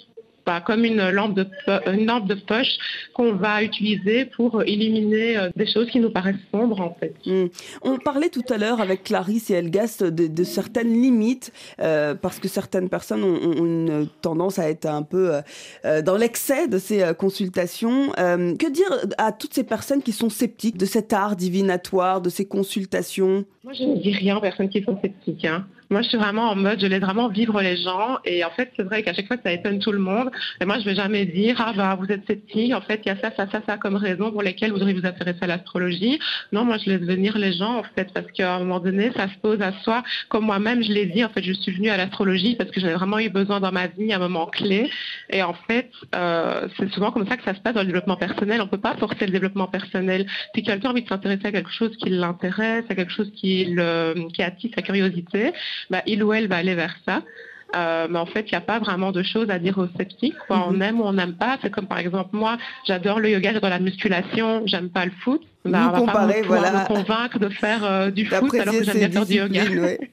comme 0.67 0.85
une 0.85 1.11
lampe 1.11 1.35
de, 1.35 1.47
une 1.93 2.07
lampe 2.07 2.27
de 2.27 2.35
poche 2.35 2.79
qu'on 3.15 3.33
va 3.35 3.63
utiliser 3.63 4.25
pour 4.25 4.63
éliminer 4.63 5.37
euh, 5.37 5.51
des 5.57 5.67
choses 5.67 5.89
qui 5.91 6.01
nous 6.01 6.11
paraissent 6.11 6.37
sombres 6.51 6.81
en 6.81 6.97
fait. 6.99 7.15
Hmm. 7.27 7.47
On 7.83 7.99
parlait 7.99 8.29
tout 8.29 8.45
à 8.49 8.59
l'heure 8.59 8.81
avec 8.81 9.05
Clarisse 9.05 9.51
et 9.51 9.55
Elgast 9.55 10.03
de, 10.03 10.45
certaines 10.45 10.93
limites 10.93 11.53
euh, 11.81 12.15
parce 12.15 12.39
que 12.39 12.49
certaines 12.49 12.89
personnes 12.89 13.23
ont, 13.23 13.53
une 13.53 14.09
tendance 14.23 14.59
à 14.59 14.69
être 14.69 14.87
un 14.87 15.03
peu 15.03 15.41
euh, 15.85 16.03
dans 16.03 16.17
l'excès 16.17 16.69
de 16.69 16.79
ces 16.79 17.13
consultations. 17.19 18.11
que 18.13 18.71
dire 18.71 18.91
à 19.19 19.33
toutes 19.33 19.55
ces 19.55 19.65
personnes 19.65 20.03
qui 20.03 20.13
sont 20.13 20.31
sceptiques 20.31 20.77
de 20.77 20.87
cet 20.87 21.13
art 21.13 21.37
divinatoire, 21.37 22.21
de 22.21 22.31
ces 22.31 22.47
consultations? 22.47 23.45
Moi 23.65 23.73
je 23.75 23.85
ne 23.85 23.97
dis 23.97 24.13
rien 24.13 24.37
aux 24.37 24.41
personnes 24.41 24.69
qui 24.69 24.83
sont 24.83 24.99
sceptiques. 25.01 25.45
Hein. 25.45 25.67
Moi, 25.93 26.01
je 26.01 26.09
suis 26.09 26.17
vraiment 26.17 26.49
en 26.49 26.57
mode, 26.57 26.81
je 26.81 26.87
laisse 26.87 27.03
vraiment 27.03 27.29
vivre 27.29 27.61
les 27.61 27.77
gens. 27.77 28.17
Et 28.25 28.43
en 28.45 28.51
fait, 28.51 28.73
c'est 28.77 28.83
vrai 28.83 29.03
qu'à 29.03 29.13
chaque 29.13 29.27
fois, 29.27 29.37
ça 29.45 29.53
étonne 29.53 29.79
tout 29.79 29.93
le 29.93 29.99
monde. 29.99 30.31
Et 30.59 30.65
moi, 30.65 30.79
je 30.79 30.87
vais 30.87 30.95
jamais 30.95 31.27
dire, 31.27 31.57
ah 31.59 31.75
bah, 31.77 31.99
vous 32.01 32.11
êtes 32.11 32.27
sceptique. 32.27 32.73
En 32.73 32.81
fait, 32.81 33.03
il 33.05 33.09
y 33.09 33.11
a 33.11 33.17
ça, 33.17 33.31
ça, 33.37 33.47
ça, 33.53 33.61
ça 33.67 33.77
comme 33.77 33.97
raison 33.97 34.33
pour 34.33 34.41
lesquelles 34.41 34.73
vous 34.73 34.79
devriez 34.79 34.99
vous 34.99 35.07
intéresser 35.07 35.41
à 35.43 35.49
l'astrologie. 35.49 36.19
Non, 36.51 36.65
moi, 36.65 36.79
je 36.79 36.89
laisse 36.89 37.03
venir 37.03 37.37
les 37.37 37.53
gens, 37.53 37.81
en 37.81 37.83
fait, 37.83 38.11
parce 38.15 38.27
qu'à 38.33 38.55
un 38.55 38.61
moment 38.61 38.81
donné, 38.81 39.13
ça 39.15 39.29
se 39.29 39.37
pose 39.43 39.61
à 39.61 39.73
soi. 39.83 40.03
Comme 40.31 40.47
moi-même, 40.47 40.83
je 40.83 40.91
l'ai 40.93 41.05
dit, 41.05 41.23
en 41.27 41.29
fait, 41.29 41.43
je 41.43 41.53
suis 41.53 41.73
venue 41.73 41.91
à 41.91 41.99
l'astrologie 41.99 42.57
parce 42.57 42.71
que 42.71 42.81
j'avais 42.81 42.95
vraiment 42.95 43.19
eu 43.19 43.29
besoin 43.29 43.61
dans 43.61 43.73
ma 43.73 43.89
vie 43.89 44.15
à 44.15 44.17
un 44.17 44.21
moment 44.21 44.47
clé. 44.47 44.89
Et 45.29 45.43
en 45.43 45.53
fait, 45.53 45.91
euh, 46.15 46.69
c'est 46.79 46.91
souvent 46.93 47.11
comme 47.11 47.29
ça 47.29 47.37
que 47.37 47.45
ça 47.45 47.55
se 47.55 47.61
passe 47.61 47.75
dans 47.75 47.81
le 47.81 47.87
développement 47.87 48.17
personnel. 48.17 48.63
On 48.63 48.67
peut 48.67 48.81
pas 48.81 48.97
forcer 48.97 49.27
le 49.27 49.33
développement 49.33 49.67
personnel. 49.67 50.27
Si 50.55 50.63
quelqu'un 50.63 50.89
a 50.89 50.93
envie 50.93 51.03
de 51.03 51.09
s'intéresser 51.09 51.49
à 51.49 51.53
quelque 51.53 51.71
chose 51.71 51.95
qui 51.99 52.09
l'intéresse, 52.09 52.87
à 52.89 52.95
quelque 52.95 53.13
chose 53.13 53.31
qui, 53.37 53.67
le, 53.67 54.15
qui 54.33 54.43
attise 54.43 54.71
sa 54.75 54.81
curiosité, 54.81 55.53
bah, 55.91 56.03
il 56.07 56.23
ou 56.23 56.33
elle 56.33 56.49
va 56.49 56.57
aller 56.57 56.75
vers 56.75 56.97
ça. 57.07 57.23
Euh, 57.75 58.07
mais 58.11 58.19
en 58.19 58.27
fait, 58.27 58.43
il 58.43 58.53
n'y 58.53 58.59
a 58.59 58.61
pas 58.61 58.79
vraiment 58.79 59.13
de 59.13 59.23
choses 59.23 59.51
à 59.51 59.59
dire 59.59 59.79
aux 59.79 59.87
sceptiques. 59.97 60.37
Quoi. 60.47 60.67
On 60.69 60.73
mhm. 60.73 60.83
aime 60.83 61.01
ou 61.01 61.05
on 61.05 61.13
n'aime 61.15 61.35
pas. 61.35 61.59
C'est 61.63 61.71
comme 61.71 61.87
par 61.87 61.99
exemple 61.99 62.31
moi, 62.33 62.59
j'adore 62.87 63.21
le 63.21 63.31
yoga, 63.31 63.53
j'adore 63.53 63.71
la 63.71 63.79
musculation, 63.79 64.63
j'aime 64.67 64.91
pas 64.91 65.05
le 65.05 65.13
foot. 65.23 65.43
Bah, 65.65 65.93
on 65.95 66.07
va 66.07 66.13
pas 66.13 66.27
voilà. 66.45 66.73
me 66.73 66.87
convaincre 66.89 67.39
de 67.39 67.49
faire 67.49 67.85
euh, 67.85 68.11
du 68.11 68.27
foot 68.27 68.53
alors 68.53 68.75
que 68.75 68.83
j'aime 68.83 68.99
bien 68.99 69.11
faire 69.11 69.27
du 69.27 69.35
yoga. 69.35 69.65
Ouais. 69.65 69.99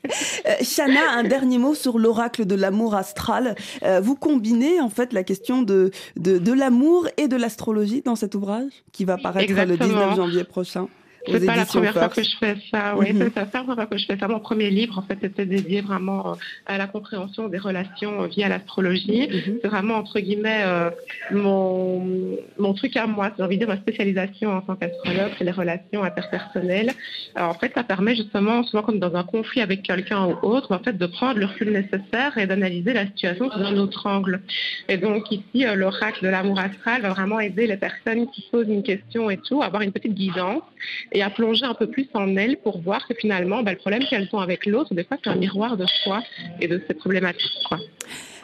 Euh, 0.47 0.53
Shana, 0.63 1.01
un 1.17 1.23
dernier 1.23 1.57
mot 1.57 1.75
sur 1.75 1.99
l'oracle 1.99 2.45
de 2.45 2.55
l'amour 2.55 2.95
astral. 2.95 3.55
vous 4.01 4.15
combinez 4.15 4.79
en 4.79 4.89
fait 4.89 5.13
la 5.13 5.23
question 5.23 5.61
de, 5.61 5.91
de, 6.15 6.39
de 6.39 6.51
l'amour 6.53 7.07
et 7.17 7.27
de 7.27 7.35
l'astrologie 7.35 8.01
dans 8.01 8.15
cet 8.15 8.35
ouvrage 8.35 8.71
qui 8.91 9.05
va 9.05 9.17
paraître 9.17 9.53
le 9.53 9.77
19 9.77 10.15
janvier 10.15 10.43
prochain. 10.45 10.87
C'est 11.31 11.45
pas 11.45 11.55
la 11.55 11.65
première 11.65 11.93
fois 11.93 12.09
que 12.09 12.23
je 12.23 12.37
fais 12.37 12.55
ça. 12.71 12.95
Oui, 12.97 13.13
mhm. 13.13 13.31
c'est 13.33 13.39
la 13.39 13.45
première 13.45 13.75
fois 13.75 13.85
que 13.85 13.97
je 13.97 14.05
fais 14.05 14.17
ça. 14.17 14.27
Mon 14.27 14.39
premier 14.39 14.69
livre, 14.69 14.97
en 14.97 15.01
fait, 15.01 15.23
était 15.23 15.45
dédié 15.45 15.81
vraiment 15.81 16.31
euh, 16.31 16.35
à 16.65 16.77
la 16.77 16.87
compréhension 16.87 17.47
des 17.47 17.57
relations 17.57 18.23
euh, 18.23 18.27
via 18.27 18.49
l'astrologie. 18.49 19.27
Mhm. 19.27 19.59
C'est 19.61 19.67
vraiment, 19.67 19.95
entre 19.95 20.19
guillemets, 20.19 20.63
euh, 20.65 20.89
mon, 21.31 22.37
mon 22.57 22.73
truc 22.73 22.95
à 22.97 23.07
moi. 23.07 23.31
J'ai 23.37 23.43
envie 23.43 23.57
de 23.57 23.65
dire 23.65 23.73
ma 23.73 23.81
spécialisation 23.81 24.51
en 24.51 24.61
tant 24.61 24.75
qu'astrologue, 24.75 25.31
c'est 25.37 25.43
les 25.43 25.51
relations 25.51 26.03
interpersonnelles. 26.03 26.91
Alors, 27.35 27.49
en 27.49 27.53
fait, 27.55 27.71
ça 27.75 27.83
permet 27.83 28.15
justement, 28.15 28.63
souvent 28.63 28.83
comme 28.83 28.99
dans 28.99 29.15
un 29.15 29.23
conflit 29.23 29.61
avec 29.61 29.83
quelqu'un 29.83 30.25
ou 30.25 30.37
autre, 30.41 30.73
en 30.73 30.79
fait, 30.79 30.97
de 30.97 31.05
prendre 31.05 31.39
le 31.39 31.45
recul 31.45 31.71
nécessaire 31.71 32.37
et 32.37 32.47
d'analyser 32.47 32.93
la 32.93 33.05
situation 33.05 33.49
sous 33.51 33.59
un 33.59 33.77
autre 33.77 34.07
angle. 34.07 34.41
Et 34.87 34.97
donc, 34.97 35.31
ici, 35.31 35.65
l'oracle 35.75 36.23
de 36.23 36.29
l'amour 36.29 36.59
astral 36.59 37.01
va 37.01 37.09
vraiment 37.09 37.39
aider 37.39 37.67
les 37.67 37.77
personnes 37.77 38.29
qui 38.31 38.47
posent 38.51 38.67
une 38.67 38.83
question 38.83 39.29
et 39.29 39.37
tout 39.37 39.61
à 39.61 39.65
avoir 39.65 39.81
une 39.81 39.91
petite 39.91 40.13
guidance 40.13 40.63
et 41.11 41.18
à 41.21 41.29
plonger 41.29 41.65
un 41.65 41.73
peu 41.73 41.87
plus 41.87 42.07
en 42.13 42.35
elles 42.35 42.57
pour 42.57 42.81
voir 42.81 43.07
que 43.07 43.13
finalement, 43.13 43.63
bah, 43.63 43.71
le 43.71 43.77
problème 43.77 44.03
qu'elles 44.09 44.29
ont 44.33 44.39
avec 44.39 44.65
l'autre, 44.65 44.93
des 44.93 45.03
fois, 45.03 45.17
c'est 45.23 45.29
un 45.29 45.35
miroir 45.35 45.77
de 45.77 45.85
soi 46.03 46.21
et 46.61 46.67
de 46.67 46.81
ses 46.87 46.93
problématiques. 46.93 47.49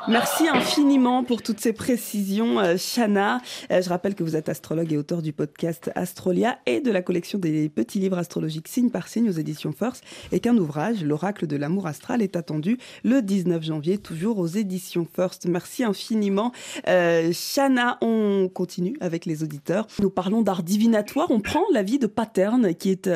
Merci 0.08 0.48
infiniment 0.48 1.24
pour 1.24 1.42
toutes 1.42 1.60
ces 1.60 1.74
précisions, 1.74 2.60
euh, 2.60 2.78
Shana. 2.78 3.42
Euh, 3.72 3.82
je 3.82 3.90
rappelle 3.90 4.14
que 4.14 4.24
vous 4.24 4.36
êtes 4.36 4.50
astrologue 4.50 4.94
et 4.94 4.98
auteur 4.98 5.24
du 5.24 5.34
podcast 5.34 5.90
Astrolia 5.96 6.60
et 6.68 6.80
de 6.80 6.92
la 6.92 7.02
collection 7.02 7.40
des 7.40 7.70
petits 7.70 7.98
livres 8.00 8.20
astrologiques 8.20 8.68
signe 8.68 8.92
par 8.92 9.08
signe 9.08 9.30
aux 9.30 9.34
éditions 9.34 9.72
First 9.72 10.04
et 10.32 10.40
qu'un 10.40 10.58
ouvrage, 10.58 11.04
L'oracle 11.04 11.48
de 11.48 11.56
l'amour 11.56 11.88
astral, 11.88 12.22
est 12.22 12.36
attendu 12.36 12.78
le 13.04 13.22
19 13.22 13.64
janvier, 13.64 13.98
toujours 13.98 14.38
aux 14.38 14.48
éditions 14.48 15.08
First. 15.12 15.48
Merci 15.48 15.84
infiniment. 15.84 16.52
Euh, 16.88 17.32
Shana, 17.34 17.98
on 18.02 18.48
continue 18.54 18.98
avec 19.00 19.26
les 19.26 19.42
auditeurs. 19.42 19.88
Nous 20.00 20.12
parlons 20.12 20.44
d'art 20.44 20.62
divinatoire. 20.62 21.32
On 21.32 21.40
prend 21.40 21.64
l'avis 21.74 21.98
de 21.98 22.08
Paterne 22.08 22.76
qui 22.76 22.92
est 22.92 23.10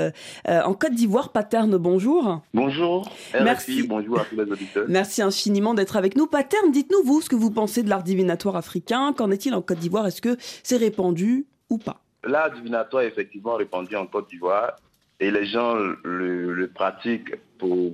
en 0.47 0.73
Côte 0.73 0.93
d'Ivoire. 0.93 1.29
Paterne, 1.31 1.77
bonjour. 1.77 2.41
Bonjour. 2.53 3.11
Merci. 3.33 3.83
bonjour 3.83 4.19
à 4.19 4.25
tous 4.25 4.35
les 4.35 4.51
auditeurs. 4.51 4.85
Merci 4.87 5.21
infiniment 5.21 5.75
d'être 5.75 5.95
avec 5.95 6.15
nous. 6.17 6.25
Paterne, 6.25 6.71
dites-nous, 6.79 7.03
vous, 7.03 7.19
ce 7.19 7.29
que 7.29 7.35
vous 7.35 7.51
pensez 7.51 7.83
de 7.83 7.89
l'art 7.89 8.03
divinatoire 8.03 8.55
africain. 8.55 9.13
Qu'en 9.13 9.31
est-il 9.31 9.53
en 9.53 9.61
Côte 9.61 9.79
d'Ivoire? 9.79 10.07
Est-ce 10.07 10.21
que 10.21 10.37
c'est 10.63 10.77
répandu 10.77 11.45
ou 11.69 11.77
pas? 11.77 11.97
L'art 12.23 12.51
divinatoire 12.51 13.03
est 13.03 13.07
effectivement 13.07 13.55
répandu 13.55 13.95
en 13.97 14.07
Côte 14.07 14.29
d'Ivoire 14.29 14.75
et 15.19 15.29
les 15.29 15.45
gens 15.45 15.75
le, 16.03 16.71
pratiquent 16.73 17.35
pour, 17.57 17.93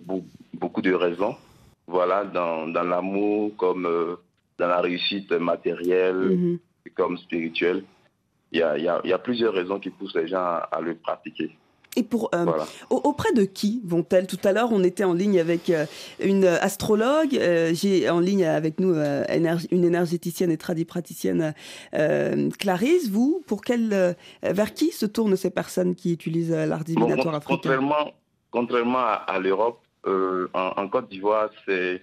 beaucoup 0.54 0.82
de 0.82 0.94
raisons. 0.94 1.36
Voilà, 1.88 2.26
dans, 2.26 2.66
l'amour 2.84 3.52
comme 3.58 3.86
euh, 3.88 4.16
dans 4.60 4.68
la 4.68 4.82
réussite 4.82 5.32
matérielle, 5.32 6.16
mhm. 6.16 6.60
comme 6.96 7.18
spirituelle. 7.18 7.84
Il 8.52 8.60
y, 8.60 8.62
a, 8.62 9.18
plusieurs 9.18 9.54
raisons 9.54 9.80
qui 9.80 9.90
poussent 9.90 10.16
les 10.16 10.28
gens 10.28 10.62
à 10.72 10.80
le 10.82 10.96
pratiquer. 10.96 11.58
Et 11.96 12.04
pour 12.04 12.30
euh, 12.36 12.46
auprès 12.90 13.32
de 13.34 13.44
qui 13.44 13.82
vont-elles? 13.86 14.28
Tout 14.28 14.40
à 14.44 14.52
l'heure, 14.52 14.70
on 14.72 14.84
était 14.84 15.04
en 15.04 15.14
ligne 15.14 15.40
avec 15.40 15.70
euh, 15.70 15.86
une 16.20 16.46
astrologue. 16.46 17.36
Euh, 17.36 17.72
j'ai 17.74 18.10
en 18.10 18.20
ligne 18.20 18.46
avec 18.46 18.80
nous 18.80 18.94
une 18.96 19.86
énergéticienne 19.86 20.52
et 20.52 20.58
tradipraticienne 20.58 21.54
Clarisse. 22.60 23.10
Vous, 23.10 23.44
pour 23.48 23.62
quelle, 23.62 24.16
vers 24.44 24.74
qui 24.74 24.92
se 24.92 25.06
tournent 25.06 25.36
ces 25.36 25.52
personnes 25.52 25.96
qui 25.96 26.14
utilisent 26.14 26.52
l'art 26.52 26.84
divinatoire 26.84 27.36
africain? 27.36 27.56
Contrairement, 27.56 28.14
contrairement 28.52 29.06
à, 29.28 29.40
l'Europe, 29.40 29.82
en, 30.54 30.88
Côte 30.90 31.10
d'Ivoire, 31.10 31.50
les 31.68 32.00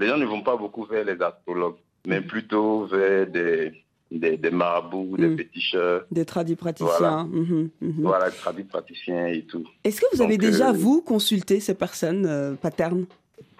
gens 0.00 0.16
ne 0.18 0.26
vont 0.26 0.42
pas 0.42 0.56
beaucoup 0.56 0.84
vers 0.84 1.04
les 1.04 1.20
astrologues, 1.20 1.78
mais 2.06 2.20
mm. 2.20 2.26
plutôt 2.26 2.86
vers 2.86 3.26
des 3.26 3.85
des, 4.10 4.50
marabouts, 4.50 5.16
des 5.16 5.28
mm. 5.28 5.36
féticheurs. 5.36 6.04
Des 6.10 6.24
tradis 6.24 6.56
praticiens. 6.56 7.24
Mhm. 7.24 7.70
Voilà, 7.80 8.30
tradis 8.30 8.64
praticiens 8.64 9.26
et 9.26 9.42
tout. 9.42 9.64
Est-ce 9.84 10.00
que 10.00 10.06
vous 10.14 10.22
avez 10.22 10.38
déjà, 10.38 10.70
euh, 10.70 10.72
vous, 10.72 11.00
consulté 11.02 11.60
ces 11.60 11.74
personnes 11.74 12.26
euh, 12.26 12.54
paternes? 12.54 13.06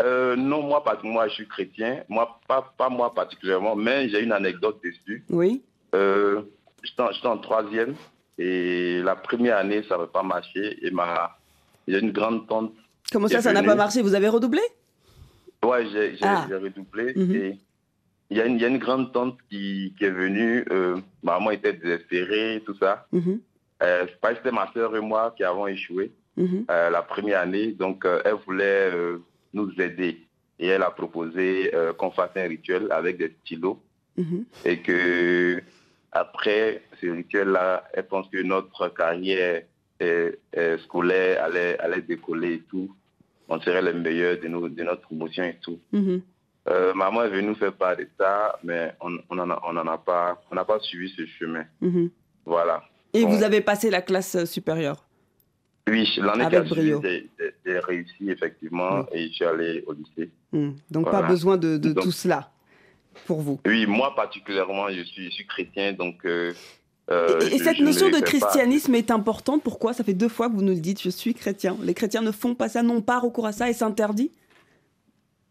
Euh, 0.03 0.37
non, 0.37 0.63
moi, 0.63 0.85
pas, 0.85 0.99
moi, 1.03 1.29
je 1.29 1.35
suis 1.35 1.49
chrétien. 1.49 2.05
Moi, 2.09 2.39
pas, 2.47 2.73
pas 2.77 2.89
moi 2.89 3.13
particulièrement, 3.15 3.75
mais 3.75 4.09
j'ai 4.09 4.23
une 4.23 4.33
anecdote 4.33 4.81
dessus. 4.85 5.25
Oui. 5.31 5.63
J'étais 5.93 7.27
en, 7.27 7.39
troisième 7.39 7.95
et 8.39 9.01
la 9.03 9.17
première 9.17 9.57
année, 9.57 9.83
ça 9.89 9.97
n'avait 9.97 10.11
pas 10.11 10.23
marché. 10.23 10.79
Et 10.87 10.91
ma, 10.91 11.37
j'ai 11.89 11.99
une 11.99 12.13
grande 12.13 12.47
tante. 12.47 12.73
Comment 13.11 13.29
ça, 13.29 13.41
ça 13.41 13.53
n'a 13.53 13.63
pas 13.63 13.75
marché? 13.75 14.03
Vous 14.03 14.15
avez 14.15 14.29
redoublé? 14.29 14.61
Ouais, 15.65 15.87
j'ai 15.91 16.17
ah. 16.23 16.47
redoublé. 16.51 17.15
Mhm. 17.17 17.35
Et 17.35 17.59
il 18.31 18.39
y, 18.39 18.41
a 18.41 18.47
une, 18.47 18.57
il 18.57 18.63
y, 18.63 18.65
a 18.65 18.69
une, 18.69 18.79
grande 18.79 19.13
tante 19.13 19.39
qui, 19.49 19.95
qui 19.97 20.05
est 20.05 20.11
venue. 20.11 20.65
Euh, 20.71 20.97
ma 21.23 21.35
maman 21.35 21.53
était 21.53 21.73
désespérée, 21.73 22.63
tout 22.67 22.77
ça. 22.79 23.07
Mm 23.13 23.37
euh, 23.83 24.07
C'était 24.23 24.51
ma 24.51 24.71
soeur 24.73 24.97
et 24.97 25.01
moi 25.01 25.35
qui 25.37 25.45
avons 25.45 25.67
échoué 25.67 26.11
mhm. 26.37 26.65
euh, 26.71 26.91
la 26.91 27.03
première 27.03 27.41
année. 27.41 27.73
Donc, 27.73 28.05
euh, 28.05 28.23
elle 28.25 28.37
voulait 28.47 28.91
nous 29.53 29.71
aider. 29.81 30.23
Et 30.59 30.69
elle 30.69 30.83
a 30.83 30.91
proposé 30.91 31.71
qu'on 31.99 32.11
fasse 32.11 32.31
un 32.37 32.49
rituel 32.49 32.89
avec 32.91 33.19
des 33.19 33.37
stylos. 33.45 33.81
Mhm. 34.17 34.45
Et 34.65 34.79
que 34.81 35.63
après 36.13 36.83
ce 37.01 37.07
rituel-là, 37.07 37.85
elle 37.93 38.07
pense 38.07 38.29
que 38.29 38.43
notre 38.43 38.89
carrière 38.89 39.63
scolaire 40.85 41.45
allait, 41.45 41.79
allait 41.79 42.01
décoller 42.01 42.55
et 42.55 42.63
tout. 42.63 42.95
On 43.49 43.61
serait 43.61 43.83
les 43.83 43.93
meilleurs 43.93 44.41
de, 44.41 44.49
nos, 44.49 44.69
de 44.69 44.83
notre 44.83 45.03
promotion 45.03 45.45
et 45.45 45.59
tout. 45.61 45.79
Mhm. 46.67 46.73
Euh, 46.73 46.95
maman 46.95 47.25
est 47.25 47.29
venue 47.29 47.49
nous 47.49 47.55
faire 47.55 47.73
part 47.73 47.97
de 47.97 48.09
ça, 48.19 48.59
mais 48.63 48.95
on 49.01 49.35
n'en 49.35 49.51
a, 49.51 49.61
on 49.65 49.77
a 49.77 49.99
pas, 49.99 50.41
on 50.51 50.55
n'a 50.55 50.65
pas 50.65 50.79
suivi 50.81 51.13
ce 51.17 51.25
chemin. 51.27 51.65
Mhm. 51.81 52.11
Voilà. 52.45 52.83
Et 53.15 53.25
vous 53.25 53.43
avez 53.43 53.61
passé 53.61 53.91
la 53.91 54.03
classe 54.03 54.35
euh, 54.35 54.47
supérieure? 54.47 55.05
Oui, 55.89 56.09
l'année 56.19 56.49
qui 56.69 56.75
j'ai 57.65 57.79
réussi 57.79 58.31
effectivement 58.31 59.07
et 59.13 59.29
je 59.29 59.33
suis 59.33 59.45
allé 59.45 59.85
au 59.87 59.93
lycée. 59.93 60.31
Mhm. 60.53 60.75
Donc 60.91 61.11
pas 61.11 61.23
besoin 61.23 61.57
de, 61.57 61.77
de 61.77 61.93
tout 61.93 62.13
cela 62.13 62.51
pour 63.27 63.41
vous? 63.41 63.61
Oui, 63.65 63.87
moi 63.87 64.15
particulièrement, 64.15 64.89
je 64.91 65.03
suis, 65.03 65.27
je 65.27 65.35
suis 65.35 65.47
chrétien, 65.47 65.93
donc... 65.93 66.25
Euh, 66.25 66.53
et, 67.53 67.59
cette 67.59 67.79
notion 67.79 68.11
de 68.11 68.19
christianisme 68.19 68.93
est 68.97 69.13
importante? 69.13 69.63
Pourquoi? 69.63 69.93
Ça 69.93 70.03
fait 70.03 70.13
deux 70.13 70.29
fois 70.29 70.49
que 70.49 70.55
vous 70.55 70.63
nous 70.63 70.75
le 70.75 70.81
dites, 70.81 71.01
je 71.01 71.09
suis 71.09 71.35
chrétien. 71.35 71.77
Les 71.81 71.95
chrétiens 71.95 72.21
ne 72.21 72.33
font 72.33 72.57
pas 72.57 72.69
ça, 72.69 72.83
n'ont 72.83 73.01
pas 73.01 73.21
recours 73.21 73.47
à 73.47 73.53
ça 73.53 73.71
et 73.71 73.73
s'interdit 73.73 74.33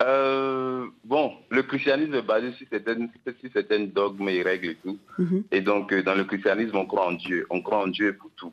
euh, 0.03 0.87
bon, 1.05 1.33
le 1.49 1.63
christianisme 1.63 2.15
est 2.15 2.21
basé 2.21 2.51
sur 2.53 2.67
certaines, 2.69 3.09
sur 3.25 3.51
certaines 3.53 3.91
dogmes 3.91 4.27
et 4.27 4.41
règles 4.41 4.69
et 4.69 4.75
tout. 4.75 4.99
Mhm. 5.17 5.43
Et 5.51 5.61
donc, 5.61 5.93
euh, 5.93 6.03
dans 6.03 6.15
le 6.15 6.25
christianisme, 6.25 6.75
on 6.75 6.85
croit 6.85 7.07
en 7.07 7.13
Dieu. 7.13 7.45
On 7.49 7.61
croit 7.61 7.83
en 7.83 7.87
Dieu 7.87 8.17
pour 8.17 8.29
tout. 8.35 8.51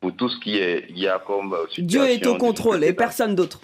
Pour 0.00 0.14
tout 0.14 0.28
ce 0.28 0.38
qui 0.38 0.56
est, 0.58 0.86
il 0.88 0.98
y 0.98 1.08
a 1.08 1.18
comme 1.18 1.52
euh, 1.52 1.66
Dieu 1.76 2.04
est 2.04 2.24
au 2.26 2.36
contrôle 2.36 2.84
et 2.84 2.92
personne 2.92 3.34
d'autre. 3.34 3.60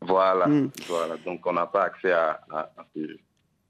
Voilà, 0.00 0.46
mm. 0.46 0.70
voilà. 0.88 1.16
Donc, 1.24 1.46
on 1.46 1.52
n'a 1.52 1.66
pas 1.66 1.84
accès 1.84 2.12
à, 2.12 2.40
à, 2.50 2.70
à 2.76 2.86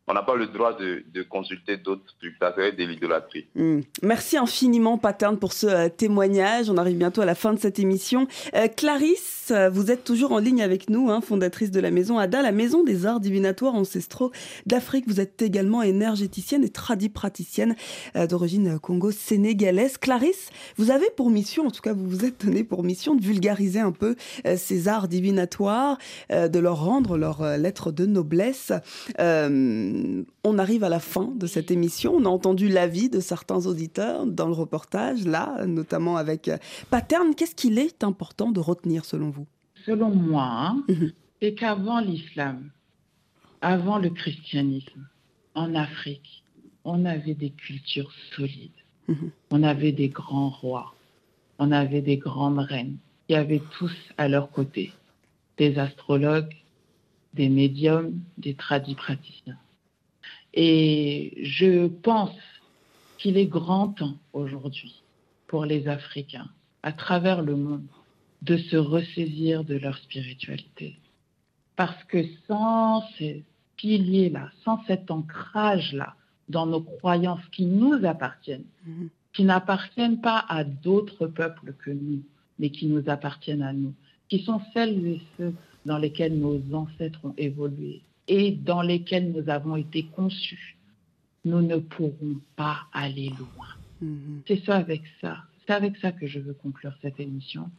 on 0.07 0.12
n'a 0.12 0.22
pas 0.22 0.34
le 0.34 0.46
droit 0.48 0.76
de, 0.76 1.22
consulter 1.22 1.78
d'autres 1.78 2.14
trucs. 2.20 2.34
Ça 2.38 2.52
serait 2.55 2.72
de 2.72 2.84
l'idolâtrie. 2.84 3.46
Hmm. 3.55 3.80
Merci 4.02 4.36
infiniment, 4.36 4.98
Paterne, 4.98 5.38
pour 5.38 5.52
ce 5.52 5.66
euh, 5.66 5.88
témoignage. 5.88 6.68
On 6.68 6.76
arrive 6.76 6.98
bientôt 6.98 7.22
à 7.22 7.24
la 7.24 7.34
fin 7.34 7.55
de 7.55 7.59
cette 7.59 7.78
émission. 7.78 8.28
Euh, 8.55 8.68
Clarisse, 8.68 9.52
vous 9.72 9.90
êtes 9.90 10.05
toujours 10.05 10.32
en 10.32 10.38
ligne 10.38 10.62
avec 10.62 10.90
nous, 10.90 11.11
hein, 11.11 11.20
fondatrice 11.20 11.70
de 11.70 11.80
la 11.80 11.90
maison 11.90 12.18
ADA, 12.18 12.42
la 12.42 12.52
maison 12.52 12.82
des 12.84 13.07
arts 13.07 13.20
divinatoires 13.20 13.74
ancestraux 13.74 14.30
d'Afrique. 14.66 15.05
Vous 15.07 15.20
êtes 15.20 15.40
également 15.40 15.82
énergéticienne 15.82 16.64
et 16.64 16.70
tradipraticienne 16.70 17.74
euh, 18.16 18.26
d'origine 18.26 18.78
congo-sénégalaise. 18.78 19.96
Clarisse, 19.96 20.50
vous 20.76 20.90
avez 20.90 21.11
pour 21.16 21.30
mission, 21.30 21.66
en 21.66 21.70
tout 21.70 21.82
cas 21.82 21.94
vous 21.94 22.09
vous 22.09 22.24
êtes 22.24 22.44
donné 22.44 22.64
pour 22.64 22.84
mission 22.84 23.14
de 23.14 23.22
vulgariser 23.22 23.80
un 23.80 23.92
peu 23.92 24.16
ces 24.57 24.88
arts 24.88 25.09
divinatoires, 25.09 25.98
de 26.30 26.59
leur 26.59 26.84
rendre 26.84 27.16
leur 27.16 27.57
lettre 27.57 27.92
de 27.92 28.07
noblesse 28.07 28.72
on 30.45 30.59
arrive 30.59 30.84
à 30.84 30.88
la 30.88 31.01
fin 31.01 31.32
de 31.36 31.47
cette 31.47 31.70
émission. 31.70 32.14
On 32.14 32.24
a 32.24 32.28
entendu 32.28 32.68
l'avis 32.68 33.09
de 33.09 33.20
certains 33.20 33.66
auditeurs 33.66 34.26
dans 34.26 34.47
le 34.47 34.53
reportage, 34.53 35.24
là, 35.24 35.64
notamment 35.66 36.16
avec 36.16 36.49
euh, 36.49 36.57
Paterne. 36.90 37.34
Qu'est-ce 37.34 37.55
qu'il 37.55 37.78
est 37.78 38.05
important 38.05 38.51
de 38.51 38.61
retenir 38.61 39.05
selon 39.05 39.30
vous? 39.30 39.47
Selon 39.86 40.11
moi, 40.11 40.76
mhm. 40.88 41.12
c'est 41.40 41.55
qu'avant 41.55 42.01
l'islam, 42.01 42.70
avant 43.61 43.99
le 43.99 44.11
christianisme, 44.11 45.07
en 45.55 45.74
Afrique, 45.74 46.42
on 46.84 47.05
avait 47.05 47.34
des 47.34 47.51
cultures 47.51 48.12
solides. 48.36 48.70
Mhm. 49.09 49.30
On 49.51 49.62
avait 49.62 49.92
des 49.92 50.09
grands 50.09 50.51
rois. 50.51 50.95
On 51.59 51.70
avait 51.72 52.03
des 52.03 52.16
grandes 52.16 52.59
reines 52.59 52.97
qui 53.26 53.34
avaient 53.34 53.62
tous 53.78 53.95
à 54.18 54.28
leur 54.28 54.51
côté 54.51 54.92
des 55.57 55.78
astrologues, 55.78 56.55
des 57.32 57.49
médiums, 57.49 58.20
des 58.38 58.55
tradis 58.55 58.95
praticiens. 58.95 59.59
Et 60.55 61.32
je 61.42 61.88
pense 61.88 62.36
qu'il 63.18 63.36
est 63.36 63.46
grand 63.46 63.88
temps 63.88 64.16
aujourd'hui 64.32 65.02
pour 65.48 65.64
les 65.64 65.88
Africains, 65.88 66.48
à 66.84 66.92
travers 66.92 67.42
le 67.42 67.57
monde, 67.57 67.86
de 68.42 68.57
se 68.57 68.76
ressaisir 68.76 69.64
de 69.64 69.74
leur 69.74 69.96
spiritualité. 69.98 70.96
Parce 71.76 72.02
que 72.05 72.24
sans 72.46 73.02
ces 73.18 73.42
piliers-là, 73.76 74.50
sans 74.64 74.80
cet 74.86 75.11
ancrage-là 75.11 76.14
dans 76.48 76.66
nos 76.66 76.82
croyances 76.82 77.44
qui 77.50 77.64
nous 77.66 78.05
appartiennent, 78.05 78.66
mhm. 78.86 79.09
qui 79.32 79.44
n'appartiennent 79.44 80.20
pas 80.20 80.44
à 80.48 80.62
d'autres 80.62 81.26
peuples 81.26 81.74
que 81.84 81.90
nous, 81.90 82.22
mais 82.61 82.70
qui 82.70 82.86
nous 82.86 83.02
appartiennent 83.09 83.62
à 83.62 83.72
nous, 83.72 83.94
qui 84.28 84.40
sont 84.44 84.61
celles 84.72 85.05
et 85.07 85.20
ceux 85.36 85.55
dans 85.84 85.98
lesquels 85.98 86.38
nos 86.38 86.61
ancêtres 86.72 87.20
ont 87.24 87.34
évolué 87.36 88.02
et 88.29 88.53
dans 88.53 88.83
lesquels 88.83 89.33
nous 89.33 89.49
avons 89.49 89.77
été 89.77 90.05
conçus, 90.05 90.77
nous 91.45 91.61
ne 91.61 91.77
pourrons 91.77 92.41
pas 92.57 92.79
aller 92.93 93.31
loin. 93.31 93.68
Mhm. 94.01 94.43
C'est 94.47 94.64
ça 94.64 94.77
avec 94.77 95.03
ça. 95.20 95.39
C'est 95.66 95.72
avec 95.72 95.97
ça 95.99 96.12
que 96.12 96.27
je 96.27 96.39
veux 96.39 96.55
conclure 96.55 96.95
cette 97.03 97.20
émission. 97.20 97.70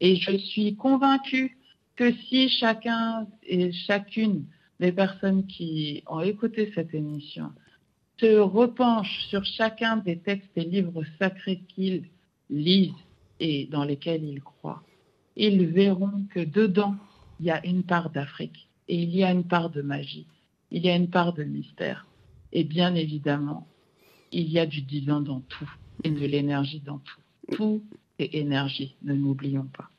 Et 0.00 0.16
je 0.16 0.36
suis 0.36 0.76
convaincue 0.76 1.56
que 1.96 2.12
si 2.12 2.48
chacun 2.48 3.26
et 3.42 3.72
chacune 3.72 4.44
des 4.80 4.92
personnes 4.92 5.46
qui 5.46 6.02
ont 6.06 6.20
écouté 6.20 6.70
cette 6.74 6.94
émission 6.94 7.50
se 8.20 8.38
repenchent 8.38 9.26
sur 9.28 9.44
chacun 9.44 9.96
des 9.98 10.18
textes 10.18 10.50
et 10.56 10.64
livres 10.64 11.02
sacrés 11.18 11.62
qu'ils 11.68 12.04
lisent 12.50 12.92
et 13.40 13.66
dans 13.66 13.84
lesquels 13.84 14.24
ils 14.24 14.42
croient, 14.42 14.82
ils 15.36 15.66
verront 15.66 16.26
que 16.30 16.40
dedans, 16.40 16.96
il 17.40 17.46
y 17.46 17.50
a 17.50 17.64
une 17.66 17.82
part 17.82 18.10
d'Afrique 18.10 18.68
il 18.88 19.14
y 19.14 19.24
a 19.24 19.30
une 19.30 19.44
part 19.44 19.70
de 19.70 19.82
magie, 19.82 20.26
il 20.70 20.84
y 20.84 20.90
a 20.90 20.96
une 20.96 21.08
part 21.08 21.32
de 21.32 21.44
mystère. 21.44 22.06
Et 22.52 22.64
bien 22.64 22.94
évidemment, 22.94 23.66
il 24.32 24.48
y 24.50 24.58
a 24.58 24.66
du 24.66 24.82
divin 24.82 25.20
dans 25.20 25.40
tout 25.40 25.70
et 26.04 26.10
de 26.10 26.26
l'énergie 26.26 26.80
dans 26.80 26.98
tout. 26.98 27.20
Tout 27.52 27.82
est 28.18 28.34
énergie, 28.34 28.96
ne 29.02 29.14
l'oublions 29.14 29.68
pas. 29.76 29.90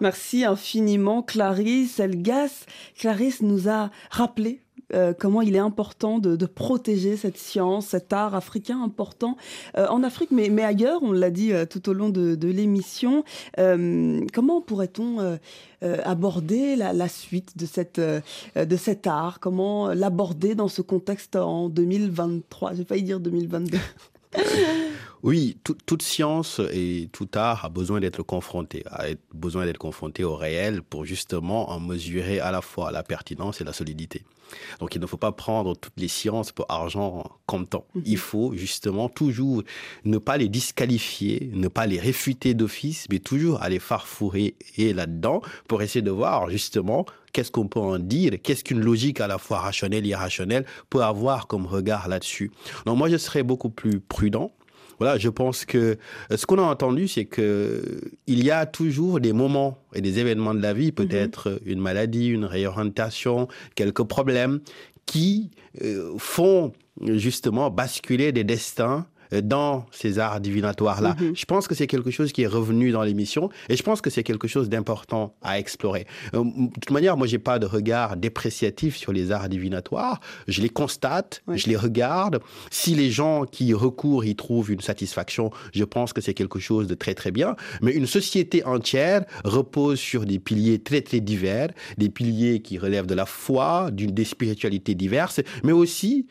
Merci 0.00 0.44
infiniment 0.44 1.22
Clarisse 1.22 1.98
Elgas. 1.98 2.66
Clarisse 2.96 3.42
nous 3.42 3.68
a 3.68 3.90
rappelé 4.10 4.60
euh, 4.94 5.12
comment 5.18 5.42
il 5.42 5.54
est 5.54 5.60
important 5.60 6.18
de, 6.18 6.46
protéger 6.46 7.16
cette 7.16 7.36
science, 7.36 7.88
cet 7.88 8.12
art 8.12 8.34
africain 8.34 8.82
important 8.82 9.36
euh, 9.76 9.86
en 9.88 10.02
Afrique, 10.02 10.30
mais, 10.30 10.48
ailleurs, 10.62 11.02
on 11.02 11.12
l'a 11.12 11.30
dit 11.30 11.52
euh, 11.52 11.66
tout 11.66 11.88
au 11.88 11.92
long 11.92 12.08
de, 12.08 12.48
l'émission. 12.48 13.24
comment 13.56 14.60
pourrait-on 14.62 15.38
aborder 15.82 16.76
la, 16.76 16.92
la, 16.92 17.08
suite 17.08 17.58
de, 17.58 17.66
cette, 17.66 18.00
de 18.00 18.76
cet 18.76 19.06
art? 19.06 19.38
Comment 19.40 19.88
l'aborder 19.88 20.54
dans 20.54 20.68
ce 20.68 20.82
contexte 20.82 21.36
en 21.36 21.68
2023 21.68 22.74
J'ai 22.74 22.84
failli 22.84 23.02
dire 23.02 23.20
2022. 23.20 23.78
Oui, 25.24 25.58
toute 25.64 26.02
science 26.02 26.60
et 26.72 27.08
tout 27.12 27.28
art 27.34 27.64
a 27.64 27.68
besoin 27.68 27.98
d'être 27.98 28.22
confronté, 28.22 28.84
a 28.86 29.06
besoin 29.34 29.66
d'être 29.66 29.78
confronté 29.78 30.22
au 30.22 30.36
réel 30.36 30.80
pour 30.80 31.04
justement 31.04 31.70
en 31.70 31.80
mesurer 31.80 32.38
à 32.38 32.52
la 32.52 32.60
fois 32.60 32.92
la 32.92 33.02
pertinence 33.02 33.60
et 33.60 33.64
la 33.64 33.72
solidité. 33.72 34.22
Donc 34.80 34.94
il 34.94 35.00
ne 35.00 35.06
faut 35.06 35.16
pas 35.16 35.32
prendre 35.32 35.76
toutes 35.76 35.98
les 35.98 36.08
sciences 36.08 36.52
pour 36.52 36.66
argent 36.68 37.24
comptant. 37.46 37.84
Mhm. 37.94 38.02
Il 38.06 38.18
faut 38.18 38.52
justement 38.54 39.08
toujours 39.08 39.62
ne 40.04 40.18
pas 40.18 40.36
les 40.36 40.48
disqualifier, 40.48 41.50
ne 41.54 41.68
pas 41.68 41.86
les 41.86 41.98
réfuter 41.98 42.54
d'office, 42.54 43.06
mais 43.10 43.18
toujours 43.18 43.62
aller 43.62 43.78
farfourer 43.78 44.54
et 44.76 44.92
là-dedans 44.92 45.42
pour 45.68 45.82
essayer 45.82 46.02
de 46.02 46.10
voir 46.10 46.50
justement 46.50 47.06
qu'est-ce 47.32 47.50
qu'on 47.50 47.68
peut 47.68 47.80
en 47.80 47.98
dire, 47.98 48.32
qu'est-ce 48.42 48.64
qu'une 48.64 48.80
logique 48.80 49.20
à 49.20 49.26
la 49.26 49.38
fois 49.38 49.58
rationnelle 49.60 50.06
et 50.06 50.10
irrationnelle 50.10 50.64
peut 50.90 51.02
avoir 51.02 51.46
comme 51.46 51.66
regard 51.66 52.08
là-dessus. 52.08 52.50
Donc 52.86 52.98
moi 52.98 53.08
je 53.08 53.16
serais 53.16 53.42
beaucoup 53.42 53.70
plus 53.70 54.00
prudent 54.00 54.52
voilà, 54.98 55.18
je 55.18 55.28
pense 55.28 55.64
que 55.64 55.96
euh, 56.30 56.36
ce 56.36 56.46
qu'on 56.46 56.58
a 56.58 56.62
entendu, 56.62 57.08
c'est 57.08 57.24
que 57.24 58.00
il 58.26 58.44
y 58.44 58.50
a 58.50 58.66
toujours 58.66 59.20
des 59.20 59.32
moments 59.32 59.78
et 59.94 60.00
des 60.00 60.18
événements 60.18 60.54
de 60.54 60.60
la 60.60 60.72
vie, 60.72 60.92
peut-être 60.92 61.50
mhm. 61.50 61.58
une 61.66 61.80
maladie, 61.80 62.28
une 62.28 62.44
réorientation, 62.44 63.48
quelques 63.74 64.04
problèmes 64.04 64.60
qui 65.06 65.50
euh, 65.82 66.12
font 66.18 66.72
justement 67.00 67.70
basculer 67.70 68.32
des 68.32 68.44
destins 68.44 69.06
euh, 69.06 69.17
dans 69.42 69.86
ces 69.90 70.18
arts 70.18 70.40
divinatoires-là. 70.40 71.16
Mhm. 71.20 71.36
Je 71.36 71.44
pense 71.44 71.68
que 71.68 71.74
c'est 71.74 71.86
quelque 71.86 72.10
chose 72.10 72.32
qui 72.32 72.42
est 72.42 72.46
revenu 72.46 72.90
dans 72.90 73.02
l'émission 73.02 73.50
et 73.68 73.76
je 73.76 73.82
pense 73.82 74.00
que 74.00 74.10
c'est 74.10 74.22
quelque 74.22 74.48
chose 74.48 74.68
d'important 74.68 75.34
à 75.42 75.58
explorer. 75.58 76.06
Euh, 76.34 76.44
de 76.44 76.70
toute 76.74 76.90
manière, 76.90 77.16
moi, 77.16 77.26
j'ai 77.26 77.38
pas 77.38 77.58
de 77.58 77.66
regard 77.66 78.16
dépréciatif 78.16 78.96
sur 78.96 79.12
les 79.12 79.32
arts 79.32 79.48
divinatoires. 79.48 80.20
Je 80.46 80.62
les 80.62 80.68
constate, 80.68 81.42
je 81.48 81.66
les 81.66 81.76
regarde. 81.76 82.40
Si 82.70 82.94
les 82.94 83.10
gens 83.10 83.44
qui 83.44 83.74
recourent 83.74 84.24
y 84.24 84.34
trouvent 84.34 84.70
une 84.70 84.80
satisfaction, 84.80 85.50
je 85.72 85.84
pense 85.84 86.12
que 86.12 86.20
c'est 86.20 86.34
quelque 86.34 86.58
chose 86.58 86.86
de 86.86 86.94
très, 86.94 87.14
très 87.14 87.30
bien. 87.30 87.56
Mais 87.82 87.92
une 87.92 88.06
société 88.06 88.64
entière 88.64 89.24
repose 89.44 89.98
sur 89.98 90.24
des 90.24 90.38
piliers 90.38 90.78
très, 90.78 91.00
très 91.00 91.20
divers, 91.20 91.68
des 91.96 92.08
piliers 92.08 92.60
qui 92.60 92.78
relèvent 92.78 93.06
de 93.06 93.14
la 93.14 93.26
foi, 93.26 93.90
d'une 93.92 94.12
des 94.12 94.24
spiritualités 94.24 94.94
diverses, 94.94 95.40
mais 95.64 95.72
aussi 95.72 96.26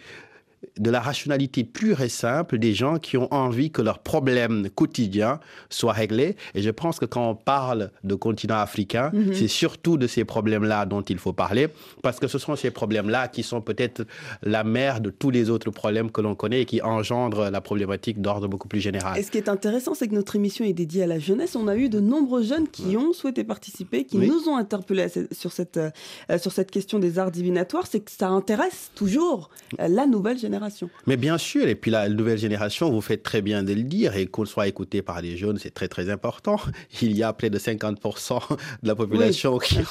de 0.80 0.89
la 0.89 0.99
rationalité 0.99 1.63
pure 1.63 2.01
et 2.01 2.09
simple 2.09 2.57
des 2.57 2.73
gens 2.73 2.97
qui 2.99 3.17
ont 3.17 3.32
envie 3.34 3.71
que 3.71 3.82
leurs 3.82 3.99
problèmes 3.99 4.69
quotidiens 4.69 5.39
soient 5.69 5.93
réglés. 5.93 6.36
Et 6.55 6.61
je 6.61 6.69
pense 6.69 6.99
que 6.99 7.05
quand 7.05 7.30
on 7.30 7.36
parle 7.36 7.91
de 8.03 8.15
continent 8.15 8.57
africain, 8.57 9.11
mhm. 9.13 9.34
c'est 9.34 9.47
surtout 9.47 9.97
de 9.97 10.07
ces 10.07 10.25
problèmes-là 10.25 10.86
dont 10.86 11.01
il 11.01 11.17
faut 11.17 11.34
parler, 11.34 11.67
parce 12.03 12.19
que 12.19 12.28
ce 12.28 12.38
sont 12.38 12.55
ces 12.55 12.71
problèmes-là 12.71 13.28
qui 13.28 13.43
sont 13.43 13.61
peut-être 13.61 14.05
la 14.43 14.63
mère 14.63 15.01
de 15.01 15.09
tous 15.09 15.30
les 15.30 15.49
autres 15.49 15.71
problèmes 15.71 16.11
que 16.11 16.21
l'on 16.21 16.36
connaît 16.36 16.61
et 16.61 16.65
qui 16.65 16.82
engendrent 16.82 17.49
la 17.49 17.61
problématique 17.61 18.21
d'ordre 18.21 18.47
beaucoup 18.47 18.67
plus 18.67 18.80
général. 18.80 19.17
Et 19.17 19.23
ce 19.23 19.32
qui 19.32 19.38
est 19.38 19.49
intéressant, 19.49 19.93
c'est 19.93 20.07
que 20.07 20.15
notre 20.15 20.36
émission 20.36 20.65
est 20.65 20.73
dédiée 20.73 21.03
à 21.03 21.07
la 21.07 21.19
jeunesse. 21.19 21.55
On 21.55 21.67
a 21.67 21.75
eu 21.75 21.89
de 21.89 21.99
nombreux 21.99 22.43
jeunes 22.43 22.67
qui 22.67 22.97
ont 22.97 23.13
souhaité 23.13 23.43
participer, 23.43 24.05
qui 24.05 24.17
nous 24.17 24.47
ont 24.47 24.57
interpellés 24.57 25.07
sur 25.32 25.51
cette, 25.51 25.78
euh, 25.78 26.38
sur 26.38 26.51
cette 26.51 26.71
question 26.71 26.99
des 26.99 27.19
arts 27.19 27.32
divinatoires. 27.32 27.88
C'est 27.88 27.99
que 27.99 28.11
ça 28.11 28.30
intéresse 28.30 28.91
toujours 28.95 29.49
euh, 29.80 29.88
la 29.88 30.05
nouvelle 30.05 30.38
génération. 30.38 30.66
Mais 31.05 31.18
bien 31.18 31.38
sûr, 31.38 31.68
et 31.68 31.76
puis 31.76 31.91
la 31.91 32.09
nouvelle 32.09 32.38
génération, 32.38 32.89
vous 32.89 33.01
faites 33.01 33.24
très 33.24 33.41
bien 33.41 33.63
de 33.63 33.74
le 33.74 33.84
dire, 33.84 34.15
et 34.15 34.28
qu'on 34.28 34.45
soit 34.45 34.68
écouté 34.68 35.01
par 35.01 35.22
les 35.22 35.38
jeunes, 35.38 35.57
c'est 35.57 35.74
très 35.74 35.88
très 35.88 36.09
important. 36.09 36.59
Il 37.01 37.15
y 37.15 37.24
a 37.24 37.34
près 37.34 37.49
de 37.49 37.59
50% 37.59 38.39
de 38.84 38.88
la 38.88 38.95
population 38.95 39.57
qui 39.57 39.80
a 39.80 39.84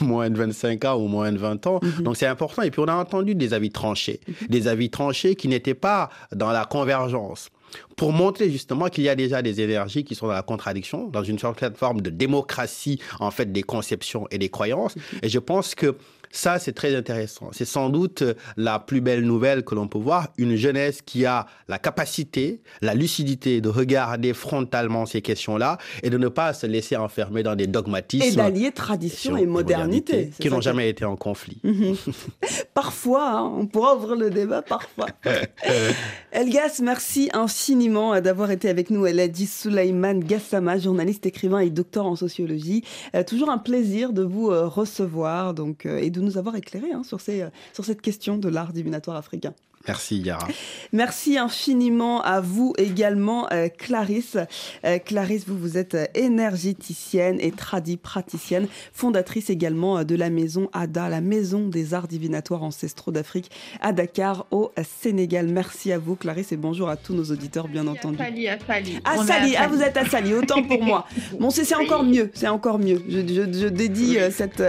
moins, 0.00 0.30
de 0.30 0.36
25 0.36 0.84
ans 0.84 0.96
ou 0.96 1.08
moins 1.08 1.32
de 1.32 1.38
20 1.38 1.66
ans. 1.66 1.80
Mhm. 1.82 2.02
Donc 2.02 2.16
c'est 2.16 2.26
important. 2.26 2.62
Et 2.62 2.70
puis 2.70 2.80
on 2.80 2.88
a 2.88 2.94
entendu 2.94 3.34
des 3.34 3.54
avis 3.54 3.70
tranchés, 3.70 4.20
mhm. 4.26 4.48
des 4.48 4.68
avis 4.68 4.90
tranchés 4.90 5.34
qui 5.34 5.48
n'étaient 5.48 5.74
pas 5.74 6.10
dans 6.32 6.52
la 6.52 6.64
convergence 6.64 7.50
pour 7.96 8.12
montrer 8.12 8.50
justement 8.50 8.88
qu'il 8.88 9.04
y 9.04 9.08
a 9.08 9.14
déjà 9.14 9.42
des 9.42 9.60
énergies 9.60 10.04
qui 10.04 10.14
sont 10.14 10.26
dans 10.26 10.32
la 10.32 10.42
contradiction, 10.42 11.08
dans 11.08 11.22
une 11.22 11.38
certaine 11.38 11.74
forme 11.74 12.00
de 12.00 12.10
démocratie 12.10 13.00
en 13.20 13.30
fait 13.30 13.50
des 13.52 13.62
conceptions 13.62 14.26
et 14.30 14.38
des 14.38 14.48
croyances. 14.48 14.96
Mhm. 14.96 15.02
Et 15.22 15.28
je 15.28 15.38
pense 15.38 15.74
que 15.74 15.96
ça, 16.30 16.58
c'est 16.58 16.72
très 16.72 16.94
intéressant. 16.94 17.50
C'est 17.52 17.64
sans 17.64 17.88
doute 17.88 18.22
la 18.56 18.78
plus 18.78 19.00
belle 19.00 19.22
nouvelle 19.22 19.64
que 19.64 19.74
l'on 19.74 19.88
peut 19.88 19.98
voir. 19.98 20.28
Une 20.38 20.56
jeunesse 20.56 21.02
qui 21.02 21.26
a 21.26 21.46
la 21.68 21.78
capacité, 21.78 22.60
la 22.82 22.94
lucidité 22.94 23.60
de 23.60 23.68
regarder 23.68 24.32
frontalement 24.32 25.06
ces 25.06 25.22
questions-là 25.22 25.78
et 26.02 26.10
de 26.10 26.18
ne 26.18 26.28
pas 26.28 26.52
se 26.52 26.66
laisser 26.66 26.96
enfermer 26.96 27.42
dans 27.42 27.56
des 27.56 27.66
dogmatismes. 27.66 28.26
Et 28.26 28.32
d'allier 28.32 28.72
tradition 28.72 29.36
et 29.36 29.46
modernité. 29.46 30.30
qui 30.38 30.50
n'ont 30.50 30.60
jamais 30.60 30.88
été 30.88 31.04
en 31.04 31.16
conflit. 31.16 31.60
Mhm. 31.62 31.96
parfois, 32.74 33.30
hein, 33.30 33.52
on 33.56 33.66
pourra 33.66 33.96
ouvrir 33.96 34.16
le 34.16 34.30
débat 34.30 34.62
parfois. 34.62 35.06
Elgas, 36.32 36.80
merci 36.82 37.30
infiniment 37.32 38.20
d'avoir 38.20 38.50
été 38.50 38.68
avec 38.68 38.90
nous. 38.90 39.06
Elle 39.06 39.20
a 39.20 39.28
dit 39.28 39.46
Souleyman 39.46 40.20
Gassama, 40.20 40.78
journaliste, 40.78 41.26
écrivain 41.26 41.60
et 41.60 41.70
docteur 41.70 42.06
en 42.06 42.16
sociologie. 42.16 42.84
Euh, 43.14 43.22
toujours 43.22 43.50
un 43.50 43.58
plaisir 43.58 44.12
de 44.12 44.22
vous 44.22 44.50
euh, 44.50 44.66
recevoir 44.66 45.54
donc, 45.54 45.86
euh, 45.86 45.98
et 45.98 46.10
de 46.10 46.15
nous 46.20 46.38
avoir 46.38 46.56
éclairé 46.56 46.92
hein, 46.92 47.02
sur, 47.02 47.20
ces, 47.20 47.46
sur 47.72 47.84
cette 47.84 48.02
question 48.02 48.38
de 48.38 48.48
l'art 48.48 48.72
divinatoire 48.72 49.16
africain. 49.16 49.54
Merci 49.86 50.18
Yara. 50.18 50.48
Merci 50.92 51.38
infiniment 51.38 52.22
à 52.22 52.40
vous 52.40 52.74
également 52.78 53.46
euh, 53.52 53.68
Clarisse. 53.68 54.36
Euh, 54.84 54.98
Clarisse, 54.98 55.44
vous 55.46 55.58
vous 55.58 55.78
êtes 55.78 55.94
euh, 55.94 56.06
énergéticienne 56.14 57.38
et 57.40 57.52
tradipraticienne, 57.52 58.66
fondatrice 58.92 59.50
également 59.50 60.04
de 60.04 60.14
la 60.14 60.30
maison 60.30 60.68
ADA, 60.72 61.08
la 61.08 61.20
maison 61.20 61.68
des 61.68 61.94
arts 61.94 62.08
divinatoires 62.08 62.62
ancestraux 62.62 63.12
d'Afrique 63.12 63.50
à 63.80 63.92
Dakar 63.92 64.46
au 64.50 64.72
Sénégal. 65.02 65.46
Merci 65.46 65.92
à 65.92 65.98
vous 65.98 66.16
Clarisse 66.16 66.52
et 66.52 66.56
bonjour 66.56 66.88
à 66.88 66.96
tous 66.96 67.14
nos 67.14 67.24
auditeurs 67.24 67.68
bien 67.68 67.86
entendu. 67.86 68.18
Sali, 68.18 68.48
à 68.48 68.58
Sali. 68.58 68.98
À 69.04 69.24
Sali, 69.24 69.54
ah 69.56 69.68
vous 69.68 69.82
êtes 69.82 69.96
à 69.96 70.04
Sali, 70.06 70.34
autant 70.34 70.62
pour 70.62 70.82
moi. 70.82 71.06
Bon 71.40 71.50
c'est 71.50 71.74
encore 71.74 72.04
mieux, 72.04 72.30
c'est 72.34 72.48
encore 72.48 72.78
mieux. 72.78 73.02
Je, 73.08 73.18
je, 73.18 73.68
dédie 73.68 74.16
cette, 74.30 74.62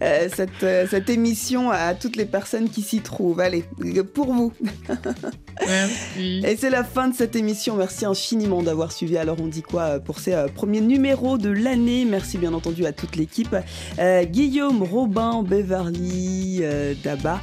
cette, 0.00 0.88
cette 0.90 1.08
émission 1.10 1.70
à 1.70 1.94
toutes 1.94 2.16
les 2.16 2.26
personnes 2.26 2.68
qui 2.68 2.82
s'y 2.82 3.00
trouvent. 3.00 3.40
Allez, 3.40 3.64
pour 4.14 4.32
vous. 4.32 4.52
Merci. 5.66 6.42
Et 6.44 6.56
c'est 6.56 6.70
la 6.70 6.84
fin 6.84 7.08
de 7.08 7.14
cette 7.14 7.36
émission. 7.36 7.76
Merci 7.76 8.04
infiniment 8.04 8.62
d'avoir 8.62 8.92
suivi 8.92 9.16
Alors 9.16 9.36
on 9.40 9.46
dit 9.46 9.62
quoi 9.62 10.00
pour 10.00 10.18
ces 10.18 10.34
euh, 10.34 10.48
premiers 10.48 10.80
numéros 10.80 11.38
de 11.38 11.50
l'année? 11.50 12.04
Merci 12.04 12.38
bien 12.38 12.52
entendu 12.52 12.86
à 12.86 12.92
toute 12.92 13.16
l'équipe. 13.16 13.56
Euh, 13.98 14.24
Guillaume, 14.24 14.82
Robin, 14.82 15.42
Beverly, 15.42 16.60
euh, 16.62 16.94
Daba 17.02 17.40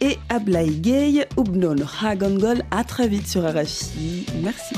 et 0.00 0.18
Ablai 0.28 0.68
Gay, 0.68 1.26
Ubnon 1.36 1.76
Hagongol. 2.02 2.62
À 2.70 2.84
très 2.84 3.08
vite 3.08 3.26
sur 3.26 3.42
RFI. 3.42 4.26
Merci. 4.42 4.74